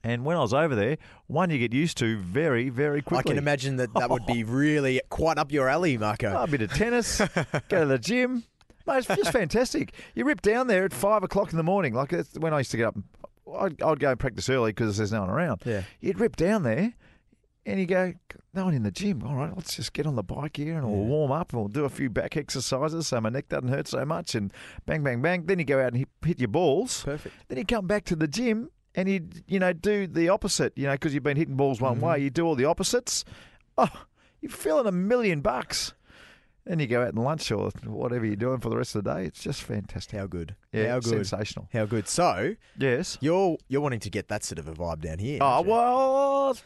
And 0.03 0.25
when 0.25 0.35
I 0.35 0.39
was 0.39 0.53
over 0.53 0.75
there, 0.75 0.97
one 1.27 1.49
you 1.51 1.59
get 1.59 1.73
used 1.73 1.97
to 1.97 2.17
very, 2.17 2.69
very 2.69 3.01
quickly. 3.01 3.19
I 3.19 3.33
can 3.33 3.37
imagine 3.37 3.77
that 3.77 3.93
that 3.93 4.09
would 4.09 4.25
be 4.25 4.43
really 4.45 5.01
quite 5.09 5.37
up 5.37 5.51
your 5.51 5.69
alley, 5.69 5.97
Marco. 5.97 6.33
Oh, 6.33 6.43
a 6.43 6.47
bit 6.47 6.61
of 6.61 6.73
tennis, 6.73 7.19
go 7.69 7.81
to 7.81 7.85
the 7.85 7.99
gym. 7.99 8.43
Mate, 8.87 8.97
it's 8.97 9.07
just 9.07 9.31
fantastic. 9.31 9.93
You 10.15 10.25
rip 10.25 10.41
down 10.41 10.67
there 10.67 10.85
at 10.85 10.93
five 10.93 11.23
o'clock 11.23 11.51
in 11.51 11.57
the 11.57 11.63
morning. 11.63 11.93
Like 11.93 12.09
that's 12.09 12.37
when 12.37 12.53
I 12.53 12.59
used 12.59 12.71
to 12.71 12.77
get 12.77 12.87
up. 12.87 12.97
I'd, 13.59 13.81
I'd 13.81 13.99
go 13.99 14.09
and 14.11 14.19
practice 14.19 14.49
early 14.49 14.71
because 14.71 14.97
there's 14.97 15.11
no 15.11 15.21
one 15.21 15.29
around. 15.29 15.61
Yeah. 15.65 15.83
You'd 15.99 16.19
rip 16.19 16.35
down 16.35 16.63
there 16.63 16.93
and 17.65 17.79
you 17.79 17.85
go, 17.85 18.13
no 18.53 18.65
one 18.65 18.73
in 18.73 18.83
the 18.83 18.91
gym. 18.91 19.23
All 19.23 19.35
right, 19.35 19.51
let's 19.55 19.75
just 19.75 19.93
get 19.93 20.07
on 20.07 20.15
the 20.15 20.23
bike 20.23 20.57
here 20.57 20.77
and 20.77 20.89
we'll 20.89 21.05
warm 21.05 21.31
up 21.31 21.51
and 21.53 21.61
we'll 21.61 21.67
do 21.67 21.85
a 21.85 21.89
few 21.89 22.09
back 22.09 22.37
exercises 22.37 23.07
so 23.07 23.21
my 23.21 23.29
neck 23.29 23.49
doesn't 23.49 23.69
hurt 23.69 23.87
so 23.87 24.03
much. 24.05 24.35
And 24.35 24.51
bang, 24.85 25.03
bang, 25.03 25.21
bang. 25.21 25.45
Then 25.45 25.59
you 25.59 25.65
go 25.65 25.79
out 25.79 25.87
and 25.87 25.97
hit, 25.97 26.09
hit 26.25 26.39
your 26.39 26.47
balls. 26.47 27.03
Perfect. 27.03 27.35
Then 27.49 27.57
you 27.59 27.65
come 27.65 27.87
back 27.87 28.05
to 28.05 28.15
the 28.15 28.27
gym 28.27 28.71
and 28.95 29.09
you 29.09 29.27
you 29.47 29.59
know 29.59 29.73
do 29.73 30.07
the 30.07 30.29
opposite. 30.29 30.73
You 30.75 30.87
know 30.87 30.93
because 30.93 31.13
you've 31.13 31.23
been 31.23 31.37
hitting 31.37 31.55
balls 31.55 31.81
one 31.81 31.99
way, 32.01 32.15
mm-hmm. 32.15 32.23
you 32.23 32.29
do 32.29 32.45
all 32.45 32.55
the 32.55 32.65
opposites. 32.65 33.25
Oh, 33.77 33.87
you're 34.41 34.51
feeling 34.51 34.87
a 34.87 34.91
million 34.91 35.41
bucks. 35.41 35.93
Then 36.65 36.79
you 36.79 36.85
go 36.85 37.01
out 37.01 37.09
and 37.09 37.23
lunch 37.23 37.51
or 37.51 37.71
whatever 37.85 38.23
you're 38.25 38.35
doing 38.35 38.59
for 38.59 38.69
the 38.69 38.77
rest 38.77 38.95
of 38.95 39.03
the 39.03 39.13
day. 39.13 39.25
It's 39.25 39.41
just 39.41 39.63
fantastic. 39.63 40.19
How 40.19 40.27
good. 40.27 40.55
Yeah, 40.71 40.89
How 40.89 40.99
good. 40.99 41.25
sensational. 41.25 41.67
How 41.73 41.85
good. 41.85 42.07
So 42.07 42.55
Yes. 42.77 43.17
you're 43.19 43.57
you're 43.67 43.81
wanting 43.81 44.01
to 44.01 44.09
get 44.11 44.27
that 44.27 44.43
sort 44.43 44.59
of 44.59 44.67
a 44.67 44.73
vibe 44.73 45.01
down 45.01 45.17
here. 45.17 45.39
Oh 45.41 45.61
well, 45.61 46.57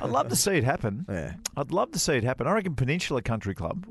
I'd 0.00 0.10
love 0.10 0.28
to 0.30 0.36
see 0.36 0.52
it 0.52 0.64
happen. 0.64 1.04
Yeah. 1.14 1.34
I'd 1.56 1.70
love 1.72 1.92
to 1.92 1.98
see 1.98 2.14
it 2.14 2.24
happen. 2.24 2.46
I 2.46 2.52
reckon 2.52 2.74
Peninsula 2.74 3.20
Country 3.22 3.54
Club. 3.54 3.86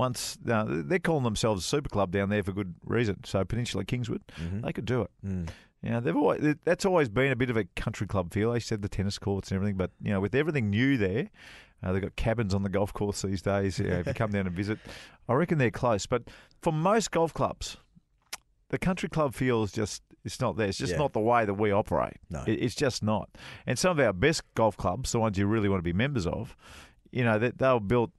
Once 0.00 0.38
uh, 0.48 0.64
they're 0.66 0.98
calling 0.98 1.24
themselves 1.24 1.62
a 1.62 1.66
super 1.68 1.90
club 1.90 2.10
down 2.10 2.30
there 2.30 2.42
for 2.42 2.52
good 2.52 2.74
reason. 2.84 3.18
So 3.24 3.44
Peninsula 3.44 3.84
Kingswood, 3.84 4.22
they 4.62 4.72
could 4.72 4.86
do 4.86 5.02
it. 5.02 5.10
Mm. 5.24 5.48
Yeah, 5.82 6.00
they've 6.00 6.16
always 6.16 6.56
that's 6.64 6.84
always 6.86 7.08
been 7.10 7.32
a 7.32 7.36
bit 7.36 7.50
of 7.50 7.56
a 7.56 7.64
country 7.76 8.06
club 8.06 8.32
feel. 8.32 8.52
They 8.52 8.60
said 8.60 8.80
the 8.82 8.88
tennis 8.88 9.18
courts 9.18 9.50
and 9.50 9.56
everything, 9.56 9.76
but 9.76 9.90
you 10.02 10.10
know, 10.10 10.20
with 10.20 10.34
everything 10.34 10.70
new 10.70 10.96
there, 10.96 11.28
uh, 11.82 11.92
they've 11.92 12.02
got 12.02 12.16
cabins 12.16 12.54
on 12.54 12.62
the 12.62 12.68
golf 12.70 12.92
course 12.94 13.22
these 13.22 13.42
days. 13.42 13.78
You 13.78 13.88
know, 13.88 13.98
if 13.98 14.06
you 14.06 14.14
come 14.14 14.30
down 14.30 14.46
and 14.46 14.56
visit, 14.56 14.78
I 15.28 15.34
reckon 15.34 15.58
they're 15.58 15.70
close. 15.70 16.06
But 16.06 16.22
for 16.62 16.72
most 16.72 17.10
golf 17.10 17.32
clubs, 17.34 17.76
the 18.70 18.78
country 18.78 19.08
club 19.10 19.34
feel 19.34 19.62
is 19.62 19.72
just 19.72 20.02
it's 20.24 20.40
not 20.40 20.56
there. 20.56 20.68
It's 20.68 20.78
just 20.78 20.92
Yeah. 20.92 20.98
not 20.98 21.12
the 21.14 21.20
way 21.20 21.44
that 21.46 21.54
we 21.54 21.72
operate. 21.72 22.16
No. 22.28 22.42
It- 22.46 22.62
it's 22.62 22.74
just 22.74 23.02
not. 23.02 23.28
And 23.66 23.78
some 23.78 23.92
of 23.98 24.00
our 24.04 24.12
best 24.12 24.42
golf 24.54 24.76
clubs, 24.76 25.12
the 25.12 25.18
ones 25.18 25.38
you 25.38 25.46
really 25.46 25.68
want 25.70 25.80
to 25.80 25.82
be 25.82 25.94
members 25.94 26.26
of, 26.26 26.54
you 27.10 27.24
know, 27.24 27.38
they, 27.38 27.50
they 27.52 27.68
were 27.72 27.80
built 27.80 28.10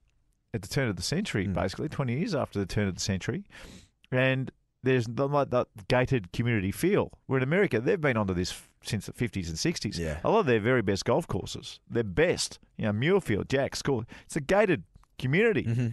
at 0.53 0.62
the 0.62 0.67
turn 0.67 0.89
of 0.89 0.96
the 0.96 1.01
century, 1.01 1.48
Mm. 1.48 1.53
basically 1.53 1.89
twenty 1.89 2.17
years 2.17 2.36
after 2.36 2.60
the 2.60 2.65
turn 2.65 2.88
of 2.88 2.96
the 2.96 3.01
century, 3.01 3.43
and 4.12 4.51
there's 4.84 5.05
the, 5.08 5.27
like 5.27 5.50
that 5.51 5.67
gated 5.88 6.31
community 6.31 6.72
feel. 6.72 7.11
Where 7.27 7.37
in 7.37 7.44
America, 7.44 7.79
they've 7.79 8.01
been 8.01 8.18
onto 8.18 8.33
this 8.33 8.51
f- 8.51 8.68
since 8.83 9.05
the 9.05 9.14
50s 9.14 9.48
and 9.48 9.55
60s. 9.57 10.00
Yeah. 10.00 10.20
A 10.24 10.29
lot 10.31 10.40
of 10.40 10.46
their 10.48 10.59
very 10.59 10.81
best 10.81 11.05
golf 11.05 11.27
courses, 11.27 11.79
their 11.87 12.03
best, 12.03 12.57
you 12.77 12.85
know, 12.85 12.92
Muirfield, 12.92 13.48
Jack's, 13.48 13.83
course, 13.83 14.07
it's 14.25 14.35
a 14.35 14.42
gated 14.42 14.83
community. 15.20 15.64
Mm-hmm. 15.66 15.87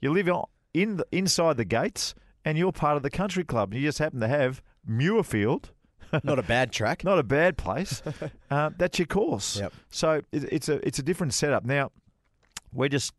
You 0.00 0.12
live 0.12 0.28
on- 0.30 0.46
in 0.72 0.96
the, 0.96 1.06
inside 1.12 1.58
the 1.58 1.66
gates, 1.66 2.14
and 2.42 2.56
you're 2.56 2.72
part 2.72 2.96
of 2.96 3.02
the 3.02 3.10
country 3.10 3.44
club. 3.44 3.74
You 3.74 3.82
just 3.82 3.98
happen 3.98 4.20
to 4.20 4.28
have 4.28 4.62
Muirfield, 4.88 5.64
Not 6.24 6.38
a 6.38 6.42
bad 6.42 6.72
track. 6.72 7.04
not 7.04 7.18
a 7.18 7.22
bad 7.22 7.56
place. 7.58 8.02
uh, 8.50 8.70
that's 8.78 8.98
your 8.98 9.06
course. 9.06 9.58
Yep. 9.58 9.72
So 9.90 10.10
it, 10.32 10.44
it's 10.50 10.68
a 10.70 10.86
it's 10.86 10.98
a 10.98 11.02
different 11.02 11.34
setup. 11.34 11.64
Now 11.66 11.90
we're 12.72 12.88
just 12.88 13.12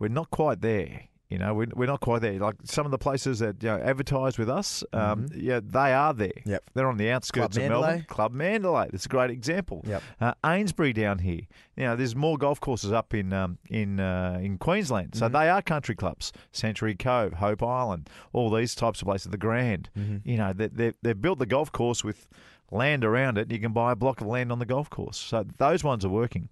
we're 0.00 0.08
not 0.08 0.30
quite 0.30 0.60
there. 0.60 1.02
You 1.28 1.38
know, 1.38 1.54
we're, 1.54 1.68
we're 1.76 1.86
not 1.86 2.00
quite 2.00 2.22
there. 2.22 2.40
Like 2.40 2.56
some 2.64 2.84
of 2.86 2.90
the 2.90 2.98
places 2.98 3.38
that 3.38 3.62
you 3.62 3.68
know, 3.68 3.76
advertise 3.76 4.36
with 4.36 4.50
us, 4.50 4.82
um, 4.92 5.28
yeah, 5.32 5.60
they 5.62 5.92
are 5.92 6.12
there. 6.12 6.28
Mm-hmm. 6.30 6.50
Yep. 6.50 6.70
They're 6.74 6.88
on 6.88 6.96
the 6.96 7.08
outskirts 7.10 7.56
Club 7.56 7.70
of 7.70 7.70
Melbourne. 7.70 8.04
Club 8.08 8.32
Mandalay. 8.32 8.88
That's 8.90 9.06
a 9.06 9.08
great 9.08 9.30
example. 9.30 9.84
Yep. 9.86 10.02
Uh, 10.20 10.34
Eynesbury 10.42 10.92
down 10.92 11.20
here. 11.20 11.42
You 11.76 11.84
know, 11.84 11.94
there's 11.94 12.16
more 12.16 12.36
golf 12.36 12.58
courses 12.60 12.90
up 12.90 13.14
in 13.14 13.32
um, 13.32 13.58
in 13.68 14.00
uh, 14.00 14.40
in 14.42 14.58
Queensland. 14.58 15.12
Mm-hmm. 15.12 15.20
So 15.20 15.28
they 15.28 15.48
are 15.48 15.62
country 15.62 15.94
clubs. 15.94 16.32
Sanctuary 16.50 16.96
Cove, 16.96 17.34
Hope 17.34 17.62
Island, 17.62 18.10
all 18.32 18.50
these 18.50 18.74
types 18.74 19.00
of 19.00 19.06
places. 19.06 19.30
The 19.30 19.38
Grand. 19.38 19.88
Mm-hmm. 19.96 20.28
You 20.28 20.36
know, 20.36 20.52
they, 20.52 20.66
they, 20.66 20.92
they've 21.00 21.20
built 21.20 21.38
the 21.38 21.46
golf 21.46 21.70
course 21.70 22.02
with 22.02 22.26
land 22.72 23.04
around 23.04 23.38
it. 23.38 23.52
You 23.52 23.60
can 23.60 23.72
buy 23.72 23.92
a 23.92 23.96
block 23.96 24.20
of 24.20 24.26
land 24.26 24.50
on 24.50 24.58
the 24.58 24.66
golf 24.66 24.90
course. 24.90 25.16
So 25.16 25.46
those 25.58 25.84
ones 25.84 26.04
are 26.04 26.08
working. 26.08 26.48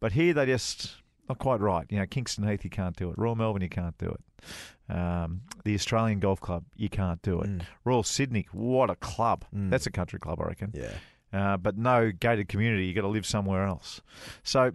But 0.00 0.12
here 0.12 0.34
they 0.34 0.46
just 0.46 0.96
not 1.28 1.38
quite 1.38 1.60
right. 1.60 1.86
You 1.90 1.98
know, 1.98 2.06
Kingston 2.06 2.46
Heath, 2.48 2.64
you 2.64 2.70
can't 2.70 2.96
do 2.96 3.10
it. 3.10 3.18
Royal 3.18 3.34
Melbourne, 3.36 3.62
you 3.62 3.68
can't 3.68 3.96
do 3.98 4.08
it. 4.14 4.94
Um, 4.94 5.42
the 5.64 5.74
Australian 5.74 6.20
Golf 6.20 6.40
Club, 6.40 6.64
you 6.76 6.88
can't 6.88 7.20
do 7.22 7.40
it. 7.40 7.62
Royal 7.84 8.02
Sydney, 8.04 8.46
what 8.52 8.90
a 8.90 8.96
club. 8.96 9.44
That's 9.52 9.86
a 9.86 9.90
country 9.90 10.18
club, 10.18 10.40
I 10.40 10.44
reckon. 10.44 10.72
Yeah. 10.74 10.92
Uh, 11.32 11.56
but 11.56 11.76
no 11.76 12.12
gated 12.12 12.48
community. 12.48 12.86
You 12.86 12.94
got 12.94 13.00
to 13.02 13.08
live 13.08 13.26
somewhere 13.26 13.66
else. 13.66 14.00
So 14.44 14.72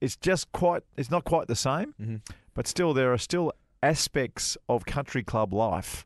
it's 0.00 0.16
just 0.16 0.50
quite. 0.52 0.82
It's 0.96 1.10
not 1.10 1.24
quite 1.24 1.46
the 1.48 1.56
same, 1.56 1.94
Mm-hmm. 2.00 2.16
but 2.54 2.66
still 2.66 2.92
there 2.94 3.12
are 3.12 3.18
still 3.18 3.52
aspects 3.82 4.56
of 4.68 4.84
country 4.84 5.22
club 5.22 5.52
life 5.54 6.04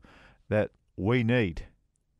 that 0.49 0.69
we 0.95 1.23
need. 1.23 1.65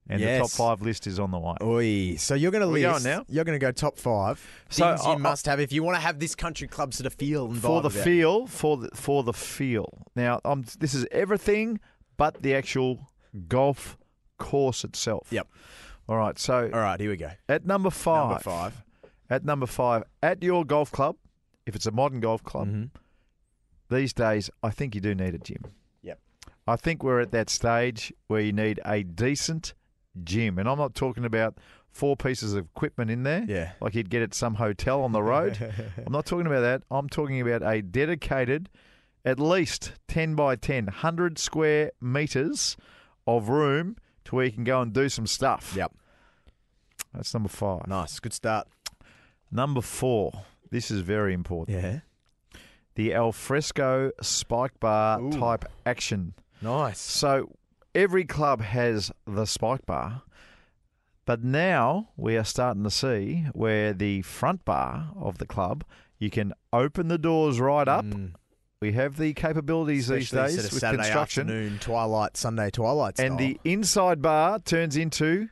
And 0.09 0.21
the 0.21 0.39
top 0.39 0.49
five 0.49 0.81
list 0.81 1.07
is 1.07 1.17
on 1.19 1.31
the 1.31 1.39
way. 1.39 1.55
Oi. 1.61 2.15
So 2.17 2.35
you're 2.35 2.51
going 2.51 2.61
to 2.65 2.67
We 2.67 2.81
going 2.81 3.03
now? 3.03 3.23
You're 3.29 3.45
going 3.45 3.57
to 3.57 3.65
go 3.65 3.71
top 3.71 3.97
five 3.97 4.45
So 4.69 4.85
things 4.91 5.01
I- 5.05 5.09
I- 5.11 5.13
you 5.13 5.19
must 5.19 5.45
have 5.45 5.59
if 5.61 5.71
you 5.71 5.81
want 5.83 5.95
to 5.95 6.01
have 6.01 6.19
this 6.19 6.35
country 6.35 6.67
club 6.67 6.93
sort 6.93 7.07
of 7.07 7.13
feel 7.13 7.45
and 7.45 7.61
for 7.61 7.81
the 7.81 7.87
about 7.89 8.03
feel, 8.03 8.47
for 8.47 8.77
the 8.77 8.89
for 8.93 9.23
the 9.23 9.31
feel. 9.33 10.05
Now, 10.15 10.41
um, 10.43 10.65
this 10.79 10.93
is 10.93 11.05
everything 11.11 11.79
but 12.17 12.41
the 12.43 12.53
actual 12.53 13.07
golf 13.47 13.97
course 14.37 14.83
itself. 14.83 15.27
Yep. 15.31 15.47
All 16.09 16.17
right. 16.17 16.37
So 16.37 16.69
All 16.73 16.79
right, 16.81 16.99
here 16.99 17.09
we 17.09 17.15
go. 17.17 17.31
at 17.47 17.65
number 17.65 17.89
five, 17.89 18.29
Number 18.29 18.43
five. 18.43 18.83
at 19.29 19.45
number 19.45 19.65
five, 19.65 20.03
at 20.21 20.43
your 20.43 20.65
golf 20.65 20.91
club, 20.91 21.15
if 21.65 21.75
it's 21.77 21.85
a 21.85 21.91
modern 21.91 22.19
golf 22.19 22.43
club, 22.43 22.67
Mhm. 22.67 22.89
these 23.89 24.11
days, 24.13 24.49
I 24.61 24.69
think 24.69 24.95
you 24.95 25.01
do 25.01 25.15
need 25.15 25.33
a 25.33 25.39
gym. 25.39 25.63
Yep. 26.01 26.19
I 26.67 26.75
think 26.75 27.03
we're 27.03 27.21
at 27.21 27.31
that 27.31 27.49
stage 27.49 28.11
where 28.27 28.41
you 28.41 28.51
need 28.51 28.81
a 28.85 29.01
decent 29.03 29.73
gym, 30.23 30.57
and 30.59 30.67
I'm 30.69 30.77
not 30.77 30.95
talking 30.95 31.25
about 31.25 31.57
four 31.89 32.15
pieces 32.17 32.53
of 32.53 32.65
equipment 32.65 33.11
in 33.11 33.23
there, 33.23 33.45
Yeah. 33.47 33.71
like 33.79 33.93
you'd 33.95 34.09
get 34.09 34.21
at 34.21 34.33
some 34.33 34.55
hotel 34.55 35.03
on 35.03 35.11
the 35.11 35.21
road. 35.23 35.57
I'm 36.05 36.11
not 36.11 36.25
talking 36.25 36.47
about 36.47 36.61
that. 36.61 36.83
I'm 36.91 37.07
talking 37.09 37.39
about 37.39 37.61
a 37.61 37.81
dedicated, 37.81 38.69
at 39.25 39.39
least 39.39 39.93
10 40.07 40.35
by 40.35 40.55
10, 40.55 40.85
100 40.85 41.37
square 41.37 41.91
meters 42.01 42.75
of 43.27 43.49
room 43.49 43.95
to 44.25 44.35
where 44.35 44.45
you 44.45 44.51
can 44.51 44.63
go 44.63 44.81
and 44.81 44.91
do 44.91 45.07
some 45.09 45.27
stuff. 45.27 45.73
Yep. 45.75 45.93
That's 47.13 47.33
number 47.33 47.49
five. 47.49 47.87
Nice. 47.87 48.19
Good 48.19 48.33
start. 48.33 48.67
Number 49.51 49.81
four. 49.81 50.31
This 50.71 50.89
is 50.89 51.01
very 51.01 51.33
important. 51.33 51.77
Yeah. 51.79 51.99
The 52.95 53.13
alfresco 53.13 54.11
spike 54.21 54.79
bar 54.79 55.21
Ooh. 55.21 55.31
type 55.31 55.65
action. 55.85 56.33
Nice. 56.61 56.99
So 56.99 57.51
every 57.95 58.25
club 58.25 58.61
has 58.61 59.11
the 59.25 59.45
spike 59.45 59.85
bar, 59.85 60.23
but 61.25 61.43
now 61.43 62.09
we 62.17 62.35
are 62.37 62.43
starting 62.43 62.83
to 62.83 62.91
see 62.91 63.45
where 63.53 63.93
the 63.93 64.21
front 64.23 64.65
bar 64.65 65.09
of 65.15 65.37
the 65.37 65.45
club 65.45 65.83
you 66.19 66.29
can 66.29 66.53
open 66.71 67.07
the 67.09 67.17
doors 67.17 67.59
right 67.59 67.87
up. 67.87 68.05
We 68.81 68.91
have 68.93 69.17
the 69.17 69.33
capabilities 69.33 70.09
Mm. 70.09 70.17
Especially 70.17 70.19
these 70.19 70.31
days 70.31 70.55
sort 70.55 70.65
of 70.65 70.73
with 70.73 70.79
Saturday 70.81 71.03
construction, 71.03 71.41
afternoon, 71.49 71.79
twilight, 71.79 72.37
Sunday 72.37 72.69
twilight 72.69 73.19
and 73.19 73.37
the 73.37 73.57
inside 73.63 74.21
bar 74.21 74.59
turns 74.59 74.97
into 74.97 75.49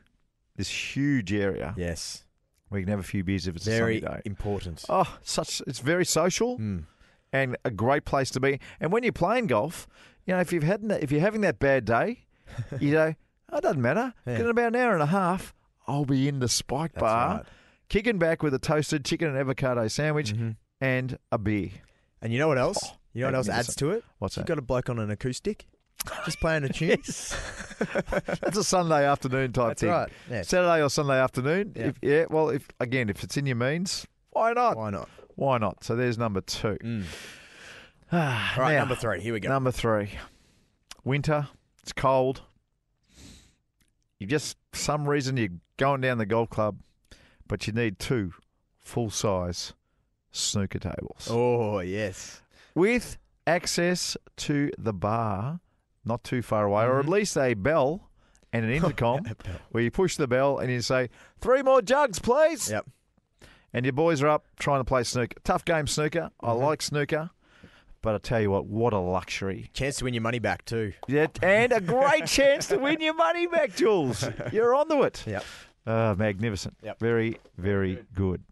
this 0.56 0.68
huge 0.96 1.32
area 1.32 1.74
yes, 1.78 2.24
we 2.70 2.80
can 2.80 2.88
have 2.90 3.00
a 3.00 3.02
few 3.02 3.24
beers 3.24 3.46
if 3.46 3.56
it's 3.56 3.64
very 3.64 3.98
a 3.98 4.00
sunny 4.02 4.14
day. 4.16 4.22
important. 4.26 4.84
Oh, 4.88 5.16
such 5.22 5.62
it's 5.66 5.78
very 5.78 6.04
social 6.04 6.58
Mm. 6.58 6.84
and 7.32 7.56
a 7.64 7.70
great 7.70 8.04
place 8.04 8.30
to 8.30 8.40
be. 8.40 8.60
And 8.80 8.92
when 8.92 9.02
you're 9.02 9.12
playing 9.12 9.46
golf, 9.46 9.86
you 10.26 10.34
know 10.34 10.40
if 10.40 10.52
you've 10.52 10.62
had 10.62 10.82
if 11.00 11.10
you're 11.10 11.20
having 11.22 11.40
that 11.42 11.58
bad 11.58 11.86
day, 11.86 12.26
you 12.80 12.92
know 12.92 13.14
oh, 13.52 13.56
it 13.56 13.62
doesn't 13.62 13.82
matter. 13.82 14.12
Yeah. 14.26 14.38
In 14.40 14.46
about 14.48 14.68
an 14.68 14.76
hour 14.76 14.92
and 14.94 15.02
a 15.02 15.06
half, 15.06 15.52
I'll 15.86 16.04
be 16.04 16.28
in 16.28 16.38
the 16.40 16.48
spike 16.48 16.92
That's 16.94 17.02
bar, 17.02 17.34
right. 17.36 17.44
kicking 17.88 18.18
back 18.18 18.42
with 18.42 18.54
a 18.54 18.58
toasted 18.58 19.04
chicken 19.04 19.28
and 19.28 19.36
avocado 19.38 19.88
sandwich 19.88 20.32
Mm-hmm. 20.32 20.50
and 20.80 21.18
a 21.30 21.38
beer. 21.38 21.70
And 22.20 22.32
you 22.32 22.38
know 22.38 22.48
what 22.48 22.58
else? 22.58 22.78
Oh, 22.84 22.96
you 23.14 23.20
know 23.22 23.28
what 23.28 23.34
else 23.34 23.48
adds 23.48 23.74
to 23.76 23.90
it? 23.90 24.04
What's 24.18 24.36
You've 24.36 24.46
that? 24.46 24.52
got 24.52 24.58
a 24.58 24.62
bloke 24.62 24.88
on 24.88 24.98
an 24.98 25.10
acoustic, 25.10 25.66
just 26.24 26.38
playing 26.40 26.64
a 26.64 26.68
tune. 26.72 26.96
That's 28.40 28.56
a 28.56 28.64
Sunday 28.64 29.04
afternoon 29.06 29.52
type 29.52 29.68
That's 29.70 29.80
thing. 29.80 29.90
right. 29.90 30.08
Yeah. 30.30 30.42
Saturday 30.42 30.82
or 30.82 30.88
Sunday 30.88 31.18
afternoon. 31.20 31.72
Yeah. 31.76 31.86
If, 31.88 31.96
yeah. 32.00 32.24
Well, 32.30 32.48
if 32.50 32.66
again, 32.80 33.10
if 33.10 33.22
it's 33.24 33.36
in 33.36 33.44
your 33.46 33.56
means, 33.56 34.06
why 34.30 34.52
not? 34.52 34.76
Why 34.76 34.90
not? 34.90 35.08
Why 35.34 35.58
not? 35.58 35.82
So 35.84 35.96
there's 35.96 36.16
number 36.16 36.40
two. 36.42 36.78
Mm. 36.82 37.04
Ah, 38.12 38.54
All 38.56 38.62
right, 38.62 38.72
now, 38.74 38.80
number 38.80 38.94
three. 38.94 39.20
Here 39.20 39.32
we 39.32 39.40
go. 39.40 39.48
Number 39.48 39.70
three. 39.72 40.10
Winter. 41.04 41.48
It's 41.82 41.92
cold. 41.92 42.42
You 44.18 44.26
just 44.26 44.56
for 44.72 44.78
some 44.78 45.08
reason 45.08 45.36
you're 45.36 45.48
going 45.76 46.00
down 46.00 46.18
the 46.18 46.26
golf 46.26 46.48
club, 46.50 46.78
but 47.48 47.66
you 47.66 47.72
need 47.72 47.98
two 47.98 48.32
full 48.78 49.10
size 49.10 49.72
snooker 50.30 50.78
tables 50.78 51.28
Oh 51.30 51.80
yes. 51.80 52.40
with 52.74 53.18
access 53.46 54.16
to 54.38 54.70
the 54.78 54.92
bar, 54.92 55.60
not 56.04 56.22
too 56.24 56.40
far 56.42 56.64
away, 56.66 56.84
or 56.84 56.98
at 57.00 57.04
Mm-hmm. 57.04 57.12
least 57.12 57.36
a 57.36 57.54
bell 57.54 58.08
and 58.52 58.64
an 58.64 58.70
intercom 58.72 59.26
where 59.72 59.82
you 59.82 59.90
push 59.90 60.16
the 60.16 60.28
bell 60.28 60.58
and 60.58 60.70
you 60.70 60.80
say 60.80 61.08
three 61.40 61.62
more 61.62 61.82
jugs, 61.82 62.18
please. 62.18 62.70
Yep. 62.70 62.86
And 63.74 63.84
your 63.86 63.92
boys 63.94 64.22
are 64.22 64.28
up 64.28 64.46
trying 64.58 64.80
to 64.80 64.84
play 64.84 65.02
snooker. 65.02 65.38
Tough 65.44 65.64
game 65.64 65.86
snooker. 65.86 66.30
I 66.40 66.48
Mm-hmm. 66.50 66.62
like 66.62 66.82
snooker. 66.82 67.30
But 68.02 68.16
I 68.16 68.18
tell 68.18 68.40
you 68.40 68.50
what, 68.50 68.66
what 68.66 68.92
a 68.92 68.98
luxury. 68.98 69.70
Chance 69.74 69.96
to 69.98 70.04
win 70.04 70.14
your 70.14 70.22
money 70.22 70.40
back 70.40 70.64
too. 70.64 70.92
Yeah, 71.06 71.28
and 71.42 71.72
a 71.72 71.80
great 71.80 72.26
chance 72.38 72.66
to 72.68 72.78
win 72.78 73.00
your 73.00 73.14
money 73.14 73.46
back, 73.46 73.74
Jules. 73.76 74.28
You're 74.52 74.74
onto 74.74 75.02
it. 75.04 75.22
Yep. 75.26 75.44
Uh, 75.86 76.14
magnificent. 76.18 76.76
Yep. 76.82 76.98
Very, 76.98 77.38
very 77.56 78.04
good. 78.14 78.42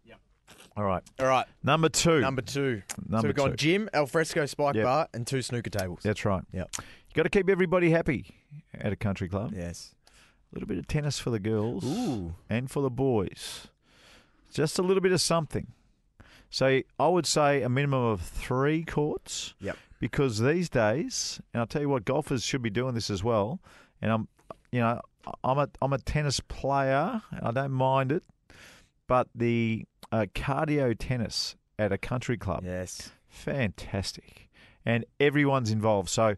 All 0.77 0.85
right. 0.85 1.03
All 1.19 1.27
right. 1.27 1.47
Number 1.65 1.89
two. 1.89 2.21
Number 2.21 2.43
two. 2.43 2.83
Number 3.07 3.23
so 3.23 3.29
we've 3.29 3.35
got 3.37 3.51
two. 3.51 3.57
gym, 3.57 3.91
alfresco 3.93 4.47
spike 4.47 4.77
Yep. 4.77 4.85
bar, 4.85 5.09
and 5.13 5.27
two 5.27 5.43
snooker 5.43 5.69
tables. 5.69 5.99
That's 6.05 6.25
right. 6.25 6.43
Yep. 6.53 6.71
you 6.79 6.85
got 7.15 7.25
to 7.25 7.29
keep 7.29 7.51
everybody 7.51 7.91
happy 7.91 8.27
at 8.73 8.93
a 8.93 8.97
country 8.97 9.29
club. 9.29 9.53
Yes. 9.55 9.95
A 10.09 10.13
little 10.55 10.69
bit 10.69 10.79
of 10.79 10.87
tennis 10.87 11.19
for 11.19 11.31
the 11.31 11.41
girls 11.41 11.85
Ooh. 11.85 12.35
and 12.49 12.71
for 12.71 12.83
the 12.83 12.89
boys. 12.89 13.67
Just 14.55 14.79
a 14.79 14.83
little 14.83 15.01
bit 15.03 15.13
of 15.13 15.21
something. 15.21 15.67
So 16.51 16.81
I 16.99 17.09
would 17.09 17.27
say 17.27 17.63
a 17.63 17.69
minimum 17.69 18.03
of 18.05 18.21
three 18.21 18.85
courts. 18.85 19.55
Yep. 19.61 19.77
Because 20.01 20.39
these 20.41 20.69
days, 20.71 21.41
and 21.53 21.61
I'll 21.61 21.67
tell 21.67 21.83
you 21.83 21.89
what, 21.89 22.05
golfers 22.05 22.43
should 22.43 22.63
be 22.63 22.71
doing 22.71 22.95
this 22.95 23.11
as 23.11 23.23
well. 23.23 23.61
And 24.01 24.11
I'm, 24.11 24.29
you 24.73 24.81
know, 24.81 25.01
I'm 25.45 25.59
a 25.59 25.69
I'm 25.83 25.93
a 25.93 25.99
tennis 25.99 26.41
player. 26.41 27.21
and 27.31 27.47
I 27.47 27.51
don't 27.51 27.73
mind 27.73 28.11
it, 28.11 28.25
but 29.07 29.29
the 29.35 29.85
uh, 30.11 30.27
cardio 30.35 30.95
tennis 30.99 31.55
at 31.79 31.93
a 31.93 31.99
country 31.99 32.37
club, 32.39 32.63
Yes. 32.65 33.11
fantastic, 33.29 34.49
and 34.87 35.05
everyone's 35.19 35.71
involved. 35.71 36.09
So 36.09 36.35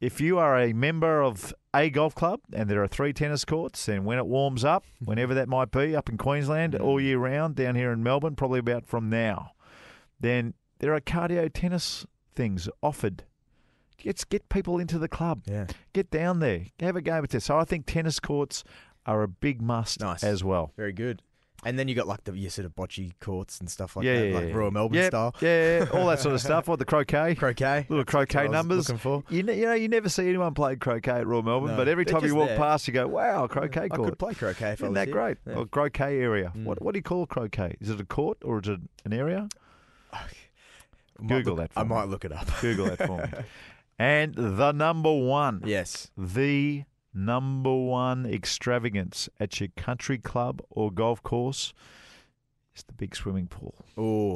if 0.00 0.20
you 0.20 0.38
are 0.38 0.58
a 0.58 0.74
member 0.74 1.22
of 1.22 1.54
a 1.74 1.88
golf 1.90 2.14
club 2.14 2.40
and 2.52 2.68
there 2.68 2.82
are 2.82 2.86
three 2.88 3.12
tennis 3.14 3.44
courts, 3.46 3.86
then 3.86 4.04
when 4.04 4.18
it 4.18 4.26
warms 4.26 4.62
up, 4.64 4.84
whenever 5.04 5.32
that 5.34 5.48
might 5.48 5.70
be, 5.70 5.96
up 5.96 6.08
in 6.10 6.18
Queensland 6.18 6.74
all 6.74 7.00
year 7.00 7.18
round, 7.18 7.54
down 7.56 7.74
here 7.74 7.92
in 7.92 8.02
Melbourne, 8.02 8.36
probably 8.36 8.58
about 8.60 8.84
from 8.86 9.08
now, 9.08 9.52
then 10.20 10.54
there 10.78 10.94
are 10.94 11.00
cardio 11.00 11.50
tennis 11.52 12.06
things 12.34 12.68
offered. 12.82 13.24
Get 13.98 14.22
get 14.28 14.48
people 14.48 14.78
into 14.78 14.98
the 14.98 15.08
club. 15.08 15.42
Yeah. 15.46 15.66
Get 15.92 16.10
down 16.10 16.40
there. 16.40 16.66
Have 16.80 16.96
a 16.96 17.00
game 17.00 17.24
of 17.24 17.28
tennis. 17.28 17.44
So 17.44 17.58
I 17.58 17.64
think 17.64 17.86
tennis 17.86 18.20
courts 18.20 18.62
are 19.06 19.22
a 19.22 19.28
big 19.28 19.62
must 19.62 20.00
Nice. 20.00 20.22
as 20.22 20.44
well. 20.44 20.72
Very 20.76 20.92
good. 20.92 21.22
And 21.64 21.78
then 21.78 21.88
you 21.88 21.94
got 21.94 22.06
like 22.06 22.22
the 22.24 22.32
your 22.36 22.50
sort 22.50 22.66
of 22.66 22.76
bocce 22.76 23.10
courts 23.18 23.58
and 23.58 23.68
stuff 23.70 23.96
like 23.96 24.04
yeah, 24.04 24.20
that, 24.20 24.28
yeah, 24.28 24.34
like 24.34 24.48
yeah. 24.48 24.54
Royal 24.54 24.70
Melbourne 24.70 24.98
Yep, 24.98 25.10
style. 25.10 25.34
Yeah, 25.40 25.78
yeah, 25.78 25.86
all 25.94 26.06
that 26.08 26.20
sort 26.20 26.34
of 26.34 26.40
stuff. 26.42 26.68
What 26.68 26.78
the 26.78 26.84
croquet? 26.84 27.34
Croquet. 27.38 27.86
Little 27.88 27.96
That's 28.04 28.10
croquet 28.10 28.40
I 28.40 28.46
numbers. 28.48 28.88
Looking 28.88 28.98
for. 28.98 29.24
You 29.30 29.42
know, 29.42 29.52
you 29.54 29.64
know, 29.64 29.72
you 29.72 29.88
never 29.88 30.10
see 30.10 30.28
anyone 30.28 30.52
play 30.52 30.76
croquet 30.76 31.12
at 31.12 31.26
Royal 31.26 31.42
Melbourne, 31.42 31.70
No, 31.70 31.76
but 31.76 31.88
every 31.88 32.04
time 32.04 32.24
you 32.24 32.34
walk 32.36 32.48
there. 32.48 32.58
past, 32.58 32.86
you 32.86 32.92
go, 32.92 33.08
"Wow, 33.08 33.46
croquet 33.46 33.84
I 33.84 33.88
court!" 33.88 34.10
could 34.10 34.18
play 34.18 34.34
croquet 34.34 34.72
if 34.72 34.82
I 34.82 34.84
Isn't 34.86 34.94
that 34.94 35.08
here. 35.08 35.14
great? 35.14 35.38
Or 35.56 35.64
croquet 35.66 36.18
area. 36.20 36.52
Mm. 36.54 36.64
What 36.64 36.82
what 36.82 36.92
do 36.92 36.98
you 36.98 37.02
call 37.02 37.26
croquet? 37.26 37.76
Is 37.80 37.88
it 37.88 38.00
a 38.00 38.04
court 38.04 38.36
or 38.44 38.60
is 38.60 38.68
it 38.68 38.80
an 39.06 39.14
area? 39.14 39.48
Google 41.26 41.54
look- 41.54 41.58
that 41.58 41.72
for 41.72 41.80
I 41.80 41.82
me. 41.82 41.88
might 41.90 42.08
look 42.08 42.24
it 42.24 42.32
up. 42.32 42.48
Google 42.60 42.86
that 42.86 43.06
for 43.06 43.18
me. 43.18 43.44
And 43.98 44.34
the 44.34 44.72
number 44.72 45.10
one, 45.10 45.62
yes. 45.64 46.10
the 46.18 46.84
number 47.14 47.74
one 47.74 48.26
extravagance 48.26 49.28
at 49.40 49.58
your 49.58 49.70
country 49.74 50.18
club 50.18 50.60
or 50.68 50.90
golf 50.90 51.22
course 51.22 51.72
is 52.76 52.82
the 52.84 52.92
big 52.92 53.16
swimming 53.16 53.46
pool. 53.46 53.74
Oh. 53.96 54.34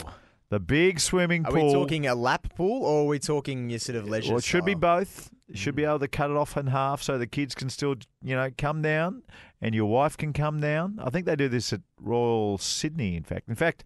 The 0.49 0.59
big 0.59 0.99
swimming 0.99 1.45
pool. 1.45 1.57
Are 1.57 1.65
we 1.67 1.73
talking 1.73 2.07
a 2.07 2.15
lap 2.15 2.55
pool 2.57 2.85
or 2.85 3.03
are 3.03 3.07
we 3.07 3.19
talking 3.21 3.71
your 3.71 3.79
sort 3.79 3.97
of 3.97 4.09
leisure? 4.09 4.31
Well, 4.31 4.39
it 4.39 4.45
should 4.45 4.65
be 4.65 4.75
both. 4.75 5.31
You 5.47 5.57
should 5.57 5.77
be 5.77 5.83
mm. 5.83 5.89
able 5.89 6.01
to 6.01 6.09
cut 6.09 6.31
it 6.31 6.37
off 6.37 6.57
in 6.57 6.69
half 6.69 7.03
so 7.03 7.19
the 7.19 7.27
kids 7.27 7.55
can 7.55 7.71
still, 7.71 7.97
you 8.23 8.35
know, 8.35 8.51
come 8.57 8.83
down 8.83 9.23
and 9.61 9.75
your 9.75 9.87
wife 9.87 10.17
can 10.17 10.33
come 10.33 10.61
down. 10.61 10.99
I 11.01 11.11
think 11.11 11.27
they 11.27 11.37
do 11.37 11.49
this 11.49 11.73
at 11.73 11.83
Royal 12.01 12.59
Sydney, 12.59 13.15
in 13.15 13.23
fact. 13.23 13.49
In 13.49 13.55
fact, 13.55 13.85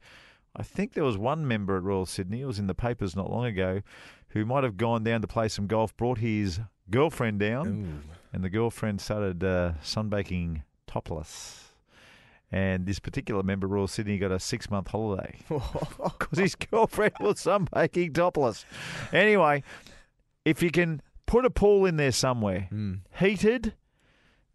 I 0.56 0.62
think 0.62 0.92
there 0.92 1.04
was 1.04 1.18
one 1.18 1.46
member 1.48 1.76
at 1.76 1.82
Royal 1.82 2.06
Sydney, 2.06 2.42
it 2.42 2.46
was 2.46 2.58
in 2.58 2.66
the 2.68 2.74
papers 2.74 3.16
not 3.16 3.30
long 3.30 3.44
ago, 3.44 3.82
who 4.28 4.44
might 4.44 4.64
have 4.64 4.76
gone 4.76 5.02
down 5.04 5.20
to 5.22 5.26
play 5.26 5.48
some 5.48 5.66
golf, 5.66 5.96
brought 5.96 6.18
his 6.18 6.60
girlfriend 6.90 7.40
down, 7.40 7.66
Ooh. 7.66 8.10
and 8.32 8.44
the 8.44 8.50
girlfriend 8.50 9.00
started 9.00 9.42
uh, 9.42 9.72
sunbaking 9.82 10.62
topless. 10.86 11.60
And 12.52 12.86
this 12.86 13.00
particular 13.00 13.42
member, 13.42 13.66
Royal 13.66 13.88
Sydney, 13.88 14.16
got 14.18 14.30
a 14.30 14.38
six 14.38 14.70
month 14.70 14.88
holiday 14.88 15.38
because 15.48 16.38
his 16.38 16.54
girlfriend 16.54 17.14
was 17.18 17.36
sunbaking 17.36 18.14
topless. 18.14 18.64
Anyway, 19.12 19.64
if 20.44 20.62
you 20.62 20.70
can 20.70 21.02
put 21.26 21.44
a 21.44 21.50
pool 21.50 21.84
in 21.84 21.96
there 21.96 22.12
somewhere, 22.12 22.68
Mm. 22.70 23.00
heated, 23.18 23.74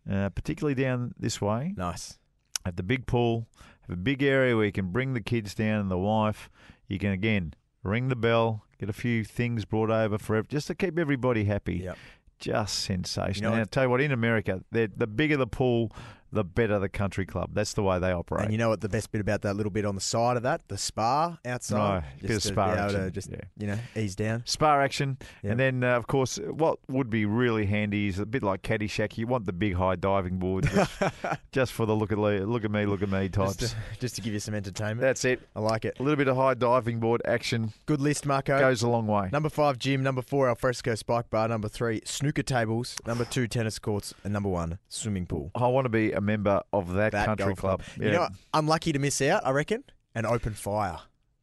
uh, 0.10 0.30
particularly 0.30 0.76
down 0.76 1.14
this 1.20 1.42
way, 1.42 1.74
Nice. 1.76 2.20
at 2.66 2.78
the 2.78 2.84
big 2.84 3.06
pool, 3.06 3.48
a 3.90 3.98
big 3.98 4.24
area 4.24 4.56
where 4.56 4.66
you 4.66 4.72
can 4.72 4.92
bring 4.92 5.14
the 5.14 5.22
kids 5.22 5.54
down 5.54 5.80
and 5.82 5.92
the 5.92 5.98
wife. 5.98 6.50
You 6.88 7.00
can 7.00 7.12
again 7.12 7.54
ring 7.84 8.10
the 8.10 8.16
bell, 8.16 8.66
get 8.80 8.90
a 8.90 8.94
few 8.94 9.24
things 9.24 9.66
brought 9.66 9.90
over 9.90 10.18
for 10.18 10.42
just 10.44 10.68
to 10.68 10.76
keep 10.76 10.98
everybody 10.98 11.46
happy. 11.46 11.78
Yep. 11.78 11.98
Just 12.40 12.80
sensational. 12.80 13.52
You 13.52 13.58
know 13.58 13.62
and 13.62 13.68
I 13.68 13.70
tell 13.70 13.84
you 13.84 13.90
what, 13.90 14.02
in 14.02 14.12
America, 14.12 14.64
the 14.72 14.88
bigger 14.88 15.36
the 15.38 15.48
pool, 15.48 15.92
the 16.32 16.44
better 16.44 16.80
the 16.80 16.90
country 16.90 17.26
club. 17.26 17.52
That's 17.54 17.74
the 17.74 17.84
way 17.84 18.00
they 18.00 18.12
operate. 18.12 18.44
And 18.44 18.52
you 18.52 18.58
know 18.58 18.70
what 18.70 18.82
the 18.82 18.90
best 18.90 19.12
bit 19.12 19.22
about 19.22 19.42
that 19.44 19.56
little 19.56 19.72
bit 19.72 19.86
on 19.86 19.96
the 19.96 20.02
side 20.02 20.38
of 20.38 20.44
that? 20.44 20.62
The 20.68 20.78
spa 20.78 21.38
outside. 21.46 22.04
No, 22.04 22.08
bit 22.22 22.30
of 22.32 22.36
just 22.36 22.48
to 22.48 22.54
spa 22.54 22.66
be 22.74 22.80
able 22.80 22.90
to 22.92 22.98
action, 22.98 23.14
just, 23.14 23.30
yeah. 23.32 23.38
you 23.58 23.68
know, 23.68 23.80
ease 23.96 24.16
down. 24.16 24.44
Spa 24.46 24.80
action, 24.80 25.18
Yep. 25.44 25.52
and 25.52 25.60
then 25.60 25.84
uh, 25.84 25.96
of 25.98 26.08
course, 26.08 26.38
what 26.38 26.80
would 26.88 27.10
be 27.10 27.26
really 27.26 27.66
handy 27.66 28.08
is 28.08 28.20
a 28.20 28.26
bit 28.26 28.44
like 28.44 28.62
Caddyshack. 28.62 29.18
You 29.18 29.28
want 29.28 29.46
the 29.46 29.54
big 29.54 29.76
high 29.76 29.96
diving 29.96 30.38
board, 30.38 30.70
just, 30.72 30.92
just 31.52 31.74
for 31.74 31.86
the 31.86 31.96
look 31.96 32.12
at 32.12 32.18
le- 32.18 32.46
look 32.46 32.64
at 32.66 32.72
me, 32.72 32.86
look 32.86 33.02
at 33.02 33.10
me 33.10 33.30
types. 33.30 33.56
Just 33.58 33.74
to, 33.74 33.80
just 34.00 34.16
to 34.16 34.22
give 34.22 34.34
you 34.34 34.40
some 34.40 34.54
entertainment. 34.54 35.02
That's 35.02 35.26
it. 35.26 35.42
I 35.56 35.60
like 35.60 35.86
it. 35.86 36.00
A 36.00 36.04
little 36.04 36.18
bit 36.18 36.28
of 36.28 36.36
high 36.36 36.54
diving 36.54 37.00
board 37.00 37.22
action 37.26 37.74
Good 37.86 38.02
list, 38.02 38.26
Marco. 38.26 38.60
goes 38.60 38.82
a 38.82 38.90
long 38.90 39.08
way. 39.08 39.30
Number 39.32 39.50
five, 39.50 39.78
gym. 39.80 40.04
Number 40.04 40.22
four, 40.22 40.48
alfresco 40.48 40.96
spike 40.96 41.30
bar. 41.30 41.48
Number 41.48 41.68
three, 41.68 42.02
snooker 42.06 42.44
tables. 42.44 42.96
Number 43.06 43.26
two, 43.26 43.48
tennis 43.48 43.80
courts. 43.80 44.14
And 44.24 44.34
number 44.34 44.50
one, 44.50 44.80
swimming 44.88 45.26
pool. 45.26 45.52
I 45.56 45.68
want 45.68 45.86
to 45.86 45.90
be 45.90 46.12
a 46.20 46.22
member 46.22 46.62
of 46.72 46.94
that, 46.94 47.12
That 47.14 47.26
country 47.26 47.48
golf 47.56 47.60
club. 47.60 47.82
You 48.00 48.12
know, 48.12 48.20
what? 48.22 48.32
unlucky 48.54 48.92
to 48.94 49.00
miss 49.00 49.22
out. 49.22 49.46
I 49.46 49.52
reckon 49.52 49.84
an 50.14 50.26
open 50.26 50.54
fire 50.54 51.00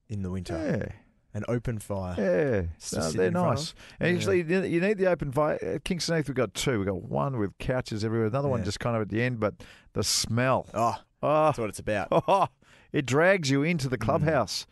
in 0.09 0.23
the 0.23 0.31
winter. 0.31 0.55
yeah, 0.55 0.93
An 1.35 1.45
open 1.49 1.79
fire. 1.81 2.15
yeah, 2.17 2.99
No, 2.99 3.11
they're 3.11 3.31
nice. 3.31 3.75
And 4.01 4.09
Yeah. 4.09 4.15
usually 4.15 4.69
you 4.73 4.81
need 4.81 4.99
the 4.99 5.07
open 5.07 5.33
fire. 5.33 5.59
At 5.63 5.85
Kingston 5.85 6.17
Heath, 6.17 6.29
we've 6.29 6.35
got 6.37 6.55
two. 6.55 6.79
We've 6.79 6.87
got 6.87 7.03
one 7.03 7.39
with 7.39 7.57
couches 7.59 8.05
everywhere. 8.05 8.29
Another 8.29 8.49
one 8.49 8.63
just 8.65 8.79
kind 8.81 8.95
of 8.97 9.03
at 9.03 9.09
the 9.09 9.23
end. 9.23 9.41
But 9.41 9.55
the 9.95 10.03
smell, 10.05 10.67
Oh, 10.75 10.97
oh, 11.23 11.45
that's 11.47 11.59
ah. 11.59 11.63
what 11.63 11.69
it's 11.71 11.79
about. 11.81 12.09
Oh, 12.11 12.47
it 12.93 13.07
drags 13.07 13.51
you 13.51 13.63
into 13.63 13.89
the 13.89 13.99
mm. 13.99 14.03
clubhouse. 14.05 14.67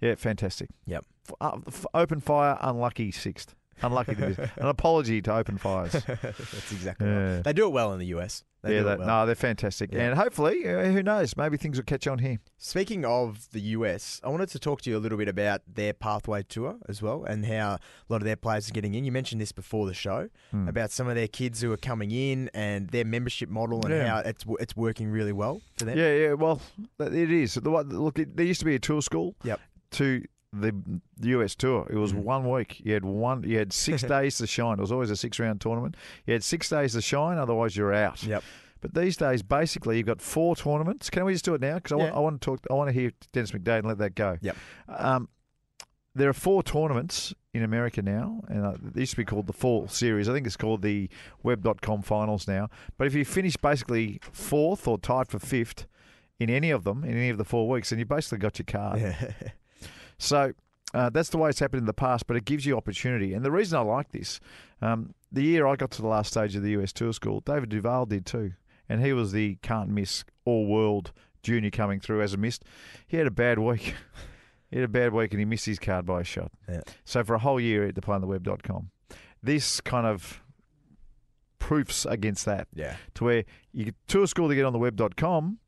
Yeah, 0.00 0.14
fantastic. 0.16 0.70
Yep. 0.86 1.04
F- 1.28 1.34
uh, 1.40 1.58
f- 1.66 1.86
open 1.94 2.20
fire, 2.20 2.58
unlucky 2.62 3.10
sixth. 3.12 3.54
Unlucky 3.82 4.14
to 4.14 4.28
miss. 4.28 4.38
An 4.56 4.66
apology 4.66 5.22
to 5.22 5.34
open 5.34 5.58
fires. 5.58 5.92
That's 6.06 6.72
exactly 6.72 7.06
Yeah. 7.06 7.34
right. 7.36 7.44
They 7.44 7.52
do 7.52 7.66
it 7.66 7.72
well 7.72 7.92
in 7.92 7.98
the 7.98 8.06
US. 8.16 8.44
They 8.62 8.74
yeah, 8.74 8.78
do 8.80 8.84
they, 8.90 8.96
well. 8.96 9.06
no, 9.06 9.24
they're 9.26 9.34
fantastic. 9.34 9.90
Yeah. 9.90 10.00
And 10.10 10.18
hopefully, 10.18 10.68
uh, 10.68 10.84
who 10.84 11.02
knows, 11.02 11.34
maybe 11.34 11.56
things 11.56 11.78
will 11.78 11.84
catch 11.84 12.06
on 12.06 12.18
here. 12.18 12.36
Speaking 12.58 13.06
of 13.06 13.50
the 13.52 13.60
US, 13.78 14.20
I 14.22 14.28
wanted 14.28 14.50
to 14.50 14.58
talk 14.58 14.82
to 14.82 14.90
you 14.90 14.98
a 14.98 15.00
little 15.00 15.16
bit 15.16 15.28
about 15.28 15.62
their 15.66 15.94
pathway 15.94 16.42
tour 16.42 16.76
as 16.86 17.00
well 17.00 17.24
and 17.24 17.46
how 17.46 17.76
a 17.76 17.78
lot 18.10 18.16
of 18.20 18.24
their 18.24 18.36
players 18.36 18.68
are 18.68 18.72
getting 18.72 18.92
in. 18.94 19.04
You 19.06 19.12
mentioned 19.12 19.40
this 19.40 19.52
before 19.52 19.86
the 19.86 19.94
show 19.94 20.28
Hmm. 20.50 20.68
about 20.68 20.90
some 20.90 21.08
of 21.08 21.14
their 21.14 21.28
kids 21.28 21.62
who 21.62 21.72
are 21.72 21.78
coming 21.78 22.10
in 22.10 22.50
and 22.52 22.88
their 22.90 23.06
membership 23.06 23.48
model 23.48 23.80
and 23.86 23.94
Yeah. 23.94 24.08
how 24.08 24.18
it's 24.28 24.44
it's 24.60 24.76
working 24.76 25.10
really 25.10 25.32
well 25.32 25.62
for 25.78 25.86
them. 25.86 25.96
Yeah, 25.96 26.12
yeah. 26.14 26.32
Well, 26.34 26.60
it 26.98 27.30
is. 27.30 27.54
The 27.54 27.70
Look, 27.70 28.18
it, 28.18 28.36
there 28.36 28.44
used 28.44 28.60
to 28.60 28.66
be 28.66 28.74
a 28.74 28.78
tour 28.78 29.00
school. 29.00 29.36
Yep. 29.42 29.58
To 29.92 30.22
the 30.52 30.74
US 31.22 31.54
tour, 31.54 31.86
it 31.90 31.96
was 31.96 32.12
Mm. 32.12 32.22
one 32.24 32.50
week. 32.50 32.80
You 32.84 32.94
had 32.94 33.04
one. 33.04 33.42
You 33.44 33.58
had 33.58 33.72
six 33.72 34.02
days 34.16 34.38
to 34.38 34.46
shine. 34.46 34.78
It 34.78 34.80
was 34.80 34.92
always 34.92 35.10
a 35.10 35.16
six-round 35.16 35.60
tournament. 35.60 35.96
You 36.26 36.32
had 36.32 36.42
six 36.44 36.68
days 36.68 36.92
to 36.94 37.00
shine. 37.02 37.38
Otherwise, 37.38 37.76
you're 37.76 37.92
out. 37.94 38.22
Yep. 38.24 38.42
But 38.80 38.94
these 38.94 39.16
days, 39.16 39.42
basically, 39.42 39.98
you've 39.98 40.06
got 40.06 40.20
four 40.22 40.56
tournaments. 40.56 41.10
Can 41.10 41.24
we 41.24 41.32
just 41.34 41.44
do 41.44 41.54
it 41.54 41.60
now? 41.60 41.74
Because 41.74 41.92
I, 41.92 41.96
want, 41.96 42.12
Yeah. 42.12 42.16
I 42.16 42.20
want 42.20 42.40
to 42.40 42.44
talk. 42.44 42.60
I 42.70 42.74
want 42.74 42.88
to 42.88 42.92
hear 42.94 43.12
Dennis 43.32 43.52
McDade 43.52 43.78
and 43.80 43.86
let 43.88 43.98
that 43.98 44.14
go. 44.14 44.38
Yep. 44.40 44.56
Um, 44.88 45.28
there 46.14 46.28
are 46.28 46.32
four 46.34 46.62
tournaments 46.62 47.32
in 47.54 47.62
America 47.62 48.02
now, 48.02 48.40
and 48.48 48.64
uh, 48.64 48.72
it 48.94 48.96
used 48.98 49.10
to 49.12 49.16
be 49.18 49.24
called 49.24 49.46
the 49.46 49.52
Fall 49.52 49.86
Series. 49.86 50.28
I 50.28 50.32
think 50.32 50.46
it's 50.46 50.56
called 50.56 50.82
the 50.82 51.08
Web.com 51.44 52.02
Finals 52.02 52.48
now. 52.48 52.68
But 52.98 53.06
if 53.06 53.14
you 53.14 53.24
finish 53.24 53.56
basically 53.56 54.18
fourth 54.32 54.88
or 54.88 54.98
tied 54.98 55.28
for 55.28 55.38
fifth 55.38 55.86
in 56.40 56.48
any 56.50 56.70
of 56.70 56.82
them, 56.84 57.04
in 57.04 57.12
any 57.12 57.28
of 57.28 57.38
the 57.38 57.44
four 57.44 57.68
weeks, 57.68 57.90
then 57.90 57.98
you 58.00 58.06
basically 58.06 58.38
got 58.38 58.58
your 58.58 58.66
card. 58.66 59.00
Yeah. 59.00 59.32
So 60.20 60.52
uh, 60.94 61.10
that's 61.10 61.30
the 61.30 61.38
way 61.38 61.50
it's 61.50 61.58
happened 61.60 61.80
in 61.80 61.86
the 61.86 61.92
past, 61.94 62.26
but 62.26 62.36
it 62.36 62.44
gives 62.44 62.66
you 62.66 62.76
opportunity. 62.76 63.32
And 63.34 63.44
the 63.44 63.50
reason 63.50 63.78
I 63.78 63.82
like 63.82 64.10
this, 64.12 64.38
um, 64.82 65.14
the 65.32 65.42
year 65.42 65.66
I 65.66 65.76
got 65.76 65.90
to 65.92 66.02
the 66.02 66.08
last 66.08 66.28
stage 66.30 66.54
of 66.54 66.62
the 66.62 66.70
US 66.72 66.92
Tour 66.92 67.12
School, 67.12 67.40
David 67.40 67.70
Duval 67.70 68.06
did 68.06 68.26
too. 68.26 68.52
And 68.88 69.04
he 69.04 69.12
was 69.12 69.32
the 69.32 69.56
can't 69.62 69.88
miss 69.88 70.24
all 70.44 70.66
world 70.66 71.12
junior 71.42 71.70
coming 71.70 72.00
through 72.00 72.22
as 72.22 72.34
a 72.34 72.36
missed. 72.36 72.64
He 73.06 73.16
had 73.16 73.26
a 73.26 73.30
bad 73.30 73.58
week. 73.58 73.94
he 74.70 74.76
had 74.76 74.84
a 74.84 74.88
bad 74.88 75.12
week 75.12 75.32
and 75.32 75.38
he 75.40 75.44
missed 75.44 75.66
his 75.66 75.78
card 75.78 76.04
by 76.06 76.20
a 76.20 76.24
shot. 76.24 76.50
Yeah. 76.68 76.80
So 77.04 77.24
for 77.24 77.34
a 77.34 77.38
whole 77.38 77.60
year, 77.60 77.82
at 77.82 77.86
had 77.86 77.94
to 77.96 78.00
play 78.02 78.16
on 78.16 78.20
the 78.20 78.26
web.com. 78.26 78.90
This 79.42 79.80
kind 79.80 80.06
of 80.06 80.42
proofs 81.58 82.04
against 82.04 82.44
that 82.46 82.68
Yeah. 82.74 82.96
to 83.14 83.24
where 83.24 83.44
you 83.72 83.86
get 83.86 83.94
tour 84.08 84.26
school 84.26 84.48
to 84.48 84.54
get 84.54 84.64
on 84.64 84.72
the 84.72 84.78
web.com, 84.78 85.58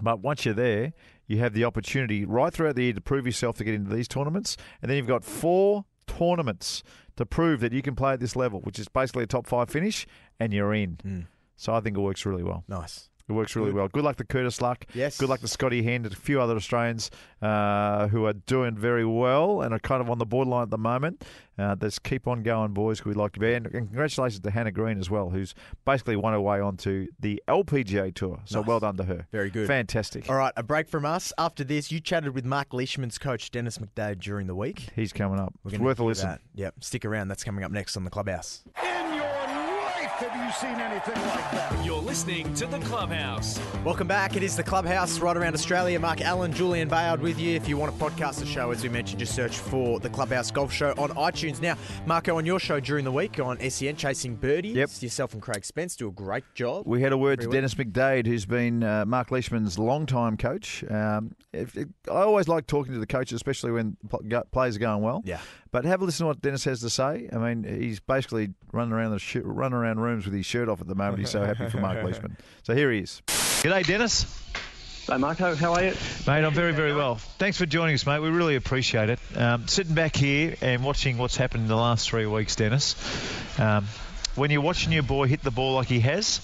but 0.00 0.20
once 0.20 0.44
you're 0.44 0.54
there, 0.54 0.92
you 1.26 1.38
have 1.38 1.52
the 1.52 1.64
opportunity 1.64 2.24
right 2.24 2.52
throughout 2.52 2.76
the 2.76 2.84
year 2.84 2.92
to 2.92 3.00
prove 3.00 3.26
yourself 3.26 3.56
to 3.58 3.64
get 3.64 3.74
into 3.74 3.94
these 3.94 4.08
tournaments. 4.08 4.56
And 4.80 4.90
then 4.90 4.96
you've 4.96 5.06
got 5.06 5.24
four 5.24 5.84
tournaments 6.06 6.82
to 7.16 7.26
prove 7.26 7.60
that 7.60 7.72
you 7.72 7.82
can 7.82 7.94
play 7.94 8.12
at 8.12 8.20
this 8.20 8.36
level, 8.36 8.60
which 8.60 8.78
is 8.78 8.88
basically 8.88 9.24
a 9.24 9.26
top 9.26 9.46
five 9.46 9.70
finish, 9.70 10.06
and 10.38 10.52
you're 10.52 10.74
in. 10.74 10.98
Mm. 11.04 11.26
So 11.56 11.74
I 11.74 11.80
think 11.80 11.96
it 11.96 12.00
works 12.00 12.26
really 12.26 12.42
well. 12.42 12.64
Nice. 12.68 13.08
It 13.28 13.32
works 13.32 13.56
really 13.56 13.72
well. 13.72 13.88
Good 13.88 14.04
luck 14.04 14.16
to 14.18 14.24
Curtis 14.24 14.60
Luck. 14.60 14.84
Yes. 14.94 15.18
Good 15.18 15.28
luck 15.28 15.40
to 15.40 15.48
Scotty 15.48 15.82
Hend 15.82 16.06
and 16.06 16.14
a 16.14 16.16
few 16.18 16.40
other 16.40 16.54
Australians 16.54 17.10
uh, 17.42 18.06
who 18.08 18.24
are 18.24 18.32
doing 18.32 18.76
very 18.76 19.04
well 19.04 19.62
and 19.62 19.74
are 19.74 19.80
kind 19.80 20.00
of 20.00 20.08
on 20.08 20.18
the 20.18 20.24
borderline 20.26 20.62
at 20.62 20.70
the 20.70 20.78
moment. 20.78 21.24
Uh, 21.58 21.74
let's 21.80 21.98
keep 21.98 22.28
on 22.28 22.42
going, 22.44 22.72
boys. 22.72 23.04
We'd 23.04 23.16
like 23.16 23.32
to 23.32 23.40
be. 23.40 23.52
And, 23.54 23.66
and 23.66 23.88
congratulations 23.88 24.40
to 24.40 24.50
Hannah 24.50 24.70
Green 24.70 24.98
as 25.00 25.10
well, 25.10 25.30
who's 25.30 25.54
basically 25.84 26.14
won 26.14 26.34
her 26.34 26.40
way 26.40 26.60
onto 26.60 27.08
the 27.18 27.42
LPGA 27.48 28.14
Tour. 28.14 28.40
So 28.44 28.60
Nice. 28.60 28.68
well 28.68 28.78
done 28.80 28.96
to 28.98 29.04
her. 29.04 29.26
Very 29.32 29.50
good. 29.50 29.66
Fantastic. 29.66 30.28
All 30.30 30.36
right, 30.36 30.52
a 30.56 30.62
break 30.62 30.88
from 30.88 31.04
us. 31.04 31.32
After 31.36 31.64
this, 31.64 31.90
you 31.90 31.98
chatted 31.98 32.32
with 32.34 32.44
Mark 32.44 32.72
Leishman's 32.72 33.18
coach, 33.18 33.50
Dennis 33.50 33.78
McDade, 33.78 34.20
during 34.20 34.46
the 34.46 34.54
week. 34.54 34.88
He's 34.94 35.12
coming 35.12 35.40
up. 35.40 35.52
We're 35.64 35.70
It's 35.70 35.78
gonna 35.78 35.84
worth 35.84 35.98
a 35.98 36.04
listen. 36.04 36.28
that. 36.28 36.40
Yep, 36.54 36.74
stick 36.84 37.04
around. 37.04 37.28
That's 37.28 37.42
coming 37.42 37.64
up 37.64 37.72
next 37.72 37.96
on 37.96 38.04
the 38.04 38.10
Clubhouse. 38.10 38.62
In 38.84 39.14
your 39.14 39.24
life, 39.24 40.20
have 40.36 40.46
you 40.46 40.68
seen 40.68 40.78
anything 40.80 41.14
like 41.28 41.50
that? 41.52 41.84
You're 41.84 41.96
listening 42.02 42.52
to 42.54 42.66
The 42.66 42.78
Clubhouse. 42.80 43.58
Welcome 43.84 44.06
back. 44.06 44.36
It 44.36 44.42
is 44.42 44.54
the 44.56 44.62
Clubhouse 44.62 45.18
right 45.18 45.36
around 45.36 45.54
Australia. 45.54 45.98
Mark 45.98 46.20
Allen, 46.20 46.52
Julian 46.52 46.88
Bayard 46.88 47.20
with 47.22 47.38
you. 47.40 47.54
If 47.56 47.68
you 47.68 47.76
want 47.78 47.96
to 47.96 48.04
podcast 48.04 48.40
the 48.40 48.46
show, 48.46 48.70
as 48.70 48.82
we 48.82 48.88
mentioned, 48.90 49.18
just 49.18 49.34
search 49.34 49.56
for 49.56 49.98
the 49.98 50.10
Clubhouse 50.10 50.50
Golf 50.50 50.72
Show 50.72 50.90
on 50.98 51.10
iTunes. 51.10 51.62
Now, 51.62 51.76
Marco, 52.04 52.36
on 52.36 52.44
your 52.44 52.60
show 52.60 52.80
during 52.80 53.04
the 53.04 53.12
week 53.12 53.40
on 53.40 53.58
SEN, 53.70 53.96
Chasing 53.96 54.34
Birdies, 54.36 54.76
Yep. 54.76 54.90
yourself 55.00 55.32
and 55.32 55.40
Craig 55.40 55.64
Spence 55.64 55.96
do 55.96 56.08
a 56.08 56.12
great 56.12 56.44
job. 56.54 56.84
We 56.86 57.00
had 57.00 57.12
a 57.12 57.18
word 57.18 57.38
to 57.40 57.44
Every. 57.46 57.56
Dennis 57.56 57.74
McDade, 57.74 58.26
who's 58.26 58.44
been 58.44 58.82
uh, 58.82 59.06
Mark 59.06 59.30
Leishman's 59.30 59.78
long-time 59.78 60.36
coach. 60.36 60.84
Um, 60.90 61.34
if, 61.52 61.76
if- 61.76 61.88
I 62.08 62.20
always 62.22 62.46
like 62.46 62.66
talking 62.66 62.92
to 62.92 62.98
the 62.98 63.06
coaches, 63.06 63.36
especially 63.36 63.72
when 63.72 63.96
pl- 64.08 64.20
go, 64.28 64.42
players 64.52 64.76
are 64.76 64.80
going 64.80 65.02
well. 65.02 65.22
Yeah. 65.24 65.40
But 65.72 65.84
have 65.84 66.00
a 66.00 66.04
listen 66.04 66.24
to 66.24 66.28
what 66.28 66.40
Dennis 66.40 66.64
has 66.64 66.80
to 66.80 66.88
say. 66.90 67.28
I 67.32 67.36
mean, 67.36 67.64
he's 67.64 68.00
basically 68.00 68.50
running 68.72 68.92
around 68.94 69.10
the 69.10 69.18
sh- 69.18 69.36
running 69.42 69.76
around 69.76 70.00
rooms 70.00 70.25
with 70.26 70.34
his 70.34 70.46
shirt 70.46 70.68
off 70.68 70.80
at 70.80 70.88
the 70.88 70.94
moment. 70.94 71.20
He's 71.20 71.30
so 71.30 71.44
happy 71.44 71.68
for 71.68 71.78
Mark 71.78 72.02
Leishman. 72.04 72.36
So 72.62 72.74
here 72.74 72.92
he 72.92 73.00
is. 73.00 73.22
G'day, 73.26 73.86
Dennis. 73.86 74.26
Hey, 75.06 75.18
Marco, 75.18 75.54
how 75.54 75.72
are 75.74 75.84
you? 75.84 75.94
Mate, 76.26 76.44
I'm 76.44 76.52
very, 76.52 76.72
very 76.72 76.92
well. 76.92 77.14
Thanks 77.38 77.56
for 77.58 77.64
joining 77.64 77.94
us, 77.94 78.04
mate. 78.06 78.18
We 78.18 78.28
really 78.28 78.56
appreciate 78.56 79.08
it. 79.08 79.20
Um, 79.36 79.68
sitting 79.68 79.94
back 79.94 80.16
here 80.16 80.56
and 80.60 80.82
watching 80.84 81.16
what's 81.16 81.36
happened 81.36 81.62
in 81.62 81.68
the 81.68 81.76
last 81.76 82.10
three 82.10 82.26
weeks, 82.26 82.56
Dennis. 82.56 82.96
Um, 83.60 83.86
when 84.34 84.50
you're 84.50 84.62
watching 84.62 84.92
your 84.92 85.04
boy 85.04 85.28
hit 85.28 85.42
the 85.42 85.52
ball 85.52 85.74
like 85.74 85.86
he 85.86 86.00
has, 86.00 86.38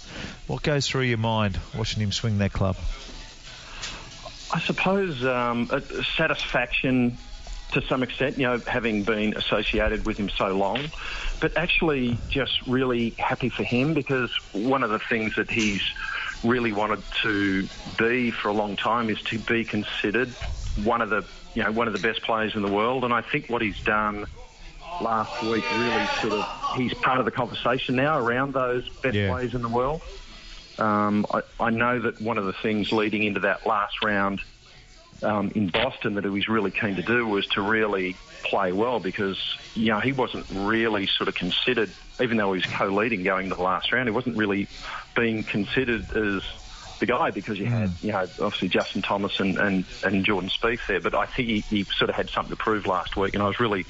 what 0.46 0.62
goes 0.62 0.86
through 0.86 1.02
your 1.02 1.18
mind 1.18 1.58
watching 1.76 2.02
him 2.02 2.12
swing 2.12 2.38
that 2.38 2.52
club? 2.52 2.76
I 4.52 4.60
suppose 4.60 5.24
um, 5.24 5.68
a 5.70 5.76
a 5.76 6.04
satisfaction 6.04 7.18
to 7.72 7.82
some 7.88 8.02
extent, 8.02 8.38
you 8.38 8.46
know, 8.46 8.60
having 8.66 9.02
been 9.04 9.34
associated 9.36 10.04
with 10.04 10.16
him 10.16 10.30
so 10.36 10.48
long, 10.48 10.90
but 11.40 11.56
actually 11.56 12.20
just 12.28 12.52
really 12.66 13.14
happy 13.18 13.48
for 13.48 13.64
him 13.64 13.94
because 13.94 14.30
one 14.52 14.82
of 14.82 14.90
the 14.90 15.00
things 15.08 15.34
that 15.36 15.50
he's 15.50 15.80
really 16.44 16.72
wanted 16.72 17.02
to 17.22 17.68
be 17.98 18.30
for 18.30 18.48
a 18.48 18.52
long 18.52 18.76
time 18.76 19.08
is 19.10 19.18
to 19.30 19.38
be 19.38 19.64
considered 19.64 20.34
one 20.84 21.00
of 21.00 21.10
the, 21.10 21.24
you 21.54 21.62
know, 21.62 21.72
one 21.72 21.86
of 21.86 21.92
the 21.92 21.98
best 21.98 22.22
players 22.22 22.54
in 22.54 22.62
the 22.62 22.72
world. 22.72 23.04
And 23.04 23.12
I 23.12 23.22
think 23.22 23.48
what 23.48 23.62
he's 23.62 23.80
done 23.84 24.26
last 25.00 25.42
week 25.42 25.64
really 25.70 26.06
sort 26.20 26.34
of, 26.34 26.44
he's 26.76 26.94
part 26.94 27.18
of 27.18 27.24
the 27.24 27.30
conversation 27.30 27.96
now 27.96 28.18
around 28.18 28.54
those 28.54 28.88
best 29.02 29.16
Yeah. 29.16 29.28
players 29.28 29.54
in 29.54 29.62
the 29.62 29.68
world. 29.68 30.02
Um, 30.78 31.26
I, 31.30 31.40
I 31.60 31.70
know 31.70 32.00
that 32.00 32.20
one 32.20 32.38
of 32.38 32.46
the 32.46 32.54
things 32.62 32.92
leading 32.92 33.24
into 33.24 33.40
that 33.40 33.66
last 33.66 34.02
round 34.02 34.40
um, 35.22 35.52
in 35.54 35.68
Boston 35.68 36.14
that 36.14 36.24
he 36.24 36.30
was 36.30 36.48
really 36.48 36.70
keen 36.70 36.96
to 36.96 37.02
do 37.02 37.26
was 37.26 37.46
to 37.54 37.62
really 37.62 38.16
play 38.44 38.72
well 38.72 38.98
because 39.00 39.38
you 39.74 39.92
know 39.92 40.00
he 40.00 40.12
wasn't 40.12 40.46
really 40.50 41.08
sort 41.16 41.28
of 41.28 41.34
considered, 41.34 41.92
even 42.20 42.36
though 42.36 42.52
he 42.52 42.58
was 42.58 42.66
co-leading 42.78 43.22
going 43.22 43.48
to 43.48 43.54
the 43.54 43.62
last 43.62 43.92
round, 43.92 44.08
he 44.08 44.12
wasn't 44.12 44.36
really 44.36 44.68
being 45.16 45.44
considered 45.44 46.10
as 46.10 46.42
the 47.00 47.06
guy 47.06 47.30
because 47.30 47.58
you 47.58 47.66
had 47.66 47.96
you 48.00 48.12
know 48.12 48.28
obviously 48.40 48.68
Justin 48.68 49.02
Thomas 49.02 49.32
and, 49.38 49.58
and, 49.58 49.84
and 50.02 50.24
Jordan 50.24 50.50
Spieth 50.50 50.80
there, 50.88 51.00
but 51.00 51.14
I 51.14 51.26
think 51.26 51.48
he, 51.48 51.64
he 51.68 51.86
sort 51.98 52.10
of 52.10 52.16
had 52.16 52.30
something 52.30 52.56
to 52.56 52.62
prove 52.62 52.86
last 52.86 53.16
week, 53.16 53.34
and 53.34 53.42
I 53.42 53.46
was 53.46 53.58
really 53.60 53.86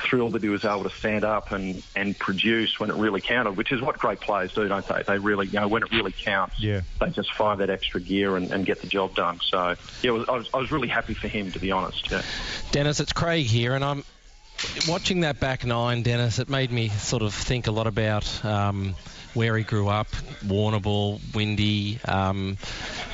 thrilled 0.00 0.32
that 0.32 0.42
he 0.42 0.48
was 0.48 0.64
able 0.64 0.84
to 0.84 0.90
stand 0.90 1.24
up 1.24 1.52
and, 1.52 1.82
and 1.94 2.18
produce 2.18 2.78
when 2.80 2.90
it 2.90 2.96
really 2.96 3.20
counted, 3.20 3.56
which 3.56 3.72
is 3.72 3.80
what 3.80 3.98
great 3.98 4.20
players 4.20 4.52
do, 4.52 4.66
don't 4.68 4.86
they? 4.86 5.02
They 5.06 5.18
really, 5.18 5.46
you 5.46 5.60
know, 5.60 5.68
when 5.68 5.82
it 5.82 5.90
really 5.92 6.12
counts, 6.12 6.60
Yeah. 6.60 6.80
they 7.00 7.10
just 7.10 7.32
find 7.34 7.60
that 7.60 7.70
extra 7.70 8.00
gear 8.00 8.36
and, 8.36 8.50
and 8.50 8.64
get 8.66 8.80
the 8.80 8.86
job 8.86 9.14
done. 9.14 9.40
So, 9.42 9.76
yeah, 10.02 10.10
it 10.10 10.10
was, 10.10 10.28
I, 10.28 10.32
was, 10.32 10.50
I 10.54 10.56
was 10.58 10.72
really 10.72 10.88
happy 10.88 11.14
for 11.14 11.28
him, 11.28 11.52
to 11.52 11.58
be 11.58 11.70
honest. 11.70 12.10
Yeah. 12.10 12.22
Dennis, 12.72 13.00
it's 13.00 13.12
Craig 13.12 13.46
here, 13.46 13.74
and 13.74 13.84
I'm 13.84 14.04
watching 14.88 15.20
that 15.20 15.40
back 15.40 15.64
nine, 15.64 16.02
Dennis. 16.02 16.38
It 16.38 16.48
made 16.48 16.70
me 16.70 16.88
sort 16.88 17.22
of 17.22 17.32
think 17.34 17.66
a 17.66 17.70
lot 17.70 17.86
about 17.86 18.44
um, 18.44 18.94
where 19.34 19.56
he 19.56 19.64
grew 19.64 19.88
up, 19.88 20.08
Warrnambool, 20.44 21.20
Windy, 21.34 21.98
um, 22.04 22.58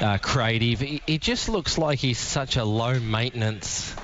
uh, 0.01 0.19
creative. 0.19 0.83
It, 0.83 1.03
he 1.07 1.19
just 1.19 1.49
looks 1.49 1.79
like 1.79 1.99
he's 1.99 2.19
such 2.19 2.57
a 2.57 2.65
low 2.65 2.99
maintenance. 2.99 3.95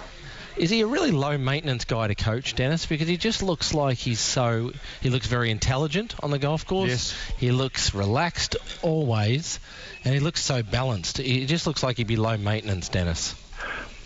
Is 0.57 0.71
he 0.71 0.83
a 0.83 0.87
really 0.87 1.11
low 1.11 1.39
maintenance 1.39 1.85
guy 1.85 2.09
to 2.09 2.15
coach, 2.15 2.55
Dennis? 2.55 2.87
Because 2.87 3.09
he 3.09 3.17
just 3.17 3.43
looks 3.43 3.73
like 3.73 3.99
he's 3.99 4.21
so. 4.21 4.73
He 5.01 5.11
looks 5.11 5.27
very 5.27 5.51
intelligent 5.51 6.15
on 6.23 6.31
the 6.31 6.39
golf 6.39 6.67
course. 6.67 6.91
Yes. 6.91 7.17
He 7.39 7.51
looks 7.53 7.95
relaxed 7.95 8.57
always, 8.83 9.61
and 10.05 10.13
he 10.15 10.21
looks 10.21 10.43
so 10.43 10.63
balanced. 10.63 11.19
He 11.19 11.47
just 11.47 11.67
looks 11.67 11.83
like 11.83 11.97
he'd 11.97 12.07
be 12.07 12.17
low 12.17 12.37
maintenance, 12.37 12.89
Dennis. 12.89 13.35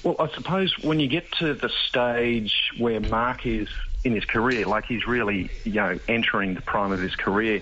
Well, 0.02 0.16
I 0.20 0.28
suppose 0.34 0.78
when 0.78 1.00
you 1.00 1.08
get 1.08 1.32
to 1.40 1.54
the 1.54 1.68
stage 1.88 2.70
where 2.78 3.00
Mark 3.00 3.44
is 3.44 3.68
in 4.04 4.14
his 4.14 4.24
career, 4.24 4.64
like 4.66 4.84
he's 4.84 5.04
really, 5.04 5.50
you 5.64 5.72
know, 5.72 5.98
entering 6.06 6.54
the 6.54 6.60
prime 6.60 6.92
of 6.92 7.00
his 7.00 7.16
career, 7.16 7.60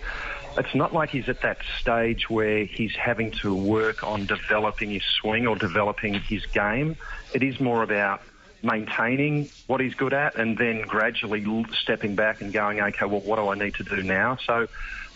it's 0.58 0.74
not 0.74 0.92
like 0.92 1.08
he's 1.08 1.28
at 1.30 1.40
that 1.40 1.58
stage 1.80 2.28
where 2.28 2.64
he's 2.64 2.94
having 2.94 3.30
to 3.30 3.54
work 3.54 4.04
on 4.04 4.26
developing 4.26 4.90
his 4.90 5.02
swing 5.20 5.46
or 5.46 5.56
developing 5.56 6.14
his 6.14 6.44
game. 6.46 6.96
It 7.32 7.42
is 7.42 7.58
more 7.58 7.82
about 7.82 8.20
maintaining 8.64 9.50
what 9.66 9.80
he's 9.80 9.94
good 9.94 10.12
at 10.12 10.38
and 10.38 10.58
then 10.58 10.82
gradually 10.82 11.44
l- 11.46 11.64
stepping 11.82 12.16
back 12.16 12.40
and 12.40 12.52
going, 12.52 12.80
okay, 12.80 13.06
well, 13.06 13.20
what 13.20 13.36
do 13.36 13.48
I 13.48 13.54
need 13.54 13.74
to 13.76 13.84
do 13.84 14.02
now? 14.02 14.38
So, 14.46 14.66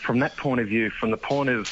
from 0.06 0.20
that 0.20 0.37
point 0.37 0.61
of 0.61 0.68
view, 0.68 0.90
from 1.00 1.11
the 1.11 1.16
point 1.16 1.48
of 1.48 1.66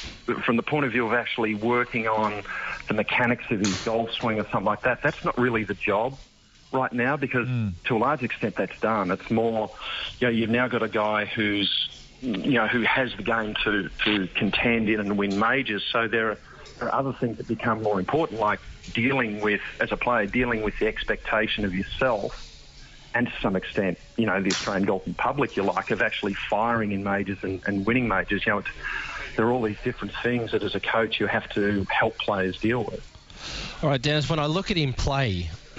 from 0.44 0.56
the 0.56 0.62
point 0.62 0.84
of 0.84 0.90
view 0.90 1.06
of 1.06 1.12
actually 1.12 1.54
working 1.54 2.08
on 2.08 2.42
the 2.88 2.94
mechanics 2.94 3.44
of 3.50 3.60
his 3.60 3.78
golf 3.84 4.10
swing 4.18 4.40
or 4.40 4.44
something 4.50 4.64
like 4.64 4.82
that, 4.82 4.98
that's 5.02 5.22
not 5.24 5.38
really 5.38 5.62
the 5.62 5.74
job 5.74 6.18
right 6.72 6.92
now 6.92 7.16
because 7.16 7.46
hmm. 7.46 7.68
to 7.84 7.94
a 7.94 7.98
large 7.98 8.22
extent 8.22 8.54
that's 8.58 8.76
done. 8.80 9.10
It's 9.10 9.30
more, 9.30 9.70
you 10.18 10.26
know, 10.26 10.32
you've 10.32 10.50
now 10.50 10.66
got 10.66 10.82
a 10.82 10.88
guy 10.88 11.24
who's 11.26 11.70
you 12.20 12.52
know 12.52 12.66
who 12.66 12.82
has 12.82 13.14
the 13.16 13.22
game 13.22 13.54
to 13.64 13.90
to 14.04 14.28
contend 14.34 14.88
in 14.88 15.00
and 15.00 15.18
win 15.18 15.38
majors. 15.38 15.84
So 15.92 16.08
there 16.08 16.30
are, 16.30 16.38
there 16.78 16.88
are 16.88 16.94
other 16.94 17.12
things 17.12 17.38
that 17.38 17.46
become 17.46 17.82
more 17.82 17.98
important, 17.98 18.40
like 18.40 18.60
dealing 18.92 19.40
with 19.40 19.60
as 19.80 19.92
a 19.92 19.96
player, 19.96 20.26
dealing 20.26 20.62
with 20.62 20.74
the 20.78 20.86
expectation 20.86 21.64
of 21.64 21.74
yourself 21.74 22.42
and 23.16 23.28
to 23.28 23.32
some 23.40 23.56
extent, 23.56 23.98
you 24.18 24.26
know, 24.26 24.42
the 24.42 24.50
Australian 24.50 24.84
golfing 24.84 25.14
public, 25.14 25.56
you 25.56 25.62
like, 25.62 25.90
of 25.90 26.02
actually 26.02 26.34
firing 26.50 26.92
in 26.92 27.02
majors 27.02 27.38
and, 27.40 27.62
and 27.66 27.86
winning 27.86 28.08
majors. 28.08 28.44
You 28.44 28.52
know, 28.52 28.62
there 29.36 29.46
are 29.46 29.52
all 29.52 29.62
these 29.62 29.78
different 29.82 30.12
things 30.22 30.52
that 30.52 30.62
as 30.62 30.74
a 30.74 30.80
coach 30.80 31.18
you 31.18 31.26
have 31.26 31.48
to 31.50 31.86
help 31.88 32.18
players 32.18 32.58
deal 32.58 32.84
with. 32.84 33.00
All 33.82 33.88
right, 33.88 34.00
Dennis, 34.00 34.28
when 34.28 34.38
I 34.38 34.46
look 34.46 34.70
at 34.70 34.76
him 34.76 34.92
play, 34.92 35.50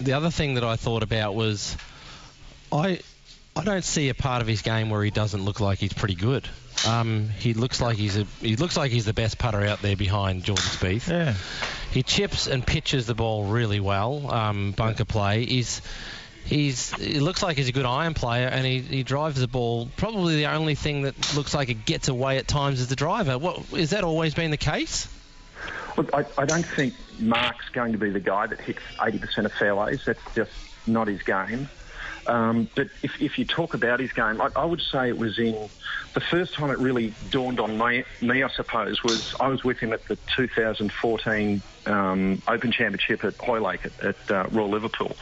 the 0.00 0.14
other 0.14 0.30
thing 0.30 0.54
that 0.54 0.64
I 0.64 0.76
thought 0.76 1.02
about 1.02 1.34
was 1.34 1.76
I 2.72 3.00
I 3.56 3.64
don't 3.64 3.84
see 3.84 4.08
a 4.08 4.14
part 4.14 4.42
of 4.42 4.48
his 4.48 4.62
game 4.62 4.90
where 4.90 5.02
he 5.02 5.10
doesn't 5.10 5.44
look 5.44 5.60
like 5.60 5.78
he's 5.78 5.92
pretty 5.92 6.14
good. 6.14 6.48
Um, 6.86 7.28
he 7.28 7.52
looks 7.52 7.80
like 7.80 7.96
he's 7.96 8.16
a, 8.16 8.24
he 8.40 8.56
looks 8.56 8.76
like 8.76 8.90
he's 8.90 9.04
the 9.04 9.12
best 9.12 9.38
putter 9.38 9.62
out 9.62 9.82
there 9.82 9.96
behind 9.96 10.44
Jordan 10.44 10.64
Spieth. 10.64 11.08
Yeah. 11.08 11.34
He 11.92 12.02
chips 12.02 12.46
and 12.46 12.66
pitches 12.66 13.06
the 13.06 13.14
ball 13.14 13.44
really 13.44 13.80
well. 13.80 14.32
Um, 14.32 14.72
bunker 14.72 15.04
play. 15.04 15.44
He's 15.44 15.82
he's 16.44 16.94
he 16.94 17.20
looks 17.20 17.42
like 17.42 17.56
he's 17.56 17.68
a 17.68 17.72
good 17.72 17.84
iron 17.84 18.14
player, 18.14 18.46
and 18.46 18.64
he, 18.64 18.80
he 18.80 19.02
drives 19.02 19.40
the 19.40 19.48
ball. 19.48 19.88
Probably 19.96 20.36
the 20.36 20.46
only 20.46 20.74
thing 20.74 21.02
that 21.02 21.34
looks 21.34 21.52
like 21.52 21.68
it 21.68 21.84
gets 21.84 22.08
away 22.08 22.38
at 22.38 22.48
times 22.48 22.80
is 22.80 22.88
the 22.88 22.96
driver. 22.96 23.36
What 23.36 23.72
is 23.72 23.90
that 23.90 24.04
always 24.04 24.34
been 24.34 24.50
the 24.50 24.56
case? 24.56 25.08
Look, 25.96 26.14
I, 26.14 26.24
I 26.38 26.46
don't 26.46 26.64
think 26.64 26.94
Mark's 27.18 27.68
going 27.70 27.92
to 27.92 27.98
be 27.98 28.10
the 28.10 28.20
guy 28.20 28.46
that 28.46 28.60
hits 28.60 28.80
80% 28.98 29.44
of 29.44 29.52
fairways. 29.52 30.04
That's 30.04 30.20
just 30.34 30.52
not 30.86 31.08
his 31.08 31.22
game. 31.22 31.68
Um, 32.26 32.68
but 32.74 32.88
if, 33.02 33.20
if 33.20 33.38
you 33.38 33.44
talk 33.44 33.74
about 33.74 34.00
his 34.00 34.12
game, 34.12 34.40
I, 34.40 34.50
I 34.54 34.64
would 34.64 34.80
say 34.80 35.08
it 35.08 35.18
was 35.18 35.38
in 35.38 35.68
the 36.14 36.20
first 36.20 36.54
time 36.54 36.70
it 36.70 36.78
really 36.78 37.14
dawned 37.30 37.60
on 37.60 37.78
me, 37.78 38.04
me, 38.20 38.42
I 38.42 38.48
suppose, 38.48 39.02
was 39.02 39.34
I 39.40 39.48
was 39.48 39.64
with 39.64 39.78
him 39.78 39.92
at 39.92 40.06
the 40.06 40.16
2014 40.36 41.62
um, 41.86 42.42
Open 42.48 42.72
Championship 42.72 43.24
at 43.24 43.36
Hoylake 43.36 43.86
at, 43.86 44.04
at 44.04 44.30
uh, 44.30 44.48
Royal 44.50 44.70
Liverpool. 44.70 45.16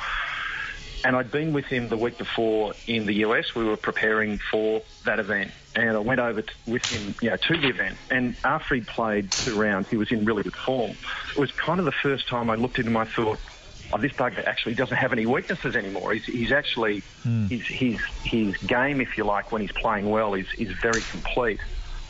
And 1.05 1.15
I'd 1.15 1.31
been 1.31 1.53
with 1.53 1.67
him 1.67 1.89
the 1.89 1.97
week 1.97 2.19
before 2.19 2.75
in 2.87 3.07
the 3.07 3.15
US. 3.25 3.55
We 3.55 3.65
were 3.65 3.77
preparing 3.77 4.39
for 4.51 4.83
that 5.05 5.21
event. 5.21 5.53
And 5.77 5.91
I 5.91 6.01
went 6.01 6.21
over 6.21 6.43
to, 6.43 6.53
with 6.67 6.85
him 6.87 7.15
you 7.23 7.31
know, 7.31 7.37
to 7.37 7.57
the 7.57 7.69
event. 7.69 7.97
And 8.11 8.37
after 8.43 8.75
he 8.75 8.81
played 8.81 9.31
two 9.31 9.59
rounds, 9.61 9.89
he 9.89 9.97
was 9.97 10.11
in 10.11 10.25
really 10.25 10.43
good 10.43 10.57
form. 10.57 10.97
It 11.31 11.39
was 11.39 11.53
kind 11.53 11.79
of 11.79 11.85
the 11.85 11.93
first 11.93 12.27
time 12.29 12.51
I 12.51 12.57
looked 12.57 12.81
at 12.81 12.87
him, 12.87 12.97
I 12.97 13.05
thought, 13.05 13.39
oh, 13.93 13.99
this 13.99 14.13
bugger 14.13 14.45
actually 14.47 14.75
doesn't 14.75 14.97
have 14.97 15.13
any 15.13 15.27
weaknesses 15.27 15.75
anymore. 15.77 16.13
He's, 16.13 16.25
he's 16.25 16.53
actually, 16.53 17.03
his, 17.49 17.67
his, 17.67 18.01
his 18.23 18.57
game, 18.59 19.01
if 19.01 19.17
you 19.17 19.25
like, 19.25 19.53
when 19.53 19.63
he's 19.63 19.73
playing 19.73 20.09
well, 20.09 20.35
is, 20.35 20.47
is 20.59 20.73
very 20.83 21.03
complete. 21.03 21.61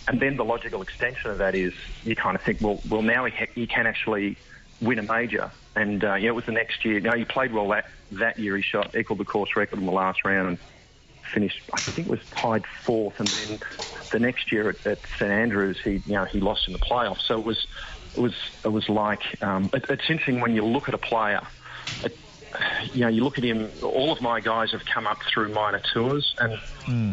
And 0.07 0.21
then 0.21 0.37
the 0.37 0.45
logical 0.45 0.81
extension 0.83 1.31
of 1.31 1.39
that 1.39 1.55
is 1.55 1.73
you 2.03 2.17
kind 2.17 2.35
of 2.35 2.43
think, 2.43 2.61
well, 2.61 2.81
well 2.89 3.03
now 3.03 3.27
he, 3.27 3.33
ha- 3.33 3.53
he 3.55 3.67
can 3.67 3.87
actually 3.87 4.37
win 4.81 4.99
a 4.99 5.03
major. 5.03 5.53
And 5.77 6.03
uh, 6.03 6.15
yeah, 6.15 6.29
it 6.29 6.35
was 6.35 6.47
the 6.47 6.53
next 6.53 6.85
year. 6.85 7.01
Now 7.01 7.15
he 7.15 7.25
played 7.25 7.53
well 7.53 7.69
that 7.69 7.85
that 8.13 8.39
year. 8.39 8.57
He 8.57 8.63
shot 8.63 8.97
equaled 8.97 9.21
the 9.21 9.25
course 9.25 9.51
record 9.55 9.79
in 9.79 9.87
the 9.87 9.93
last 9.93 10.25
round 10.25 10.49
and 10.49 10.59
finished. 11.33 11.61
I 11.73 11.81
think 11.81 12.09
it 12.09 12.11
was 12.11 12.21
tied 12.31 12.65
fourth. 12.85 13.21
And 13.21 13.29
then 13.29 13.61
the 14.11 14.19
next 14.19 14.51
year 14.51 14.71
at, 14.71 14.87
at 14.87 14.99
St 15.19 15.31
Andrews, 15.31 15.79
he 15.85 16.03
you 16.05 16.15
know 16.15 16.25
he 16.25 16.41
lost 16.41 16.67
in 16.67 16.73
the 16.73 16.79
playoffs. 16.81 17.23
So 17.27 17.39
it 17.39 17.45
was 17.45 17.67
it 18.17 18.21
was 18.21 18.35
it 18.65 18.69
was 18.69 18.89
like 18.89 19.23
um, 19.43 19.71
it, 19.73 19.85
it's 19.89 20.09
interesting 20.09 20.41
when 20.41 20.55
you 20.55 20.65
look 20.65 20.89
at 20.89 20.95
a 20.95 20.99
player. 20.99 21.47
It, 22.03 22.19
you 22.93 23.01
know, 23.03 23.09
you 23.09 23.23
look 23.25 23.39
at 23.39 23.45
him. 23.45 23.71
All 23.83 24.13
of 24.13 24.21
my 24.21 24.41
guys 24.41 24.73
have 24.73 24.85
come 24.93 25.07
up 25.07 25.19
through 25.33 25.53
minor 25.53 25.81
tours, 25.93 26.35
and 26.39 26.59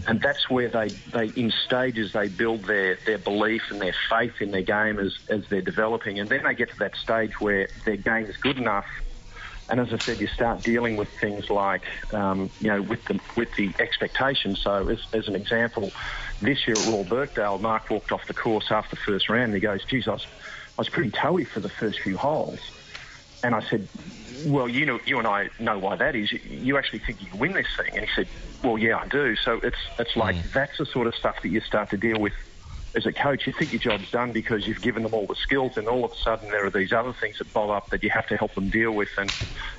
and 0.08 0.22
that's 0.22 0.50
where 0.50 0.70
they, 0.70 0.96
they 1.12 1.28
in 1.40 1.52
stages 1.66 2.14
they 2.14 2.28
build 2.30 2.66
their, 2.66 2.98
their 3.06 3.18
belief 3.18 3.62
and 3.70 3.82
their 3.82 3.96
faith 4.10 4.34
in 4.40 4.52
their 4.52 4.62
game 4.62 5.00
as 5.00 5.14
as 5.30 5.42
they're 5.50 5.62
developing, 5.62 6.20
and 6.20 6.30
then 6.30 6.44
they 6.44 6.56
get 6.56 6.70
to 6.70 6.80
that 6.80 6.96
stage 6.96 7.40
where 7.40 7.68
their 7.86 7.98
game 7.98 8.26
is 8.26 8.38
good 8.38 8.58
enough. 8.58 8.86
And 9.68 9.80
as 9.80 9.92
I 9.92 9.98
said, 9.98 10.22
you 10.22 10.28
start 10.28 10.62
dealing 10.62 10.96
with 10.96 11.08
things 11.20 11.50
like, 11.50 11.82
um, 12.14 12.52
you 12.60 12.68
know, 12.68 12.84
with 12.84 13.04
the 13.06 13.20
with 13.36 13.50
the 13.58 13.74
expectations. 13.80 14.62
So, 14.64 14.88
as, 14.90 15.00
as 15.12 15.28
an 15.28 15.36
example, 15.36 15.92
this 16.40 16.68
year 16.68 16.78
at 16.78 16.86
Royal 16.86 17.04
Birkdale, 17.04 17.58
Mark 17.58 17.90
walked 17.90 18.12
off 18.12 18.22
the 18.28 18.36
course 18.36 18.68
after 18.70 18.96
the 18.96 19.02
first 19.02 19.28
round, 19.28 19.46
and 19.46 19.56
he 19.56 19.60
goes, 19.60 19.84
"Geez, 19.84 20.08
I 20.08 20.12
was, 20.12 20.28
I 20.78 20.82
was 20.82 20.90
pretty 20.90 21.12
toey 21.12 21.46
for 21.46 21.62
the 21.62 21.70
first 21.70 22.00
few 22.00 22.16
holes." 22.16 22.60
And 23.44 23.54
I 23.54 23.62
said, 23.70 23.88
well, 24.46 24.70
you 24.70 24.86
know, 24.86 25.00
you 25.06 25.18
and 25.18 25.28
I 25.28 25.50
know 25.60 25.80
why 25.80 25.96
that 25.96 26.16
is. 26.16 26.32
You 26.32 26.78
actually 26.78 27.00
think 27.00 27.22
you 27.22 27.28
can 27.28 27.40
win 27.40 27.54
this 27.54 27.68
thing, 27.78 27.90
and 27.98 28.06
he 28.06 28.10
said, 28.16 28.30
"Well, 28.64 28.78
yeah, 28.78 28.98
I 28.98 29.08
do." 29.08 29.36
So 29.36 29.60
it's 29.64 29.78
it's 29.98 30.16
like 30.16 30.36
that's 30.54 30.78
the 30.78 30.86
sort 30.86 31.08
of 31.08 31.16
stuff 31.16 31.36
that 31.42 31.50
you 31.50 31.62
start 31.62 31.90
to 31.90 31.98
deal 31.98 32.20
with 32.20 32.34
as 32.96 33.06
a 33.06 33.12
coach. 33.12 33.48
You 33.48 33.54
think 33.58 33.72
your 33.72 33.80
job's 33.80 34.10
done 34.12 34.32
because 34.32 34.68
you've 34.68 34.82
given 34.82 35.04
them 35.04 35.14
all 35.14 35.26
the 35.26 35.36
skills, 35.36 35.74
and 35.78 35.88
all 35.88 36.06
of 36.06 36.12
a 36.12 36.16
sudden 36.24 36.50
there 36.50 36.66
are 36.66 36.70
these 36.70 36.94
other 36.94 37.14
things 37.20 37.40
that 37.40 37.52
bob 37.54 37.72
up 37.72 37.90
that 37.90 38.04
you 38.04 38.10
have 38.12 38.28
to 38.28 38.38
help 38.38 38.54
them 38.56 38.70
deal 38.70 38.92
with. 38.92 39.10
And 39.18 39.32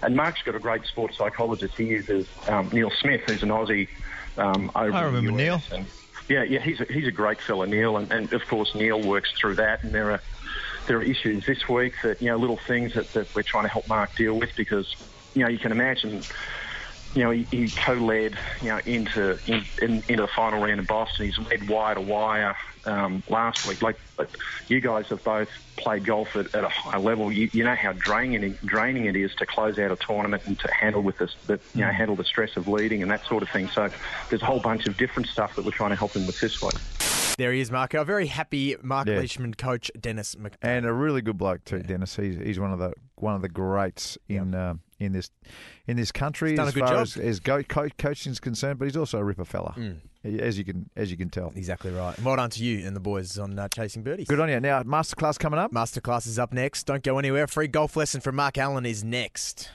and 0.03 0.17
Mark's 0.17 0.43
got 0.43 0.55
a 0.55 0.61
great 0.61 0.85
sports 0.87 1.17
psychologist. 1.17 1.75
He 1.77 1.85
uses 1.85 2.27
um, 2.49 2.69
Neil 2.73 2.91
Smith, 3.01 3.23
who's 3.25 3.43
an 3.43 3.51
Aussie 3.51 3.89
um, 4.37 4.71
over 4.75 4.93
I 4.93 5.03
remember 5.03 5.41
US. 5.41 5.69
And 5.71 5.87
yeah, 6.29 6.43
yeah, 6.43 6.61
he's 6.61 6.81
a, 6.81 6.87
he's 6.93 7.07
a 7.07 7.13
great 7.13 7.39
fella, 7.47 7.67
Neil, 7.67 7.97
and, 7.97 8.11
and 8.13 8.33
of 8.33 8.43
course 8.49 8.75
Neil 8.75 9.01
works 9.01 9.33
through 9.41 9.57
that, 9.57 9.85
and 9.85 9.95
there 9.95 10.11
are 10.11 10.23
there 10.87 10.99
are 10.99 11.03
issues 11.03 11.45
this 11.47 11.69
week 11.69 11.95
that 12.03 12.21
you 12.21 12.29
know 12.29 12.37
little 12.37 12.59
things 12.67 12.95
that, 12.95 13.13
that 13.13 13.35
we're 13.35 13.43
trying 13.43 13.65
to 13.65 13.69
help 13.69 13.89
Mark 13.89 14.17
deal 14.17 14.35
with 14.35 14.51
because 14.57 14.87
you 15.35 15.43
know 15.43 15.49
you 15.49 15.59
can 15.59 15.73
imagine 15.73 16.25
you 17.15 17.25
know 17.25 17.31
he, 17.31 17.47
he 17.51 17.71
co-led 17.85 18.39
you 18.61 18.69
know 18.69 18.79
into 18.85 19.39
in, 19.47 19.65
in, 19.81 20.03
into 20.09 20.23
the 20.23 20.29
final 20.35 20.63
round 20.63 20.81
in 20.81 20.87
Boston. 20.87 21.27
He's 21.27 21.39
led 21.39 21.69
wire 21.69 21.95
to 21.95 22.01
wire 22.01 22.57
um, 22.85 23.23
last 23.29 23.67
week. 23.67 23.83
Like 23.83 23.97
you 24.69 24.81
guys 24.81 25.07
have 25.09 25.23
both 25.25 25.49
played 25.77 26.07
golf 26.07 26.29
at, 26.35 26.55
at 26.55 26.65
a 26.65 26.69
high 26.69 26.99
level. 26.99 27.33
You, 27.33 27.51
you 27.53 27.65
know 27.65 27.75
how 27.75 27.93
draining 27.93 28.59
draining 28.65 29.07
it 29.07 29.17
is 29.17 29.35
to 29.39 29.47
close 29.47 29.79
out 29.79 29.91
a 29.91 29.97
tournament 29.97 30.43
and 30.47 30.59
to 30.59 30.69
handle 30.73 31.03
with 31.03 31.19
this, 31.19 31.35
the, 31.47 31.61
you 31.75 31.83
know 31.83 31.91
handle 31.91 32.17
the 32.17 32.25
stress 32.25 32.57
of 32.57 32.69
leading 32.69 33.03
and 33.03 33.11
that 33.11 33.27
sort 33.29 33.43
of 33.43 33.49
thing. 33.51 33.69
So 33.75 33.91
there's 34.31 34.43
a 34.43 34.47
whole 34.47 34.61
bunch 34.61 34.87
of 34.87 34.97
different 34.97 35.29
stuff 35.29 35.57
that 35.57 35.65
we're 35.65 35.73
trying 35.73 35.91
to 35.91 35.97
help 35.97 36.15
him 36.15 36.27
with 36.27 36.41
this 36.41 36.61
week. 36.63 36.75
There 37.39 37.53
he 37.53 37.61
is, 37.61 37.71
Marco. 37.71 38.01
A 38.01 38.05
very 38.05 38.27
happy 38.27 38.77
Mark 38.83 39.07
Yeah. 39.09 39.19
Leishman 39.19 39.55
coach, 39.55 39.91
Dennis 39.99 40.37
Mc. 40.39 40.55
and 40.63 40.87
a 40.87 40.93
really 40.93 41.23
good 41.23 41.37
bloke 41.39 41.65
too, 41.65 41.81
Dennis. 41.81 42.17
He's 42.17 42.37
he's 42.37 42.59
one 42.61 42.73
of 42.73 42.79
the 42.79 42.93
one 43.17 43.35
of 43.35 43.43
the 43.43 43.49
greats 43.49 44.17
in 44.29 44.55
um, 44.55 44.81
in 44.99 45.13
this 45.13 45.31
in 45.87 45.97
this 45.97 46.11
country 46.13 46.51
He's 46.51 46.59
done 46.59 46.69
as 46.69 46.73
a 46.75 46.79
good 46.81 46.85
far 46.87 46.93
job. 46.95 47.03
as, 47.03 47.17
as 47.17 47.41
go, 47.41 47.63
co- 47.63 47.89
coaching 47.99 48.33
is 48.33 48.41
concerned. 48.41 48.79
But 48.79 48.87
he's 48.87 48.97
also 48.97 49.19
a 49.19 49.25
ripper 49.25 49.45
fella, 49.45 49.75
Mm. 49.77 50.01
as 50.41 50.57
you 50.59 50.65
can 50.65 50.89
as 50.97 51.11
you 51.11 51.17
can 51.17 51.29
tell. 51.31 51.53
Exactly 51.55 51.91
right. 51.93 52.19
Well 52.21 52.37
done 52.37 52.51
to 52.51 52.65
you 52.65 52.87
and 52.87 52.97
the 52.97 53.01
boys 53.01 53.39
on 53.39 53.59
uh, 53.59 53.69
Chasing 53.69 54.03
Birdies. 54.03 54.27
Good 54.29 54.41
on 54.41 54.49
you. 54.49 54.59
Now 54.61 54.83
masterclass 54.83 55.39
coming 55.39 55.59
up. 55.61 55.73
Masterclass 55.73 56.27
is 56.27 56.39
up 56.39 56.53
next. 56.53 56.85
Don't 56.85 57.03
go 57.03 57.19
anywhere. 57.19 57.47
Free 57.47 57.69
golf 57.69 57.97
lesson 57.97 58.21
from 58.21 58.37
Mark 58.37 58.57
Allen 58.59 58.87
is 58.87 59.05
next. 59.05 59.71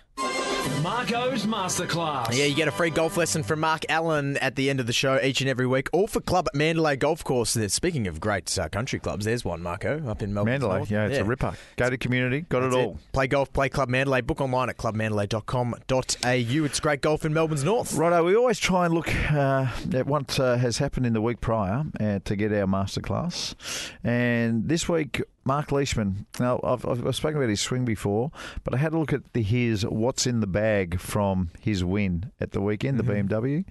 Marco's 0.83 1.45
Masterclass. 1.45 2.35
Yeah, 2.37 2.45
you 2.45 2.55
get 2.55 2.67
a 2.67 2.71
free 2.71 2.89
golf 2.89 3.17
lesson 3.17 3.43
from 3.43 3.59
Mark 3.59 3.83
Allen 3.89 4.37
at 4.37 4.55
the 4.55 4.69
end 4.69 4.79
of 4.79 4.87
the 4.87 4.93
show 4.93 5.19
each 5.21 5.41
and 5.41 5.49
every 5.49 5.65
week, 5.67 5.89
all 5.91 6.07
for 6.07 6.19
Club 6.21 6.47
Mandalay 6.53 6.95
Golf 6.95 7.23
Course. 7.23 7.53
There- 7.53 7.69
Speaking 7.69 8.07
of 8.07 8.19
great 8.19 8.57
uh, 8.59 8.67
country 8.69 8.99
clubs, 8.99 9.25
there's 9.25 9.43
one, 9.45 9.61
Marco, 9.63 10.03
up 10.07 10.21
in 10.21 10.33
Melbourne. 10.33 10.53
Mandalay, 10.61 10.85
yeah, 10.89 11.05
it's 11.07 11.17
a 11.17 11.23
ripper. 11.23 11.53
Go 11.77 11.89
to 11.89 11.97
community, 11.97 12.41
got 12.41 12.61
That's 12.61 12.75
it 12.75 12.77
all. 12.77 12.99
Play 13.11 13.27
golf, 13.27 13.51
play 13.53 13.69
Club 13.69 13.89
Mandalay. 13.89 14.21
Book 14.21 14.41
online 14.41 14.69
at 14.69 14.77
clubmandalay.com.au. 14.77 16.65
It's 16.65 16.79
great 16.79 17.01
golf 17.01 17.25
in 17.25 17.33
Melbourne's 17.33 17.63
north. 17.63 17.93
Righto, 17.95 18.23
we 18.23 18.35
always 18.35 18.59
try 18.59 18.85
and 18.85 18.93
look 18.93 19.13
uh, 19.31 19.67
at 19.93 20.05
what 20.05 20.39
uh, 20.39 20.57
has 20.57 20.77
happened 20.77 21.05
in 21.05 21.13
the 21.13 21.21
week 21.21 21.41
prior 21.41 21.83
uh, 21.99 22.19
to 22.25 22.35
get 22.35 22.51
our 22.51 22.65
masterclass. 22.67 23.55
And 24.03 24.67
this 24.67 24.87
week, 24.89 25.21
Mark 25.43 25.71
Leishman. 25.71 26.25
Now, 26.39 26.59
I've, 26.63 26.85
I've 26.85 27.15
spoken 27.15 27.37
about 27.37 27.49
his 27.49 27.61
swing 27.61 27.85
before, 27.85 28.31
but 28.63 28.73
I 28.73 28.77
had 28.77 28.93
a 28.93 28.97
look 28.97 29.13
at 29.13 29.33
the, 29.33 29.41
his 29.41 29.85
what's 29.85 30.27
in 30.27 30.39
the 30.39 30.47
bag 30.47 30.99
from 30.99 31.49
his 31.59 31.83
win 31.83 32.31
at 32.39 32.51
the 32.51 32.61
weekend, 32.61 32.99
the 32.99 33.03
mm-hmm. 33.03 33.27
BMW. 33.27 33.65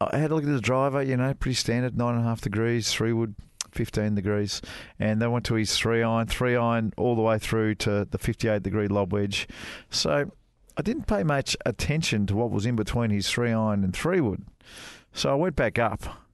I 0.00 0.18
had 0.18 0.30
a 0.30 0.34
look 0.34 0.44
at 0.44 0.50
the 0.50 0.60
driver, 0.60 1.02
you 1.02 1.16
know, 1.16 1.32
pretty 1.34 1.54
standard, 1.54 1.96
nine 1.96 2.14
and 2.14 2.24
a 2.24 2.28
half 2.28 2.40
degrees, 2.40 2.92
three 2.92 3.12
wood. 3.12 3.34
15 3.72 4.14
degrees, 4.14 4.62
and 4.98 5.20
then 5.20 5.30
went 5.32 5.44
to 5.44 5.52
his 5.52 5.76
three 5.76 6.02
iron, 6.02 6.26
three 6.26 6.56
iron 6.56 6.94
all 6.96 7.14
the 7.14 7.20
way 7.20 7.38
through 7.38 7.74
to 7.74 8.06
the 8.10 8.16
58 8.16 8.62
degree 8.62 8.88
lob 8.88 9.12
wedge. 9.12 9.46
So 9.90 10.30
I 10.78 10.82
didn't 10.82 11.06
pay 11.06 11.22
much 11.24 11.58
attention 11.66 12.26
to 12.28 12.36
what 12.36 12.50
was 12.50 12.64
in 12.64 12.74
between 12.74 13.10
his 13.10 13.30
three 13.30 13.52
iron 13.52 13.84
and 13.84 13.94
three 13.94 14.22
wood. 14.22 14.46
So 15.12 15.30
I 15.30 15.34
went 15.34 15.56
back 15.56 15.78
up. 15.78 16.25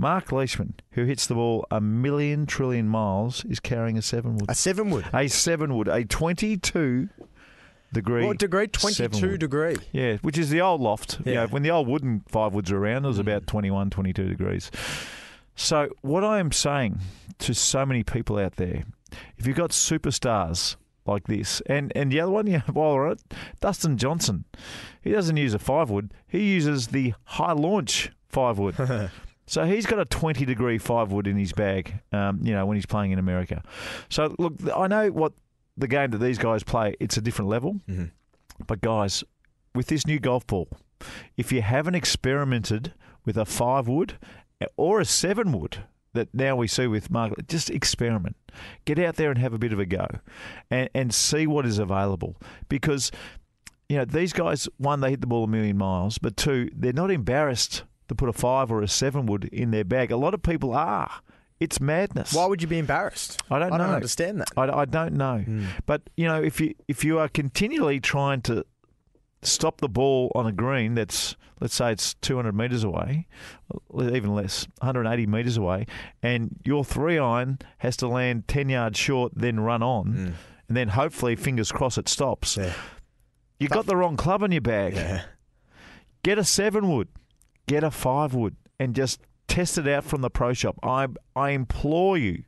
Mark 0.00 0.32
Leishman, 0.32 0.72
who 0.92 1.04
hits 1.04 1.26
the 1.26 1.34
ball 1.34 1.66
a 1.70 1.78
million 1.78 2.46
trillion 2.46 2.88
miles, 2.88 3.44
is 3.44 3.60
carrying 3.60 3.98
a 3.98 4.02
seven 4.02 4.38
wood. 4.38 4.48
A 4.48 4.54
seven 4.54 4.88
wood. 4.88 5.04
A 5.12 5.28
seven 5.28 5.76
wood, 5.76 5.88
a 5.88 6.06
22 6.06 7.10
degree. 7.92 8.24
What 8.24 8.38
degree? 8.38 8.66
22 8.66 9.36
degree. 9.36 9.76
Yeah, 9.92 10.16
which 10.22 10.38
is 10.38 10.48
the 10.48 10.62
old 10.62 10.80
loft. 10.80 11.18
You 11.26 11.32
Yeah. 11.32 11.44
know, 11.44 11.48
when 11.48 11.62
the 11.62 11.70
old 11.70 11.86
wooden 11.86 12.22
five 12.28 12.54
woods 12.54 12.72
were 12.72 12.80
around, 12.80 13.04
it 13.04 13.08
was 13.08 13.18
mm. 13.18 13.20
about 13.20 13.46
21, 13.46 13.90
22 13.90 14.26
degrees. 14.26 14.70
So, 15.54 15.90
what 16.00 16.24
I 16.24 16.38
am 16.38 16.50
saying 16.50 17.00
to 17.40 17.52
so 17.52 17.84
many 17.84 18.02
people 18.02 18.38
out 18.38 18.56
there, 18.56 18.84
if 19.36 19.46
you've 19.46 19.56
got 19.56 19.68
superstars 19.68 20.76
like 21.04 21.26
this, 21.26 21.60
and, 21.66 21.92
and 21.94 22.10
the 22.10 22.20
other 22.20 22.32
one, 22.32 22.46
yeah, 22.46 22.62
while 22.72 22.94
we're 22.94 23.10
it, 23.10 23.20
Dustin 23.60 23.98
Johnson, 23.98 24.46
he 25.02 25.12
doesn't 25.12 25.36
use 25.36 25.52
a 25.52 25.58
five 25.58 25.90
wood, 25.90 26.14
he 26.26 26.54
uses 26.54 26.88
the 26.88 27.12
high 27.24 27.52
launch 27.52 28.12
five 28.30 28.58
wood. 28.58 28.76
So 29.50 29.64
he's 29.64 29.84
got 29.84 29.98
a 29.98 30.04
20 30.04 30.44
degree 30.44 30.78
five 30.78 31.10
wood 31.10 31.26
in 31.26 31.36
his 31.36 31.52
bag, 31.52 32.00
um, 32.12 32.38
you 32.40 32.52
know, 32.52 32.64
when 32.66 32.76
he's 32.76 32.86
playing 32.86 33.10
in 33.10 33.18
America. 33.18 33.64
So 34.08 34.32
look, 34.38 34.54
I 34.76 34.86
know 34.86 35.08
what 35.08 35.32
the 35.76 35.88
game 35.88 36.12
that 36.12 36.18
these 36.18 36.38
guys 36.38 36.62
play, 36.62 36.94
it's 37.00 37.16
a 37.16 37.20
different 37.20 37.48
level. 37.48 37.80
But 38.64 38.80
guys, 38.80 39.24
with 39.74 39.88
this 39.88 40.06
new 40.06 40.20
golf 40.20 40.46
ball, 40.46 40.68
if 41.36 41.50
you 41.50 41.62
haven't 41.62 41.96
experimented 41.96 42.94
with 43.24 43.36
a 43.36 43.44
five 43.44 43.88
wood 43.88 44.18
or 44.76 45.00
a 45.00 45.04
seven 45.04 45.50
wood 45.50 45.78
that 46.12 46.32
now 46.32 46.54
we 46.54 46.68
see 46.68 46.86
with 46.86 47.10
Mark, 47.10 47.32
just 47.48 47.70
experiment. 47.70 48.36
Get 48.84 49.00
out 49.00 49.16
there 49.16 49.30
and 49.30 49.38
have 49.38 49.52
a 49.52 49.58
bit 49.58 49.72
of 49.72 49.80
a 49.80 49.86
go 49.86 50.06
and, 50.70 50.88
and 50.94 51.12
see 51.12 51.48
what 51.48 51.66
is 51.66 51.80
available. 51.80 52.36
Because, 52.68 53.10
you 53.88 53.96
know, 53.96 54.04
these 54.04 54.32
guys, 54.32 54.68
one, 54.76 55.00
they 55.00 55.10
hit 55.10 55.20
the 55.20 55.26
ball 55.26 55.42
a 55.42 55.48
million 55.48 55.76
miles, 55.76 56.18
but 56.18 56.36
two, 56.36 56.70
they're 56.72 56.92
not 56.92 57.10
embarrassed 57.10 57.82
to 58.10 58.14
put 58.16 58.28
a 58.28 58.32
five 58.32 58.72
or 58.72 58.82
a 58.82 58.88
seven 58.88 59.24
wood 59.26 59.44
in 59.52 59.70
their 59.70 59.84
bag. 59.84 60.10
A 60.10 60.16
lot 60.16 60.34
of 60.34 60.42
people 60.42 60.74
are. 60.74 61.10
It's 61.60 61.80
madness. 61.80 62.32
Why 62.32 62.46
would 62.46 62.60
you 62.60 62.66
be 62.66 62.78
embarrassed? 62.78 63.40
I 63.50 63.58
don't 63.60 63.72
I 63.72 63.78
know. 63.78 63.84
don't 63.84 63.94
understand 63.94 64.40
that. 64.40 64.48
I, 64.56 64.80
I 64.80 64.84
don't 64.84 65.14
know. 65.14 65.38
Hmm. 65.38 65.66
But 65.86 66.02
you 66.16 66.26
know, 66.26 66.42
if 66.42 66.60
you 66.60 66.74
if 66.88 67.04
you 67.04 67.18
are 67.18 67.28
continually 67.28 68.00
trying 68.00 68.40
to 68.42 68.64
stop 69.42 69.80
the 69.80 69.88
ball 69.88 70.32
on 70.34 70.46
a 70.46 70.52
green 70.52 70.94
that's 70.94 71.36
let's 71.60 71.74
say 71.74 71.92
it's 71.92 72.14
200 72.14 72.54
metres 72.54 72.82
away, 72.82 73.26
even 73.94 74.34
less, 74.34 74.66
180 74.78 75.26
metres 75.26 75.56
away, 75.56 75.86
and 76.22 76.56
your 76.64 76.84
three 76.84 77.18
iron 77.18 77.58
has 77.78 77.96
to 77.98 78.08
land 78.08 78.48
10 78.48 78.70
yards 78.70 78.98
short, 78.98 79.32
then 79.36 79.60
run 79.60 79.82
on, 79.82 80.06
hmm. 80.06 80.30
and 80.68 80.76
then 80.76 80.88
hopefully, 80.88 81.36
fingers 81.36 81.70
crossed, 81.70 81.98
it 81.98 82.08
stops. 82.08 82.56
Yeah. 82.56 82.72
You've 83.58 83.70
got 83.70 83.84
the 83.84 83.94
wrong 83.94 84.16
club 84.16 84.42
in 84.42 84.50
your 84.52 84.62
bag. 84.62 84.94
Yeah. 84.94 85.22
Get 86.22 86.38
a 86.38 86.44
seven 86.44 86.88
wood, 86.88 87.08
get 87.70 87.84
a 87.84 87.90
five 87.90 88.34
wood, 88.34 88.56
and 88.80 88.96
just 88.96 89.20
test 89.46 89.78
it 89.78 89.86
out 89.86 90.02
from 90.02 90.22
the 90.22 90.30
pro 90.30 90.52
shop. 90.52 90.76
I 90.82 91.06
I 91.36 91.50
implore 91.50 92.18
you, 92.18 92.42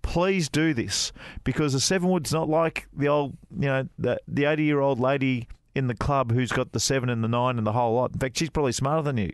please 0.00 0.48
do 0.48 0.72
this 0.72 1.12
because 1.44 1.74
the 1.74 1.80
seven 1.80 2.08
wood's 2.08 2.32
not 2.32 2.48
like 2.48 2.86
the 2.96 3.08
old 3.08 3.36
you 3.50 3.66
know 3.66 3.88
the 3.98 4.18
the 4.26 4.46
eighty 4.46 4.64
year 4.64 4.80
old 4.80 4.98
lady 4.98 5.48
in 5.74 5.86
the 5.86 5.94
club 5.94 6.32
who's 6.32 6.50
got 6.50 6.72
the 6.72 6.80
seven 6.80 7.10
and 7.10 7.22
the 7.22 7.28
nine 7.28 7.58
and 7.58 7.66
the 7.66 7.72
whole 7.72 7.94
lot. 7.94 8.12
In 8.12 8.18
fact, 8.18 8.38
she's 8.38 8.50
probably 8.50 8.72
smarter 8.72 9.02
than 9.02 9.18
you. 9.18 9.32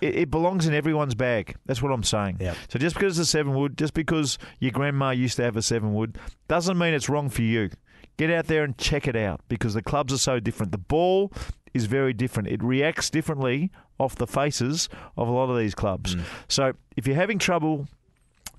It, 0.00 0.14
it 0.16 0.30
belongs 0.30 0.66
in 0.66 0.74
everyone's 0.74 1.14
bag. 1.14 1.54
That's 1.66 1.82
what 1.82 1.92
I'm 1.92 2.02
saying. 2.02 2.38
Yep. 2.40 2.56
So 2.68 2.78
just 2.78 2.96
because 2.96 3.18
it's 3.18 3.28
a 3.28 3.30
seven 3.30 3.54
wood, 3.54 3.76
just 3.78 3.94
because 3.94 4.38
your 4.60 4.72
grandma 4.72 5.10
used 5.10 5.36
to 5.36 5.42
have 5.44 5.56
a 5.56 5.62
seven 5.62 5.94
wood, 5.94 6.18
doesn't 6.48 6.78
mean 6.78 6.94
it's 6.94 7.08
wrong 7.08 7.28
for 7.28 7.42
you. 7.42 7.70
Get 8.16 8.30
out 8.30 8.46
there 8.46 8.64
and 8.64 8.76
check 8.78 9.06
it 9.06 9.14
out 9.14 9.40
because 9.48 9.74
the 9.74 9.82
clubs 9.82 10.12
are 10.12 10.18
so 10.18 10.40
different. 10.40 10.72
The 10.72 10.78
ball 10.78 11.32
is 11.74 11.86
very 11.86 12.12
different. 12.12 12.48
It 12.48 12.62
reacts 12.62 13.10
differently 13.10 13.70
off 13.98 14.14
the 14.14 14.26
faces 14.26 14.88
of 15.16 15.28
a 15.28 15.32
lot 15.32 15.50
of 15.50 15.58
these 15.58 15.74
clubs. 15.74 16.16
So 16.48 16.72
if 16.96 17.06
you're 17.06 17.16
having 17.16 17.38
trouble 17.38 17.88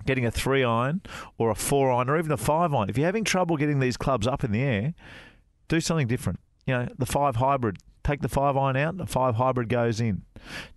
getting 0.06 0.24
a 0.26 0.30
three 0.30 0.64
iron 0.64 1.02
or 1.38 1.50
a 1.50 1.54
four 1.54 1.90
iron 1.90 2.08
or 2.08 2.18
even 2.18 2.32
a 2.32 2.36
five 2.36 2.72
iron, 2.74 2.88
if 2.90 2.96
you're 2.96 3.06
having 3.06 3.24
trouble 3.24 3.56
getting 3.56 3.80
these 3.80 3.96
clubs 3.96 4.26
up 4.26 4.44
in 4.44 4.52
the 4.52 4.62
air, 4.62 4.94
do 5.68 5.80
something 5.80 6.06
different. 6.06 6.40
You 6.66 6.74
know, 6.74 6.88
the 6.98 7.06
five 7.06 7.36
hybrid. 7.36 7.78
Take 8.02 8.22
the 8.22 8.30
five 8.30 8.56
iron 8.56 8.76
out, 8.76 8.96
the 8.96 9.06
five 9.06 9.34
hybrid 9.34 9.68
goes 9.68 10.00
in. 10.00 10.22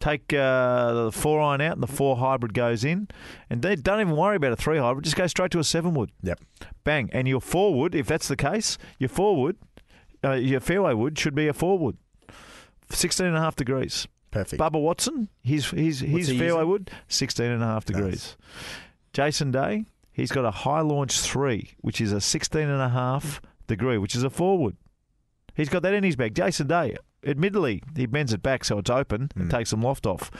Take 0.01 0.33
uh, 0.33 1.05
the 1.05 1.11
four 1.13 1.39
iron 1.39 1.61
out, 1.61 1.73
and 1.73 1.81
the 1.81 1.87
four 1.87 2.17
hybrid 2.17 2.53
goes 2.53 2.83
in. 2.83 3.07
And 3.49 3.61
they 3.61 3.77
don't 3.77 4.01
even 4.01 4.17
worry 4.17 4.35
about 4.35 4.51
a 4.51 4.57
three 4.57 4.77
hybrid. 4.77 5.05
Just 5.05 5.15
go 5.15 5.25
straight 5.27 5.49
to 5.51 5.59
a 5.59 5.63
seven 5.63 5.93
wood. 5.93 6.11
Yep. 6.21 6.41
Bang. 6.83 7.09
And 7.13 7.25
your 7.25 7.39
four 7.39 7.73
wood, 7.73 7.95
if 7.95 8.07
that's 8.07 8.27
the 8.27 8.35
case, 8.35 8.77
your 8.99 9.07
four 9.07 9.41
wood, 9.41 9.57
uh, 10.21 10.33
your 10.33 10.59
fairway 10.59 10.93
wood 10.93 11.17
should 11.17 11.33
be 11.33 11.47
a 11.47 11.53
four 11.53 11.79
wood. 11.79 11.97
16 12.93 13.25
and 13.25 13.37
a 13.37 13.39
half 13.39 13.55
degrees. 13.55 14.07
Perfect. 14.31 14.59
Bubba 14.59 14.81
Watson, 14.81 15.29
his 15.43 15.69
his 15.69 15.99
his 15.99 16.29
fairway 16.29 16.61
using? 16.61 16.67
wood, 16.67 16.91
16 17.07 17.45
and 17.45 17.61
a 17.61 17.65
half 17.67 17.85
degrees. 17.85 18.35
Jason 19.13 19.51
Day, 19.51 19.85
he's 20.11 20.31
got 20.31 20.43
a 20.43 20.49
high 20.49 20.81
launch 20.81 21.19
three, 21.19 21.75
which 21.81 22.01
is 22.01 22.11
a 22.11 22.19
16 22.19 22.61
and 22.61 22.81
a 22.81 22.89
half 22.89 23.41
degree, 23.67 23.99
which 23.99 24.15
is 24.15 24.23
a 24.23 24.31
four 24.31 24.57
wood. 24.57 24.75
He's 25.53 25.69
got 25.69 25.83
that 25.83 25.93
in 25.93 26.03
his 26.03 26.15
bag. 26.15 26.33
Jason 26.33 26.65
Day, 26.65 26.97
admittedly, 27.23 27.83
he 27.95 28.07
bends 28.07 28.33
it 28.33 28.41
back 28.41 28.65
so 28.65 28.79
it's 28.79 28.89
open 28.89 29.29
and 29.35 29.45
hmm. 29.45 29.49
takes 29.49 29.69
some 29.69 29.83
loft 29.83 30.07
off. 30.07 30.31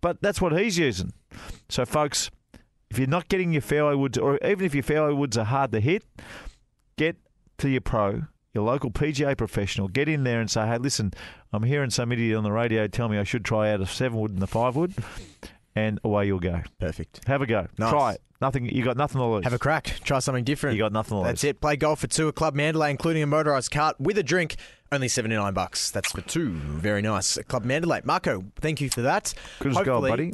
But 0.00 0.22
that's 0.22 0.40
what 0.40 0.56
he's 0.56 0.78
using. 0.78 1.12
So, 1.68 1.84
folks, 1.84 2.30
if 2.90 2.98
you're 2.98 3.08
not 3.08 3.28
getting 3.28 3.52
your 3.52 3.62
fairway 3.62 3.94
woods, 3.94 4.16
or 4.16 4.38
even 4.44 4.64
if 4.64 4.74
your 4.74 4.82
fairway 4.82 5.12
woods 5.12 5.36
are 5.36 5.44
hard 5.44 5.72
to 5.72 5.80
hit, 5.80 6.04
get 6.96 7.16
to 7.58 7.68
your 7.68 7.80
pro, 7.80 8.22
your 8.54 8.64
local 8.64 8.90
PGA 8.90 9.36
professional. 9.36 9.88
Get 9.88 10.08
in 10.08 10.24
there 10.24 10.40
and 10.40 10.50
say, 10.50 10.66
"Hey, 10.66 10.78
listen, 10.78 11.12
I'm 11.54 11.62
hearing 11.62 11.90
some 11.90 12.10
idiot 12.10 12.36
on 12.36 12.42
the 12.42 12.52
radio 12.52 12.86
tell 12.86 13.08
me 13.08 13.18
I 13.18 13.24
should 13.24 13.44
try 13.44 13.70
out 13.70 13.80
a 13.80 13.86
seven 13.86 14.18
wood 14.18 14.32
and 14.32 14.42
a 14.42 14.46
five 14.46 14.74
wood," 14.76 14.92
and 15.76 16.00
away 16.02 16.26
you'll 16.26 16.40
go. 16.40 16.62
Perfect. 16.80 17.20
Have 17.26 17.42
a 17.42 17.46
go. 17.46 17.66
Nice. 17.78 17.90
Try 17.90 18.12
it. 18.14 18.22
Nothing. 18.40 18.66
You 18.66 18.84
got 18.84 18.96
nothing 18.96 19.20
to 19.20 19.24
lose. 19.26 19.44
Have 19.44 19.52
a 19.52 19.58
crack. 19.58 20.00
Try 20.04 20.18
something 20.18 20.44
different. 20.44 20.76
You 20.76 20.82
got 20.82 20.92
nothing 20.92 21.10
to 21.10 21.18
lose. 21.18 21.26
That's 21.26 21.44
it. 21.44 21.60
Play 21.60 21.76
golf 21.76 22.00
for 22.00 22.08
two 22.08 22.28
at 22.28 22.34
Club 22.34 22.54
Mandalay, 22.54 22.90
including 22.90 23.22
a 23.22 23.26
motorised 23.26 23.70
cart 23.70 24.00
with 24.00 24.18
a 24.18 24.22
drink. 24.22 24.56
Only 24.90 25.08
seventy 25.08 25.36
nine 25.36 25.54
bucks. 25.54 25.90
That's 25.90 26.10
for 26.12 26.20
two. 26.22 26.50
Very 26.50 27.02
nice. 27.02 27.38
Club 27.48 27.64
Mandalay. 27.64 28.00
Marco, 28.04 28.44
thank 28.56 28.80
you 28.80 28.90
for 28.90 29.02
that. 29.02 29.32
Good 29.60 29.76
as 29.76 29.84
gold, 29.84 30.08
buddy. 30.08 30.32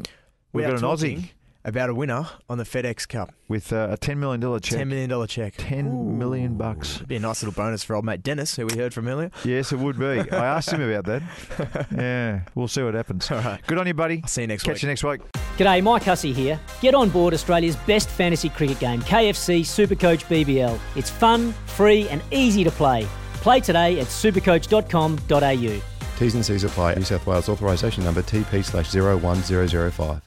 we 0.53 0.62
We've 0.62 0.64
got 0.66 0.75
an 0.75 0.81
talking 0.81 1.18
Aussie 1.18 1.31
about 1.65 1.91
a 1.91 1.95
winner 1.95 2.27
on 2.49 2.59
the 2.59 2.65
FedEx 2.65 3.07
Cup. 3.09 3.33
with 3.49 3.73
uh, 3.73 3.89
a 3.91 3.97
ten 3.97 4.19
million 4.21 4.41
dollar 4.41 4.61
check. 4.61 4.79
Ten 4.79 4.89
million 4.89 5.11
dollar 5.11 5.27
check. 5.27 5.55
Ten 5.57 6.19
million 6.19 6.57
bucks. 6.57 6.99
Be 6.99 7.17
a 7.17 7.21
nice 7.21 7.43
little 7.43 7.53
bonus 7.55 7.83
for 7.85 7.97
old 7.97 8.05
mate 8.05 8.23
Dennis, 8.23 8.57
who 8.57 8.67
we 8.67 8.77
heard 8.77 8.95
from 8.95 9.09
earlier. 9.09 9.31
Yes, 9.45 9.73
it 9.73 9.79
would 9.79 9.99
be. 9.99 10.05
I 10.33 10.47
asked 10.47 10.71
him 10.73 10.81
about 10.83 11.05
that. 11.07 11.87
Yeah, 12.01 12.41
we'll 12.55 12.69
see 12.69 12.83
what 12.83 12.95
happens. 12.95 13.31
All 13.31 13.39
right. 13.41 13.61
Good 13.67 13.79
on 13.79 13.87
you, 13.87 13.95
buddy. 13.95 14.21
I'll 14.23 14.29
see 14.29 14.43
you 14.43 14.47
next 14.47 14.63
Catch 14.63 14.69
week. 14.69 14.77
Catch 14.77 14.83
you 14.83 14.89
next 14.89 15.05
week. 15.05 15.21
G'day, 15.59 15.83
Mike 15.83 16.03
Hussey 16.05 16.33
here. 16.33 16.59
Get 16.81 16.95
on 16.95 17.11
board 17.11 17.35
Australia's 17.35 17.77
best 17.77 18.09
fantasy 18.09 18.49
cricket 18.49 18.79
game, 18.79 19.01
KFC 19.03 19.61
Supercoach 19.61 20.25
BBL. 20.25 20.79
It's 20.97 21.11
fun, 21.11 21.53
free, 21.67 22.09
and 22.09 22.23
easy 22.31 22.65
to 22.65 22.71
play. 22.71 23.07
Play 23.35 23.61
today 23.61 24.01
at 24.01 24.07
supercoach.com.au. 24.07 25.81
T's 26.19 26.35
and 26.35 26.45
C's 26.45 26.65
apply. 26.65 26.95
New 26.95 27.03
South 27.03 27.27
Wales 27.27 27.49
authorisation 27.49 28.05
number 28.05 28.23
TP 28.23 28.65
slash 28.65 28.95
01005. 28.95 30.21